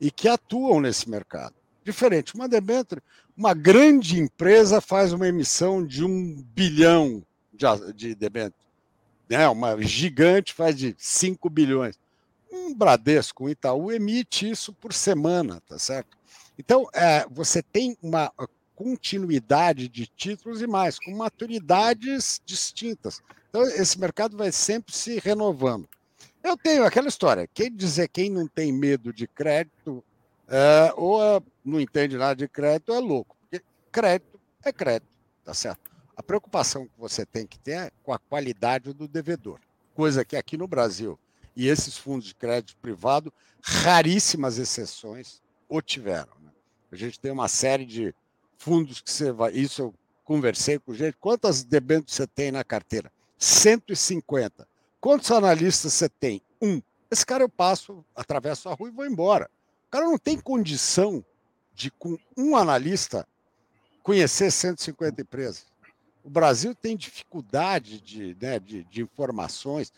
e 0.00 0.10
que 0.10 0.28
atuam 0.28 0.80
nesse 0.80 1.10
mercado. 1.10 1.54
Diferente, 1.84 2.34
uma 2.34 2.48
debênture, 2.48 3.02
uma 3.36 3.54
grande 3.54 4.20
empresa 4.20 4.80
faz 4.80 5.12
uma 5.12 5.26
emissão 5.26 5.84
de 5.84 6.04
um 6.04 6.42
bilhão 6.54 7.24
de, 7.52 7.92
de 7.92 8.14
debênture. 8.14 8.60
Né? 9.28 9.48
Uma 9.48 9.80
gigante 9.82 10.54
faz 10.54 10.76
de 10.76 10.94
5 10.98 11.50
bilhões. 11.50 11.98
Um 12.50 12.74
Bradesco, 12.74 13.44
um 13.44 13.48
Itaú 13.48 13.92
emite 13.92 14.48
isso 14.48 14.72
por 14.72 14.92
semana, 14.92 15.60
tá 15.66 15.78
certo? 15.78 16.16
Então, 16.58 16.88
é, 16.92 17.26
você 17.30 17.62
tem 17.62 17.96
uma 18.02 18.32
continuidade 18.74 19.88
de 19.88 20.06
títulos 20.06 20.62
e 20.62 20.66
mais, 20.66 20.98
com 20.98 21.10
maturidades 21.16 22.40
distintas. 22.44 23.20
Então, 23.48 23.62
esse 23.62 23.98
mercado 23.98 24.36
vai 24.36 24.52
sempre 24.52 24.94
se 24.94 25.18
renovando. 25.18 25.88
Eu 26.42 26.56
tenho 26.56 26.84
aquela 26.84 27.08
história: 27.08 27.48
quem 27.52 27.74
dizer 27.74 28.08
quem 28.08 28.30
não 28.30 28.46
tem 28.46 28.72
medo 28.72 29.12
de 29.12 29.26
crédito 29.26 30.02
é, 30.48 30.92
ou 30.96 31.22
é, 31.22 31.40
não 31.64 31.80
entende 31.80 32.16
nada 32.16 32.34
de 32.34 32.48
crédito, 32.48 32.92
é 32.92 32.98
louco. 32.98 33.36
Porque 33.40 33.64
crédito 33.92 34.40
é 34.64 34.72
crédito, 34.72 35.10
tá 35.44 35.52
certo? 35.52 35.90
A 36.16 36.22
preocupação 36.22 36.86
que 36.86 36.98
você 36.98 37.24
tem 37.24 37.46
que 37.46 37.58
ter 37.58 37.72
é 37.72 37.90
com 38.02 38.12
a 38.12 38.18
qualidade 38.18 38.92
do 38.92 39.06
devedor, 39.06 39.60
coisa 39.94 40.24
que 40.24 40.36
aqui 40.36 40.56
no 40.56 40.66
Brasil 40.66 41.18
e 41.58 41.66
esses 41.66 41.98
fundos 41.98 42.28
de 42.28 42.36
crédito 42.36 42.76
privado, 42.76 43.32
raríssimas 43.60 44.58
exceções 44.58 45.42
o 45.68 45.82
tiveram. 45.82 46.32
Né? 46.40 46.52
A 46.92 46.94
gente 46.94 47.18
tem 47.18 47.32
uma 47.32 47.48
série 47.48 47.84
de 47.84 48.14
fundos 48.56 49.00
que 49.00 49.10
você 49.10 49.32
vai. 49.32 49.50
Isso 49.52 49.82
eu 49.82 49.94
conversei 50.24 50.78
com 50.78 50.94
gente. 50.94 51.16
Quantas 51.20 51.64
debêntures 51.64 52.14
você 52.14 52.28
tem 52.28 52.52
na 52.52 52.62
carteira? 52.62 53.10
150. 53.36 54.68
Quantos 55.00 55.32
analistas 55.32 55.94
você 55.94 56.08
tem? 56.08 56.40
Um. 56.62 56.80
Esse 57.10 57.26
cara 57.26 57.42
eu 57.42 57.48
passo, 57.48 58.04
atravesso 58.14 58.68
a 58.68 58.74
rua 58.74 58.88
e 58.88 58.92
vou 58.92 59.04
embora. 59.04 59.50
O 59.88 59.90
cara 59.90 60.04
não 60.04 60.16
tem 60.16 60.38
condição 60.38 61.24
de, 61.74 61.90
com 61.90 62.16
um 62.36 62.54
analista, 62.54 63.26
conhecer 64.04 64.52
150 64.52 65.22
empresas. 65.22 65.66
O 66.22 66.30
Brasil 66.30 66.72
tem 66.72 66.96
dificuldade 66.96 68.00
de, 68.00 68.36
né, 68.40 68.60
de, 68.60 68.84
de 68.84 69.02
informações, 69.02 69.92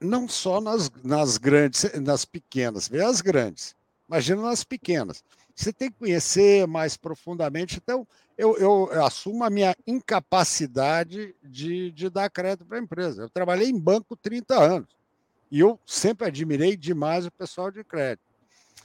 não 0.00 0.28
só 0.28 0.60
nas, 0.60 0.90
nas 1.04 1.36
grandes, 1.36 1.92
nas 2.00 2.24
pequenas, 2.24 2.88
vê 2.88 3.02
as 3.02 3.20
grandes, 3.20 3.74
imagina 4.08 4.42
nas 4.42 4.64
pequenas. 4.64 5.22
Você 5.54 5.72
tem 5.72 5.90
que 5.90 5.98
conhecer 5.98 6.66
mais 6.66 6.96
profundamente. 6.96 7.76
Então, 7.76 8.06
eu, 8.38 8.56
eu, 8.56 9.04
assumo 9.04 9.44
a 9.44 9.50
minha 9.50 9.76
incapacidade 9.86 11.34
de, 11.42 11.90
de 11.90 12.08
dar 12.08 12.30
crédito 12.30 12.64
para 12.64 12.78
a 12.78 12.82
empresa. 12.82 13.22
Eu 13.22 13.28
trabalhei 13.28 13.68
em 13.68 13.78
banco 13.78 14.16
30 14.16 14.58
anos 14.58 14.88
e 15.50 15.60
eu 15.60 15.78
sempre 15.84 16.26
admirei 16.26 16.76
demais 16.76 17.26
o 17.26 17.30
pessoal 17.30 17.70
de 17.70 17.84
crédito. 17.84 18.22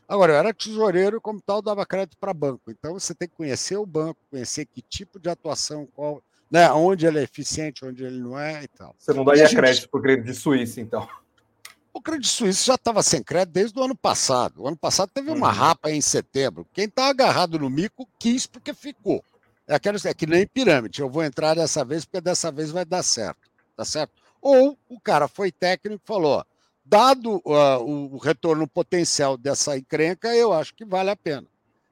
Agora, 0.07 0.33
eu 0.33 0.37
era 0.37 0.53
tesoureiro 0.53 1.17
e, 1.17 1.21
como 1.21 1.41
tal, 1.41 1.61
dava 1.61 1.85
crédito 1.85 2.17
para 2.17 2.33
banco. 2.33 2.69
Então, 2.69 2.93
você 2.93 3.15
tem 3.15 3.27
que 3.27 3.35
conhecer 3.35 3.77
o 3.77 3.85
banco, 3.85 4.19
conhecer 4.29 4.65
que 4.65 4.81
tipo 4.81 5.19
de 5.19 5.29
atuação, 5.29 5.87
qual, 5.95 6.21
né, 6.49 6.71
onde 6.71 7.05
ele 7.05 7.19
é 7.19 7.23
eficiente, 7.23 7.85
onde 7.85 8.03
ele 8.03 8.19
não 8.19 8.37
é 8.37 8.63
e 8.63 8.67
tal. 8.67 8.95
Você 8.97 9.13
não 9.13 9.25
daria 9.25 9.45
gente... 9.45 9.55
crédito 9.55 9.89
para 9.89 9.99
o 9.99 10.01
crédito 10.01 10.25
de 10.25 10.33
Suíça, 10.33 10.79
então? 10.81 11.07
O 11.95 12.01
crédito 12.01 12.27
suíço 12.27 12.65
já 12.65 12.75
estava 12.75 13.01
sem 13.01 13.23
crédito 13.23 13.53
desde 13.53 13.79
o 13.79 13.81
ano 13.81 13.95
passado. 13.95 14.61
O 14.61 14.67
ano 14.67 14.75
passado 14.75 15.09
teve 15.13 15.31
uma 15.31 15.47
uhum. 15.47 15.53
rapa 15.53 15.89
em 15.89 16.01
setembro. 16.01 16.67
Quem 16.73 16.85
está 16.87 17.07
agarrado 17.07 17.57
no 17.57 17.69
mico 17.69 18.05
quis 18.19 18.45
porque 18.45 18.73
ficou. 18.73 19.23
É, 19.65 19.75
aquela, 19.75 19.97
é 20.03 20.13
que 20.13 20.27
nem 20.27 20.45
pirâmide. 20.45 20.99
Eu 20.99 21.09
vou 21.09 21.23
entrar 21.23 21.55
dessa 21.55 21.85
vez 21.85 22.03
porque 22.03 22.19
dessa 22.19 22.51
vez 22.51 22.69
vai 22.69 22.83
dar 22.83 23.01
certo. 23.01 23.49
Tá 23.77 23.85
certo? 23.85 24.11
Ou 24.41 24.77
o 24.89 24.99
cara 24.99 25.29
foi 25.29 25.53
técnico 25.53 26.03
e 26.03 26.07
falou: 26.07 26.45
dado 26.83 27.41
uh, 27.45 28.13
o 28.13 28.17
retorno 28.17 28.67
potencial 28.67 29.37
dessa 29.37 29.77
encrenca, 29.77 30.35
eu 30.35 30.51
acho 30.51 30.75
que 30.75 30.83
vale 30.83 31.11
a 31.11 31.15
pena. 31.15 31.47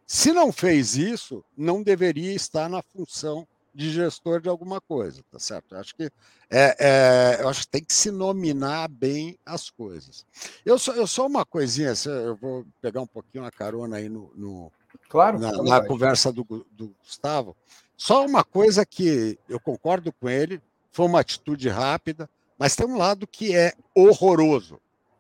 Se 0.06 0.34
não 0.34 0.52
fez 0.52 0.98
isso, 0.98 1.46
não 1.56 1.82
deveria 1.82 2.34
estar 2.34 2.68
na 2.68 2.82
função 2.82 3.48
de 3.74 3.92
gestor 3.92 4.40
de 4.40 4.48
alguma 4.48 4.80
coisa, 4.80 5.24
tá 5.32 5.40
certo? 5.40 5.74
Eu 5.74 5.80
acho 5.80 5.96
que 5.96 6.10
é, 6.50 6.76
é, 6.80 7.38
eu 7.42 7.50
acho 7.50 7.62
que 7.62 7.68
tem 7.68 7.84
que 7.84 7.94
se 7.94 8.12
nominar 8.12 8.88
bem 8.88 9.38
as 9.46 9.70
coisas. 9.70 10.26
Eu 10.66 10.78
só, 10.78 10.94
eu 10.94 11.08
só 11.08 11.26
uma 11.26 11.46
coisinha, 11.46 11.94
eu 12.06 12.36
vou 12.36 12.66
pegar 12.82 13.02
um 13.02 13.08
pouquinho 13.08 13.46
a 13.46 13.52
carona 13.52 13.98
aí 13.98 14.10
no, 14.10 14.32
no 14.36 14.72
claro, 15.10 15.40
na, 15.40 15.52
na 15.64 15.86
conversa 15.86 16.32
do, 16.32 16.44
do 16.72 16.94
Gustavo. 17.04 17.56
Só 17.98 18.26
uma 18.26 18.44
coisa 18.44 18.86
que 18.86 19.40
eu 19.50 19.60
concordo 19.60 20.14
com 20.14 20.30
ele, 20.30 20.62
foi 20.92 21.06
uma 21.06 21.22
atitude 21.22 21.68
rápida, 21.70 22.30
mas 22.58 22.76
tem 22.76 22.86
um 22.86 22.98
lado 22.98 23.26
que 23.26 23.56
é 23.56 23.74
horroroso. 23.96 24.80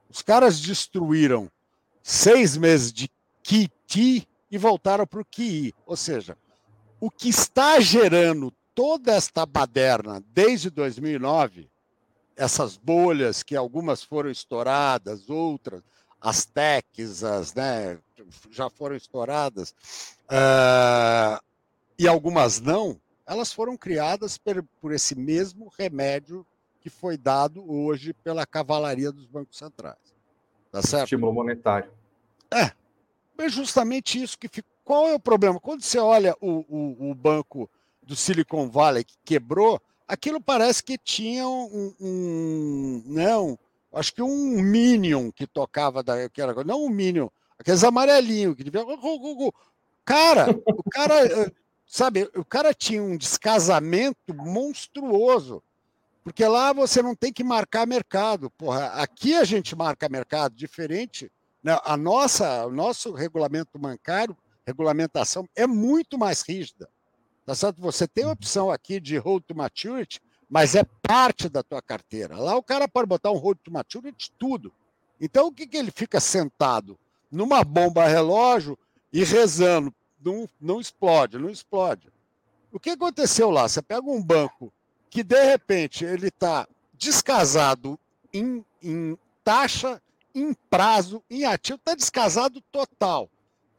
Os 0.10 0.22
caras 0.22 0.60
destruíram 0.60 1.49
seis 2.04 2.56
meses 2.56 2.93
de 2.93 3.10
Kiti 3.41 4.28
e 4.51 4.58
voltaram 4.58 5.08
para 5.08 5.22
o 5.22 5.26
Ki. 5.26 5.74
Ou 5.86 5.97
seja, 5.97 6.38
o 7.04 7.12
que 7.12 7.28
está 7.28 7.82
gerando 7.82 8.49
toda 8.74 9.12
esta 9.12 9.45
baderna 9.45 10.24
desde 10.28 10.70
2009, 10.70 11.70
essas 12.34 12.78
bolhas 12.78 13.43
que 13.43 13.58
algumas 13.58 14.01
foram 14.01 14.30
estouradas, 14.30 15.30
outras, 15.30 15.84
as 16.22 16.45
techs, 16.45 17.22
as, 17.22 17.54
né, 17.54 17.99
já 18.49 18.70
foram 18.70 18.95
estouradas, 18.95 19.76
uh, 20.32 21.43
e 21.99 22.08
algumas 22.08 22.62
não, 22.62 22.97
elas 23.28 23.51
foram 23.51 23.76
criadas 23.76 24.38
por, 24.38 24.64
por 24.80 24.93
esse 24.93 25.14
mesmo 25.14 25.70
remédio 25.78 26.47
que 26.80 26.89
foi 26.89 27.18
dado 27.18 27.70
hoje 27.70 28.14
pela 28.14 28.45
cavalaria 28.45 29.12
dos 29.12 29.26
bancos 29.26 29.58
centrais. 29.58 30.16
Tá 30.72 30.82
certo? 30.82 31.04
Estímulo 31.04 31.34
monetário. 31.34 31.91
É. 32.49 32.72
É 33.38 33.49
justamente 33.49 34.24
isso 34.24 34.39
que 34.39 34.47
fica. 34.47 34.72
Qual 34.84 35.08
é 35.08 35.14
o 35.14 35.20
problema? 35.20 35.60
Quando 35.60 35.82
você 35.82 35.98
olha 35.98 36.36
o, 36.42 36.66
o, 36.68 37.12
o 37.12 37.16
banco 37.16 37.70
do 38.02 38.16
Silicon 38.16 38.70
Valley 38.70 39.04
que 39.04 39.16
quebrou, 39.24 39.82
aquilo 40.08 40.42
parece 40.42 40.84
que 40.84 40.98
tinha 40.98 41.48
um, 41.48 41.94
um, 42.00 43.04
não, 43.06 43.50
né, 43.50 43.58
Acho 43.94 44.14
que 44.14 44.24
um 44.24 44.60
Minion 44.60 45.32
que 45.32 45.46
tocava 45.46 46.02
da, 46.02 46.28
que 46.28 46.42
era, 46.42 46.64
não 46.64 46.86
um 46.86 46.90
Minion, 46.90 47.28
aqueles 47.60 47.84
amarelinhos 47.84 48.56
que 48.56 48.64
devia. 48.64 48.84
Cara, 50.04 50.50
o 50.50 50.84
cara, 50.90 51.26
eh, 51.26 51.52
sabe, 51.86 52.28
o 52.36 52.44
cara 52.44 52.74
tinha 52.74 53.04
um 53.04 53.16
descasamento 53.16 54.34
monstruoso. 54.34 55.62
Porque 56.24 56.44
lá 56.46 56.74
você 56.74 57.02
não 57.02 57.16
tem 57.16 57.32
que 57.32 57.44
marcar 57.44 57.86
mercado. 57.86 58.50
Porra, 58.50 58.88
aqui 58.94 59.36
a 59.36 59.44
gente 59.44 59.76
marca 59.76 60.10
mercado 60.10 60.56
diferente. 60.56 61.32
Né? 61.62 61.78
A 61.84 61.96
nossa, 61.96 62.66
o 62.66 62.72
nosso 62.72 63.12
regulamento 63.12 63.78
bancário, 63.78 64.36
regulamentação 64.66 65.47
é 65.55 65.68
muito 65.68 66.18
mais 66.18 66.41
rígida. 66.41 66.89
Tá 67.45 67.53
certo? 67.53 67.82
Você 67.82 68.07
tem 68.07 68.24
a 68.24 68.32
opção 68.32 68.72
aqui 68.72 68.99
de 68.99 69.18
hold 69.18 69.43
to 69.43 69.55
maturity, 69.55 70.22
mas 70.49 70.76
é 70.76 70.84
parte 71.01 71.49
da 71.49 71.61
tua 71.61 71.82
carteira. 71.82 72.38
Lá 72.38 72.55
o 72.55 72.64
cara 72.64 72.88
pode 72.88 73.07
botar 73.07 73.32
um 73.32 73.38
hold 73.38 73.57
to 73.64 73.72
maturity 73.72 74.32
tudo. 74.38 74.74
Então 75.20 75.47
o 75.47 75.51
que, 75.51 75.68
que 75.68 75.78
ele 75.78 75.91
fica 75.91 76.20
sentado 76.20 76.97
numa 77.30 77.64
bomba 77.64 78.05
relógio 78.05 78.78
e 79.11 79.24
rezando, 79.24 79.93
não, 80.24 80.47
não 80.59 80.80
explode, 80.80 81.38
não 81.38 81.49
explode. 81.49 82.11
O 82.72 82.80
que 82.80 82.91
aconteceu 82.91 83.49
lá? 83.51 83.68
Você 83.68 83.82
pega 83.82 84.09
um 84.09 84.24
banco 84.24 84.74
que 85.09 85.24
de 85.24 85.43
repente 85.43 86.03
ele 86.05 86.28
está 86.28 86.68
descasado 86.93 87.99
em, 88.34 88.66
em 88.82 89.18
taxa, 89.43 90.01
em 90.34 90.53
prazo, 90.70 91.24
em 91.30 91.45
ativo, 91.45 91.78
está 91.78 91.93
descasado 91.93 92.61
total. 92.72 93.30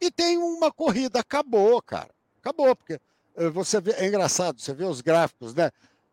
E 0.01 0.11
tem 0.11 0.39
uma 0.39 0.71
corrida, 0.73 1.21
acabou, 1.21 1.81
cara. 1.83 2.11
Acabou, 2.41 2.75
porque 2.77 3.01
eh, 3.37 3.49
você 3.49 3.81
vê, 3.81 3.93
é 3.93 4.07
engraçado, 4.07 4.61
você 4.61 4.73
vê 4.75 4.85
os 4.85 5.01
gráficos, 5.01 5.55
né? 5.55 5.71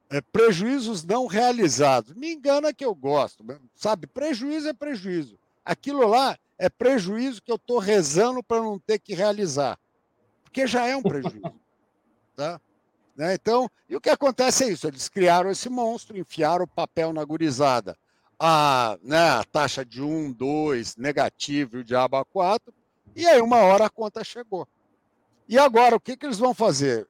É, 0.09 0.19
prejuízos 0.19 1.03
não 1.03 1.25
realizados. 1.25 2.13
Me 2.13 2.33
engana 2.33 2.73
que 2.73 2.83
eu 2.83 2.93
gosto, 2.93 3.45
sabe? 3.75 4.07
Prejuízo 4.07 4.67
é 4.67 4.73
prejuízo. 4.73 5.39
Aquilo 5.63 6.05
lá 6.05 6.37
é 6.57 6.69
prejuízo 6.69 7.41
que 7.41 7.51
eu 7.51 7.55
estou 7.55 7.79
rezando 7.79 8.43
para 8.43 8.61
não 8.61 8.77
ter 8.77 8.99
que 8.99 9.13
realizar. 9.13 9.79
Porque 10.43 10.67
já 10.67 10.85
é 10.85 10.95
um 10.95 11.01
prejuízo. 11.01 11.41
Tá? 12.33 12.61
Né? 13.15 13.33
Então, 13.33 13.69
e 13.89 13.95
o 13.95 14.01
que 14.01 14.09
acontece 14.09 14.63
é 14.63 14.69
isso: 14.69 14.87
eles 14.87 15.09
criaram 15.09 15.51
esse 15.51 15.69
monstro, 15.69 16.17
enfiaram 16.17 16.63
o 16.63 16.67
papel 16.67 17.11
na 17.11 17.23
gurizada. 17.23 17.97
A, 18.39 18.97
né, 19.03 19.29
a 19.29 19.43
taxa 19.43 19.85
de 19.85 20.01
1, 20.01 20.31
2, 20.31 20.95
negativo 20.95 21.77
e 21.77 21.79
o 21.81 21.83
diabo 21.83 22.17
a 22.17 22.25
4, 22.25 22.73
e 23.15 23.27
aí 23.27 23.41
uma 23.41 23.57
hora 23.57 23.85
a 23.85 23.89
conta 23.89 24.23
chegou. 24.23 24.67
E 25.47 25.57
agora, 25.57 25.95
o 25.95 25.99
que, 25.99 26.15
que 26.15 26.25
eles 26.25 26.39
vão 26.39 26.53
fazer? 26.53 27.07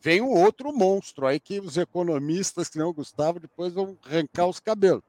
Vem 0.00 0.20
um 0.20 0.30
outro 0.30 0.72
monstro 0.72 1.26
aí 1.26 1.38
que 1.38 1.60
os 1.60 1.76
economistas, 1.76 2.68
que 2.68 2.78
não 2.78 2.92
Gustavo, 2.92 3.38
depois 3.38 3.72
vão 3.72 3.96
arrancar 4.04 4.46
os 4.46 4.58
cabelos. 4.58 5.02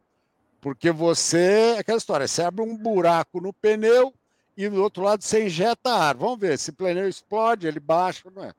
Porque 0.60 0.92
você, 0.92 1.76
aquela 1.80 1.98
história, 1.98 2.28
você 2.28 2.44
abre 2.44 2.62
um 2.62 2.78
buraco 2.78 3.42
no 3.42 3.52
pneu 3.52 4.14
e 4.56 4.70
do 4.70 4.82
outro 4.84 5.02
lado 5.02 5.24
você 5.24 5.46
injeta 5.46 5.92
ar. 5.92 6.16
Vamos 6.16 6.40
ver, 6.40 6.60
se 6.60 6.70
o 6.70 6.74
pneu 6.74 7.08
explode, 7.08 7.68
ele 7.68 7.80
baixa, 7.80 8.30
não 8.30 8.44
é? 8.44 8.54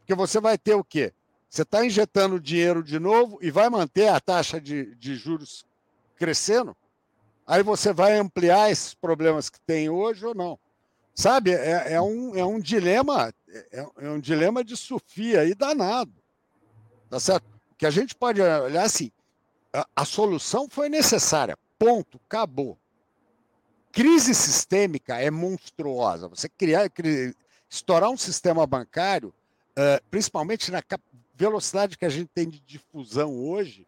Porque 0.00 0.14
você 0.14 0.40
vai 0.40 0.58
ter 0.58 0.74
o 0.74 0.82
quê? 0.82 1.12
Você 1.48 1.62
está 1.62 1.84
injetando 1.84 2.40
dinheiro 2.40 2.82
de 2.82 2.98
novo 2.98 3.38
e 3.40 3.50
vai 3.50 3.70
manter 3.70 4.08
a 4.08 4.18
taxa 4.18 4.60
de, 4.60 4.94
de 4.96 5.14
juros 5.14 5.64
crescendo? 6.16 6.76
Aí 7.46 7.62
você 7.62 7.92
vai 7.92 8.18
ampliar 8.18 8.70
esses 8.70 8.94
problemas 8.94 9.48
que 9.48 9.60
tem 9.60 9.88
hoje 9.88 10.26
ou 10.26 10.34
não? 10.34 10.58
Sabe, 11.18 11.50
é, 11.50 11.94
é 11.94 12.00
um, 12.00 12.36
é 12.36 12.44
um 12.44 12.60
dilema, 12.60 13.34
é, 13.48 13.84
é, 13.96 14.08
um 14.08 14.20
dilema 14.20 14.62
de 14.62 14.76
Sofia 14.76 15.40
aí 15.40 15.52
danado. 15.52 16.14
Tá 17.10 17.18
certo? 17.18 17.44
Que 17.76 17.86
a 17.86 17.90
gente 17.90 18.14
pode 18.14 18.40
olhar 18.40 18.84
assim, 18.84 19.10
a, 19.72 19.84
a 19.96 20.04
solução 20.04 20.68
foi 20.70 20.88
necessária, 20.88 21.58
ponto, 21.76 22.20
acabou. 22.24 22.78
Crise 23.90 24.32
sistêmica 24.32 25.16
é 25.16 25.28
monstruosa. 25.28 26.28
Você 26.28 26.48
criar, 26.48 26.88
criar 26.88 27.34
estourar 27.68 28.10
um 28.10 28.16
sistema 28.16 28.64
bancário 28.64 29.34
uh, 29.70 30.00
principalmente 30.12 30.70
na 30.70 30.80
velocidade 31.34 31.98
que 31.98 32.04
a 32.04 32.10
gente 32.10 32.30
tem 32.32 32.48
de 32.48 32.60
difusão 32.60 33.34
hoje, 33.36 33.84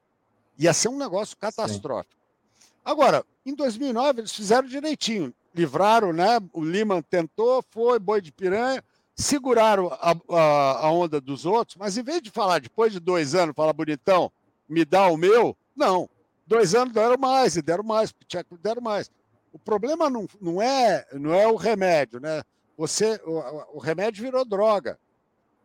ia 0.59 0.75
ser 0.75 0.89
um 0.89 0.99
negócio 0.99 1.37
catastrófico. 1.37 2.21
Sim. 2.59 2.69
Agora, 2.85 3.25
em 3.47 3.55
2009, 3.55 4.23
eles 4.23 4.33
fizeram 4.33 4.67
direitinho. 4.67 5.33
Livraram, 5.55 6.13
né? 6.13 6.39
O 6.53 6.61
Lehman 6.61 7.03
tentou, 7.03 7.65
foi, 7.71 7.99
boi 7.99 8.21
de 8.21 8.33
piranha, 8.33 8.83
seguraram 9.17 9.89
a, 9.93 10.13
a, 10.31 10.87
a, 10.87 10.91
onda 10.91 11.21
dos 11.21 11.45
outros, 11.45 11.77
mas 11.77 11.99
em 11.99 12.03
vez 12.03 12.23
de 12.23 12.31
falar 12.31 12.61
depois 12.61 12.93
de 12.93 13.01
dois 13.01 13.35
anos, 13.35 13.55
falar 13.55 13.73
bonitão, 13.73 14.33
me 14.69 14.85
dá 14.85 15.09
o 15.09 15.17
meu, 15.17 15.57
não. 15.77 16.09
Dois 16.47 16.75
anos 16.75 16.93
deram 16.93 17.17
mais, 17.19 17.57
e 17.57 17.63
deram 17.63 17.85
mais, 17.85 18.15
deram 18.61 18.83
mais. 18.83 19.11
O 19.53 19.59
problema 19.59 20.09
não, 20.09 20.27
não, 20.41 20.63
é, 20.63 21.07
não 21.13 21.35
é 21.35 21.47
o 21.47 21.57
remédio, 21.57 22.21
né? 22.21 22.43
Você, 22.77 23.21
o, 23.25 23.77
o 23.77 23.79
remédio 23.79 24.23
virou 24.23 24.45
droga. 24.45 24.99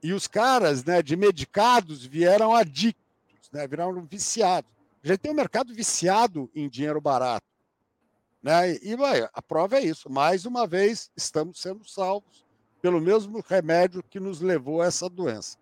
E 0.04 0.14
os 0.14 0.28
caras 0.28 0.84
né, 0.84 1.02
de 1.02 1.16
medicados 1.16 2.06
vieram 2.06 2.54
adictos, 2.54 3.50
né, 3.52 3.68
viraram 3.68 4.06
viciados. 4.06 4.70
A 5.04 5.08
gente 5.08 5.20
tem 5.20 5.32
um 5.32 5.36
mercado 5.36 5.74
viciado 5.74 6.50
em 6.54 6.68
dinheiro 6.68 7.00
barato. 7.00 7.46
Né? 8.46 8.78
E 8.84 8.96
vai, 8.96 9.28
a 9.34 9.42
prova 9.42 9.78
é 9.78 9.82
isso. 9.82 10.08
Mais 10.08 10.46
uma 10.46 10.68
vez, 10.68 11.10
estamos 11.18 11.60
sendo 11.60 11.84
salvos 11.84 12.46
pelo 12.80 13.02
mesmo 13.02 13.44
remédio 13.50 14.04
que 14.04 14.20
nos 14.20 14.40
levou 14.40 14.84
a 14.84 14.86
essa 14.86 15.10
doença. 15.10 15.58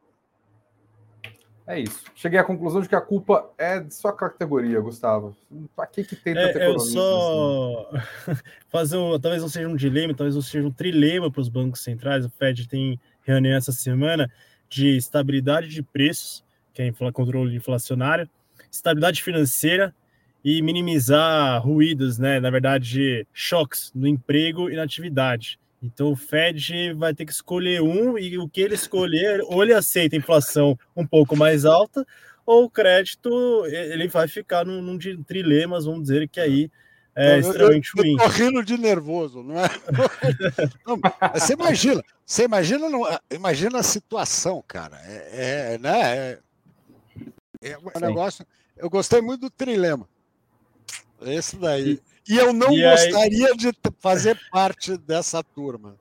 É 1.65 1.79
isso. 1.79 2.03
Cheguei 2.13 2.37
à 2.37 2.43
conclusão 2.43 2.81
de 2.81 2.89
que 2.89 2.95
a 2.95 2.99
culpa 2.99 3.49
é 3.57 3.79
de 3.79 3.93
sua 3.95 4.11
categoria, 4.11 4.81
Gustavo. 4.81 5.33
Para 5.73 5.87
que, 5.87 6.03
que 6.03 6.13
tem 6.17 6.33
tanta 6.33 6.59
é, 6.59 6.67
Eu 6.67 6.77
só 6.77 7.89
assim? 7.93 8.41
fazer 8.67 8.97
um, 8.97 9.17
talvez 9.17 9.41
não 9.41 9.47
seja 9.47 9.69
um 9.69 9.77
dilema, 9.77 10.13
talvez 10.13 10.35
não 10.35 10.41
seja 10.41 10.67
um 10.67 10.71
trilema 10.71 11.31
para 11.31 11.39
os 11.39 11.47
bancos 11.47 11.81
centrais. 11.81 12.25
O 12.25 12.29
Fed 12.31 12.67
tem 12.67 12.99
reunião 13.21 13.55
essa 13.55 13.71
semana 13.71 14.29
de 14.67 14.97
estabilidade 14.97 15.69
de 15.69 15.81
preços, 15.81 16.43
que 16.73 16.81
é 16.81 16.91
controle 17.13 17.55
inflacionário, 17.55 18.29
estabilidade 18.69 19.23
financeira 19.23 19.95
e 20.43 20.61
minimizar 20.61 21.61
ruídos, 21.65 22.17
né? 22.17 22.39
Na 22.39 22.49
verdade, 22.49 23.25
choques 23.33 23.91
no 23.95 24.07
emprego 24.07 24.69
e 24.69 24.75
na 24.75 24.83
atividade. 24.83 25.59
Então 25.81 26.11
o 26.11 26.15
Fed 26.15 26.93
vai 26.93 27.13
ter 27.13 27.25
que 27.25 27.31
escolher 27.31 27.81
um 27.81 28.17
e 28.17 28.37
o 28.37 28.47
que 28.47 28.61
ele 28.61 28.75
escolher, 28.75 29.41
ou 29.43 29.63
ele 29.63 29.73
aceita 29.73 30.15
a 30.15 30.19
inflação 30.19 30.77
um 30.95 31.05
pouco 31.05 31.35
mais 31.35 31.65
alta, 31.65 32.05
ou 32.45 32.65
o 32.65 32.69
crédito 32.69 33.29
ele 33.67 34.07
vai 34.07 34.27
ficar 34.27 34.65
num, 34.65 34.81
num 34.81 34.97
de 34.97 35.17
trilemas, 35.23 35.85
vamos 35.85 36.03
dizer 36.03 36.27
que 36.29 36.39
aí 36.39 36.71
é 37.15 37.39
extremamente 37.39 37.91
eu, 37.95 38.01
ruim. 38.01 38.11
Eu 38.13 38.17
tô 38.17 38.27
rindo 38.27 38.63
de 38.63 38.77
nervoso, 38.77 39.43
não 39.43 39.59
é? 39.59 39.67
Não, 40.85 40.99
você 41.33 41.53
imagina, 41.53 42.03
você 42.25 42.45
imagina, 42.45 42.87
imagina 43.31 43.79
a 43.79 43.83
situação, 43.83 44.63
cara. 44.67 44.99
É, 45.05 45.75
é 45.75 45.77
né? 45.77 46.39
É, 47.61 47.71
é 47.71 47.77
um 47.77 47.81
Sim. 47.81 48.05
negócio. 48.05 48.45
Eu 48.75 48.89
gostei 48.89 49.21
muito 49.21 49.41
do 49.41 49.49
trilema. 49.49 50.07
Esse 51.25 51.55
daí. 51.55 51.99
E, 52.27 52.33
e 52.33 52.37
eu 52.37 52.53
não 52.53 52.71
e 52.71 52.81
gostaria 52.81 53.47
aí... 53.47 53.57
de 53.57 53.71
fazer 53.99 54.39
parte 54.51 54.97
dessa 54.97 55.43
turma. 55.43 55.97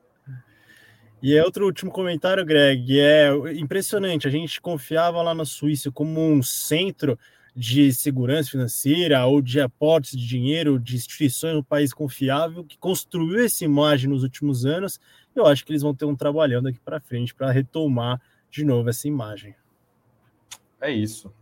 E 1.22 1.36
é 1.36 1.44
outro 1.44 1.66
último 1.66 1.90
comentário, 1.90 2.44
Greg. 2.44 2.98
É 2.98 3.30
impressionante. 3.54 4.26
A 4.26 4.30
gente 4.30 4.60
confiava 4.60 5.22
lá 5.22 5.32
na 5.32 5.44
Suíça 5.44 5.90
como 5.90 6.20
um 6.20 6.42
centro 6.42 7.16
de 7.54 7.92
segurança 7.92 8.50
financeira 8.50 9.24
ou 9.26 9.42
de 9.42 9.60
aportes 9.60 10.18
de 10.18 10.26
dinheiro 10.26 10.80
de 10.80 10.96
instituições 10.96 11.54
no 11.54 11.62
país 11.62 11.92
confiável 11.92 12.64
que 12.64 12.78
construiu 12.78 13.44
essa 13.44 13.64
imagem 13.64 14.10
nos 14.10 14.22
últimos 14.22 14.64
anos. 14.64 14.98
Eu 15.34 15.46
acho 15.46 15.64
que 15.64 15.70
eles 15.70 15.82
vão 15.82 15.94
ter 15.94 16.06
um 16.06 16.16
trabalhando 16.16 16.68
aqui 16.68 16.80
para 16.80 17.00
frente 17.00 17.34
para 17.34 17.52
retomar 17.52 18.20
de 18.50 18.64
novo 18.64 18.88
essa 18.88 19.06
imagem. 19.06 19.54
É 20.80 20.90
isso. 20.90 21.32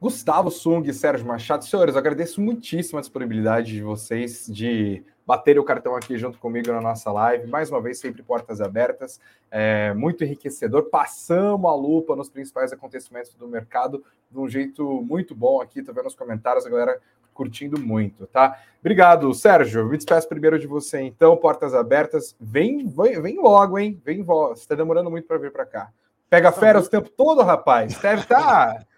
Gustavo 0.00 0.50
Sung 0.50 0.88
e 0.88 0.94
Sérgio 0.94 1.26
Machado, 1.26 1.62
senhores, 1.62 1.94
agradeço 1.94 2.40
muitíssimo 2.40 2.96
a 2.96 3.02
disponibilidade 3.02 3.72
de 3.72 3.82
vocês 3.82 4.46
de 4.46 5.04
bater 5.26 5.58
o 5.58 5.62
cartão 5.62 5.94
aqui 5.94 6.16
junto 6.16 6.38
comigo 6.38 6.72
na 6.72 6.80
nossa 6.80 7.12
live. 7.12 7.46
Mais 7.48 7.70
uma 7.70 7.82
vez, 7.82 7.98
sempre 7.98 8.22
portas 8.22 8.62
abertas. 8.62 9.20
É 9.50 9.92
muito 9.92 10.24
enriquecedor. 10.24 10.84
Passamos 10.84 11.70
a 11.70 11.74
lupa 11.74 12.16
nos 12.16 12.30
principais 12.30 12.72
acontecimentos 12.72 13.34
do 13.34 13.46
mercado 13.46 14.02
de 14.30 14.38
um 14.38 14.48
jeito 14.48 15.02
muito 15.02 15.34
bom 15.34 15.60
aqui. 15.60 15.82
Tô 15.82 15.92
vendo 15.92 16.04
nos 16.04 16.14
comentários 16.14 16.64
a 16.64 16.70
galera 16.70 16.98
curtindo 17.34 17.78
muito, 17.78 18.26
tá? 18.26 18.58
Obrigado, 18.80 19.34
Sérgio. 19.34 19.86
Me 19.86 19.98
despeço 19.98 20.26
primeiro 20.26 20.58
de 20.58 20.66
você, 20.66 21.02
então. 21.02 21.36
Portas 21.36 21.74
abertas. 21.74 22.34
Vem, 22.40 22.86
vem, 22.86 23.20
vem 23.20 23.36
logo, 23.38 23.78
hein? 23.78 24.00
Vem, 24.02 24.22
você 24.22 24.62
está 24.62 24.74
demorando 24.74 25.10
muito 25.10 25.28
para 25.28 25.36
vir 25.36 25.52
para 25.52 25.66
cá. 25.66 25.90
Pega 26.30 26.50
férias 26.50 26.86
o 26.86 26.90
tempo 26.90 27.10
todo, 27.10 27.42
rapaz. 27.42 27.98
Deve 27.98 28.22
estar. 28.22 28.76
Tá... 28.76 28.89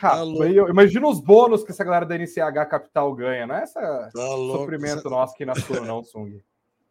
Tá 0.00 0.22
imagina 0.68 1.08
os 1.08 1.20
bônus 1.20 1.64
que 1.64 1.72
essa 1.72 1.82
galera 1.82 2.06
da 2.06 2.16
NCH 2.16 2.68
Capital 2.70 3.12
ganha, 3.14 3.46
não 3.46 3.56
é 3.56 3.62
essa 3.62 3.80
tá 3.80 4.10
sofrimento 4.12 5.02
você... 5.02 5.08
nosso 5.08 5.34
aqui 5.34 5.44
na 5.44 5.56
sua, 5.56 5.80
não, 5.80 6.04
Sung. 6.04 6.40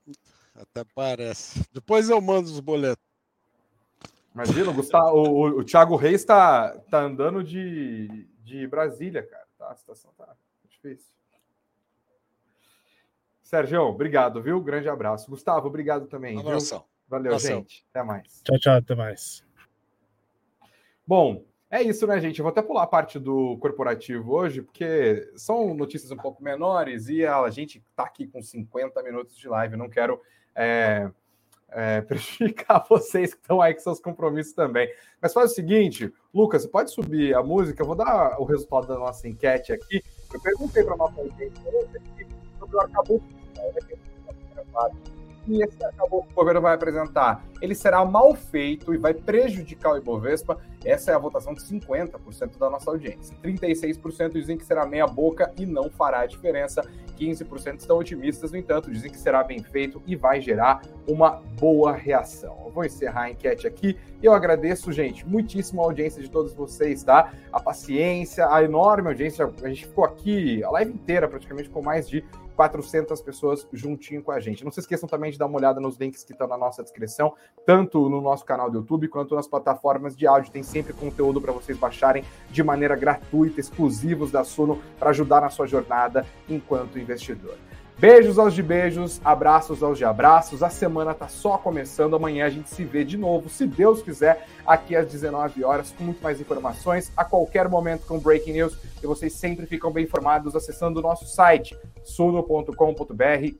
Até 0.53 0.83
parece. 0.93 1.63
Depois 1.71 2.09
eu 2.09 2.19
mando 2.19 2.49
os 2.49 2.59
boletos. 2.59 3.05
Imagina, 4.33 4.69
o, 4.69 4.73
Gustavo, 4.73 5.15
o, 5.15 5.59
o 5.59 5.63
Thiago 5.63 5.95
Reis 5.95 6.21
está 6.21 6.77
tá 6.91 6.99
andando 6.99 7.43
de, 7.43 8.27
de 8.43 8.67
Brasília, 8.67 9.23
cara. 9.23 9.47
Tá, 9.57 9.71
a 9.71 9.75
situação 9.75 10.11
tá 10.17 10.35
difícil. 10.69 11.11
Sérgio, 13.41 13.81
obrigado, 13.83 14.41
viu? 14.41 14.61
Grande 14.61 14.89
abraço. 14.89 15.29
Gustavo, 15.29 15.67
obrigado 15.67 16.07
também. 16.07 16.37
Um 16.37 16.41
abração. 16.41 16.83
Valeu, 17.07 17.31
abração. 17.31 17.59
gente. 17.59 17.85
Até 17.89 18.03
mais. 18.03 18.41
Tchau, 18.43 18.59
tchau. 18.59 18.75
Até 18.75 18.93
mais. 18.93 19.43
Bom, 21.05 21.45
é 21.69 21.81
isso, 21.81 22.07
né, 22.07 22.19
gente? 22.19 22.39
Eu 22.39 22.43
vou 22.43 22.51
até 22.51 22.61
pular 22.61 22.83
a 22.83 22.87
parte 22.87 23.19
do 23.19 23.57
corporativo 23.57 24.33
hoje, 24.33 24.61
porque 24.61 25.29
são 25.35 25.73
notícias 25.73 26.11
um 26.11 26.17
pouco 26.17 26.41
menores 26.41 27.09
e 27.09 27.25
a 27.25 27.49
gente 27.49 27.79
está 27.79 28.03
aqui 28.03 28.25
com 28.25 28.41
50 28.41 29.03
minutos 29.03 29.35
de 29.35 29.49
live. 29.49 29.75
Não 29.75 29.89
quero 29.89 30.21
é, 30.55 31.09
é, 31.69 32.01
prejudicar 32.07 32.85
vocês 32.87 33.33
que 33.33 33.41
estão 33.41 33.61
aí 33.61 33.73
com 33.73 33.81
seus 33.81 33.99
compromissos 33.99 34.53
também. 34.53 34.89
Mas 35.21 35.33
faz 35.33 35.51
o 35.51 35.55
seguinte, 35.55 36.13
Lucas, 36.33 36.61
você 36.61 36.69
pode 36.69 36.91
subir 36.91 37.35
a 37.35 37.43
música? 37.43 37.81
Eu 37.81 37.87
vou 37.87 37.95
dar 37.95 38.39
o 38.39 38.45
resultado 38.45 38.87
da 38.87 38.97
nossa 38.97 39.27
enquete 39.27 39.73
aqui. 39.73 40.01
Eu 40.33 40.41
perguntei 40.41 40.83
para 40.83 40.93
a 40.93 40.97
nossa 40.97 41.19
audiência 41.19 41.61
sobre 42.59 42.75
o 42.75 42.79
arcabouço 42.79 43.25
a 44.27 44.33
primeira 44.33 44.65
parte 44.71 45.16
que 45.47 45.63
esse 45.63 45.83
acabou 45.83 46.27
o 46.29 46.33
governo 46.33 46.61
vai 46.61 46.75
apresentar, 46.75 47.43
ele 47.61 47.73
será 47.73 48.03
mal 48.03 48.35
feito 48.35 48.93
e 48.93 48.97
vai 48.97 49.13
prejudicar 49.13 49.93
o 49.93 49.97
Ibovespa, 49.97 50.57
essa 50.83 51.11
é 51.11 51.15
a 51.15 51.17
votação 51.17 51.53
de 51.53 51.61
50% 51.61 52.57
da 52.57 52.69
nossa 52.69 52.91
audiência. 52.91 53.35
36% 53.41 54.33
dizem 54.33 54.57
que 54.57 54.65
será 54.65 54.85
meia 54.85 55.07
boca 55.07 55.51
e 55.57 55.65
não 55.65 55.89
fará 55.89 56.25
diferença. 56.25 56.81
15% 57.17 57.79
estão 57.79 57.97
otimistas, 57.97 58.51
no 58.51 58.57
entanto, 58.57 58.91
dizem 58.91 59.09
que 59.09 59.17
será 59.17 59.43
bem 59.43 59.63
feito 59.63 60.01
e 60.05 60.15
vai 60.15 60.39
gerar 60.39 60.81
uma 61.07 61.41
boa 61.59 61.93
reação. 61.93 62.55
Eu 62.65 62.71
vou 62.71 62.85
encerrar 62.85 63.23
a 63.23 63.31
enquete 63.31 63.65
aqui 63.65 63.97
eu 64.21 64.33
agradeço, 64.33 64.91
gente, 64.91 65.27
muitíssimo 65.27 65.81
a 65.81 65.85
audiência 65.85 66.21
de 66.21 66.29
todos 66.29 66.53
vocês, 66.53 67.03
tá? 67.03 67.31
A 67.51 67.59
paciência, 67.59 68.51
a 68.51 68.63
enorme 68.63 69.09
audiência. 69.09 69.47
A 69.61 69.69
gente 69.69 69.85
ficou 69.85 70.03
aqui 70.03 70.63
a 70.63 70.71
live 70.71 70.91
inteira 70.91 71.27
praticamente 71.27 71.69
com 71.69 71.81
mais 71.83 72.09
de 72.09 72.23
400 72.57 73.21
pessoas 73.21 73.67
juntinho 73.71 74.23
com 74.23 74.31
a 74.31 74.39
gente. 74.39 74.65
Não 74.65 74.71
se 74.71 74.79
esqueçam 74.79 75.07
também 75.07 75.31
de 75.31 75.37
dar 75.37 75.45
uma 75.45 75.59
olhada 75.59 75.79
nos 75.79 75.95
links 75.97 76.23
que 76.23 76.31
estão 76.31 76.47
na 76.47 76.57
nossa 76.57 76.81
descrição, 76.81 77.35
tanto 77.65 78.09
no 78.09 78.19
nosso 78.19 78.43
canal 78.43 78.69
do 78.69 78.79
YouTube 78.79 79.07
quanto 79.07 79.35
nas 79.35 79.47
plataformas 79.47 80.17
de 80.17 80.25
áudio. 80.25 80.51
Tem 80.51 80.63
sempre 80.63 80.91
conteúdo 80.91 81.39
para 81.39 81.53
vocês 81.53 81.77
baixarem 81.77 82.25
de 82.49 82.63
maneira 82.63 82.95
gratuita, 82.95 83.59
exclusivos 83.59 84.31
da 84.31 84.43
Suno, 84.43 84.81
para 84.97 85.11
ajudar 85.11 85.41
na 85.41 85.51
sua 85.51 85.67
jornada 85.67 86.25
enquanto 86.49 86.97
investidor. 86.97 87.66
Beijos 87.99 88.37
aos 88.37 88.53
de 88.53 88.61
beijos, 88.61 89.19
abraços 89.25 89.81
aos 89.81 89.97
de 89.97 90.05
abraços. 90.05 90.61
A 90.61 90.69
semana 90.69 91.15
tá 91.15 91.27
só 91.27 91.57
começando. 91.57 92.15
Amanhã 92.15 92.45
a 92.45 92.49
gente 92.49 92.69
se 92.69 92.83
vê 92.83 93.03
de 93.03 93.17
novo, 93.17 93.49
se 93.49 93.65
Deus 93.65 94.03
quiser, 94.03 94.45
aqui 94.67 94.95
às 94.95 95.07
19 95.07 95.63
horas, 95.63 95.91
com 95.97 96.03
muito 96.03 96.21
mais 96.21 96.39
informações, 96.39 97.11
a 97.17 97.25
qualquer 97.25 97.67
momento 97.67 98.05
com 98.05 98.19
Breaking 98.19 98.53
News. 98.53 98.77
E 99.01 99.07
vocês 99.07 99.33
sempre 99.33 99.65
ficam 99.65 99.91
bem 99.91 100.03
informados 100.03 100.55
acessando 100.55 100.99
o 100.99 101.01
nosso 101.01 101.25
site, 101.25 101.75
sono.com.br 102.03 102.71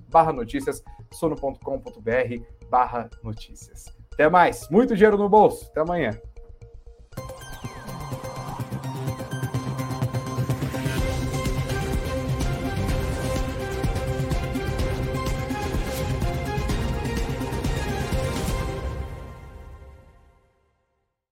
barra 0.08 0.32
notícias, 0.32 0.84
sono.com.br 1.12 2.44
barra 2.70 3.10
notícias. 3.24 3.86
Até 4.14 4.30
mais. 4.30 4.70
Muito 4.70 4.96
dinheiro 4.96 5.18
no 5.18 5.28
bolso. 5.28 5.66
Até 5.72 5.82
amanhã. 5.82 6.12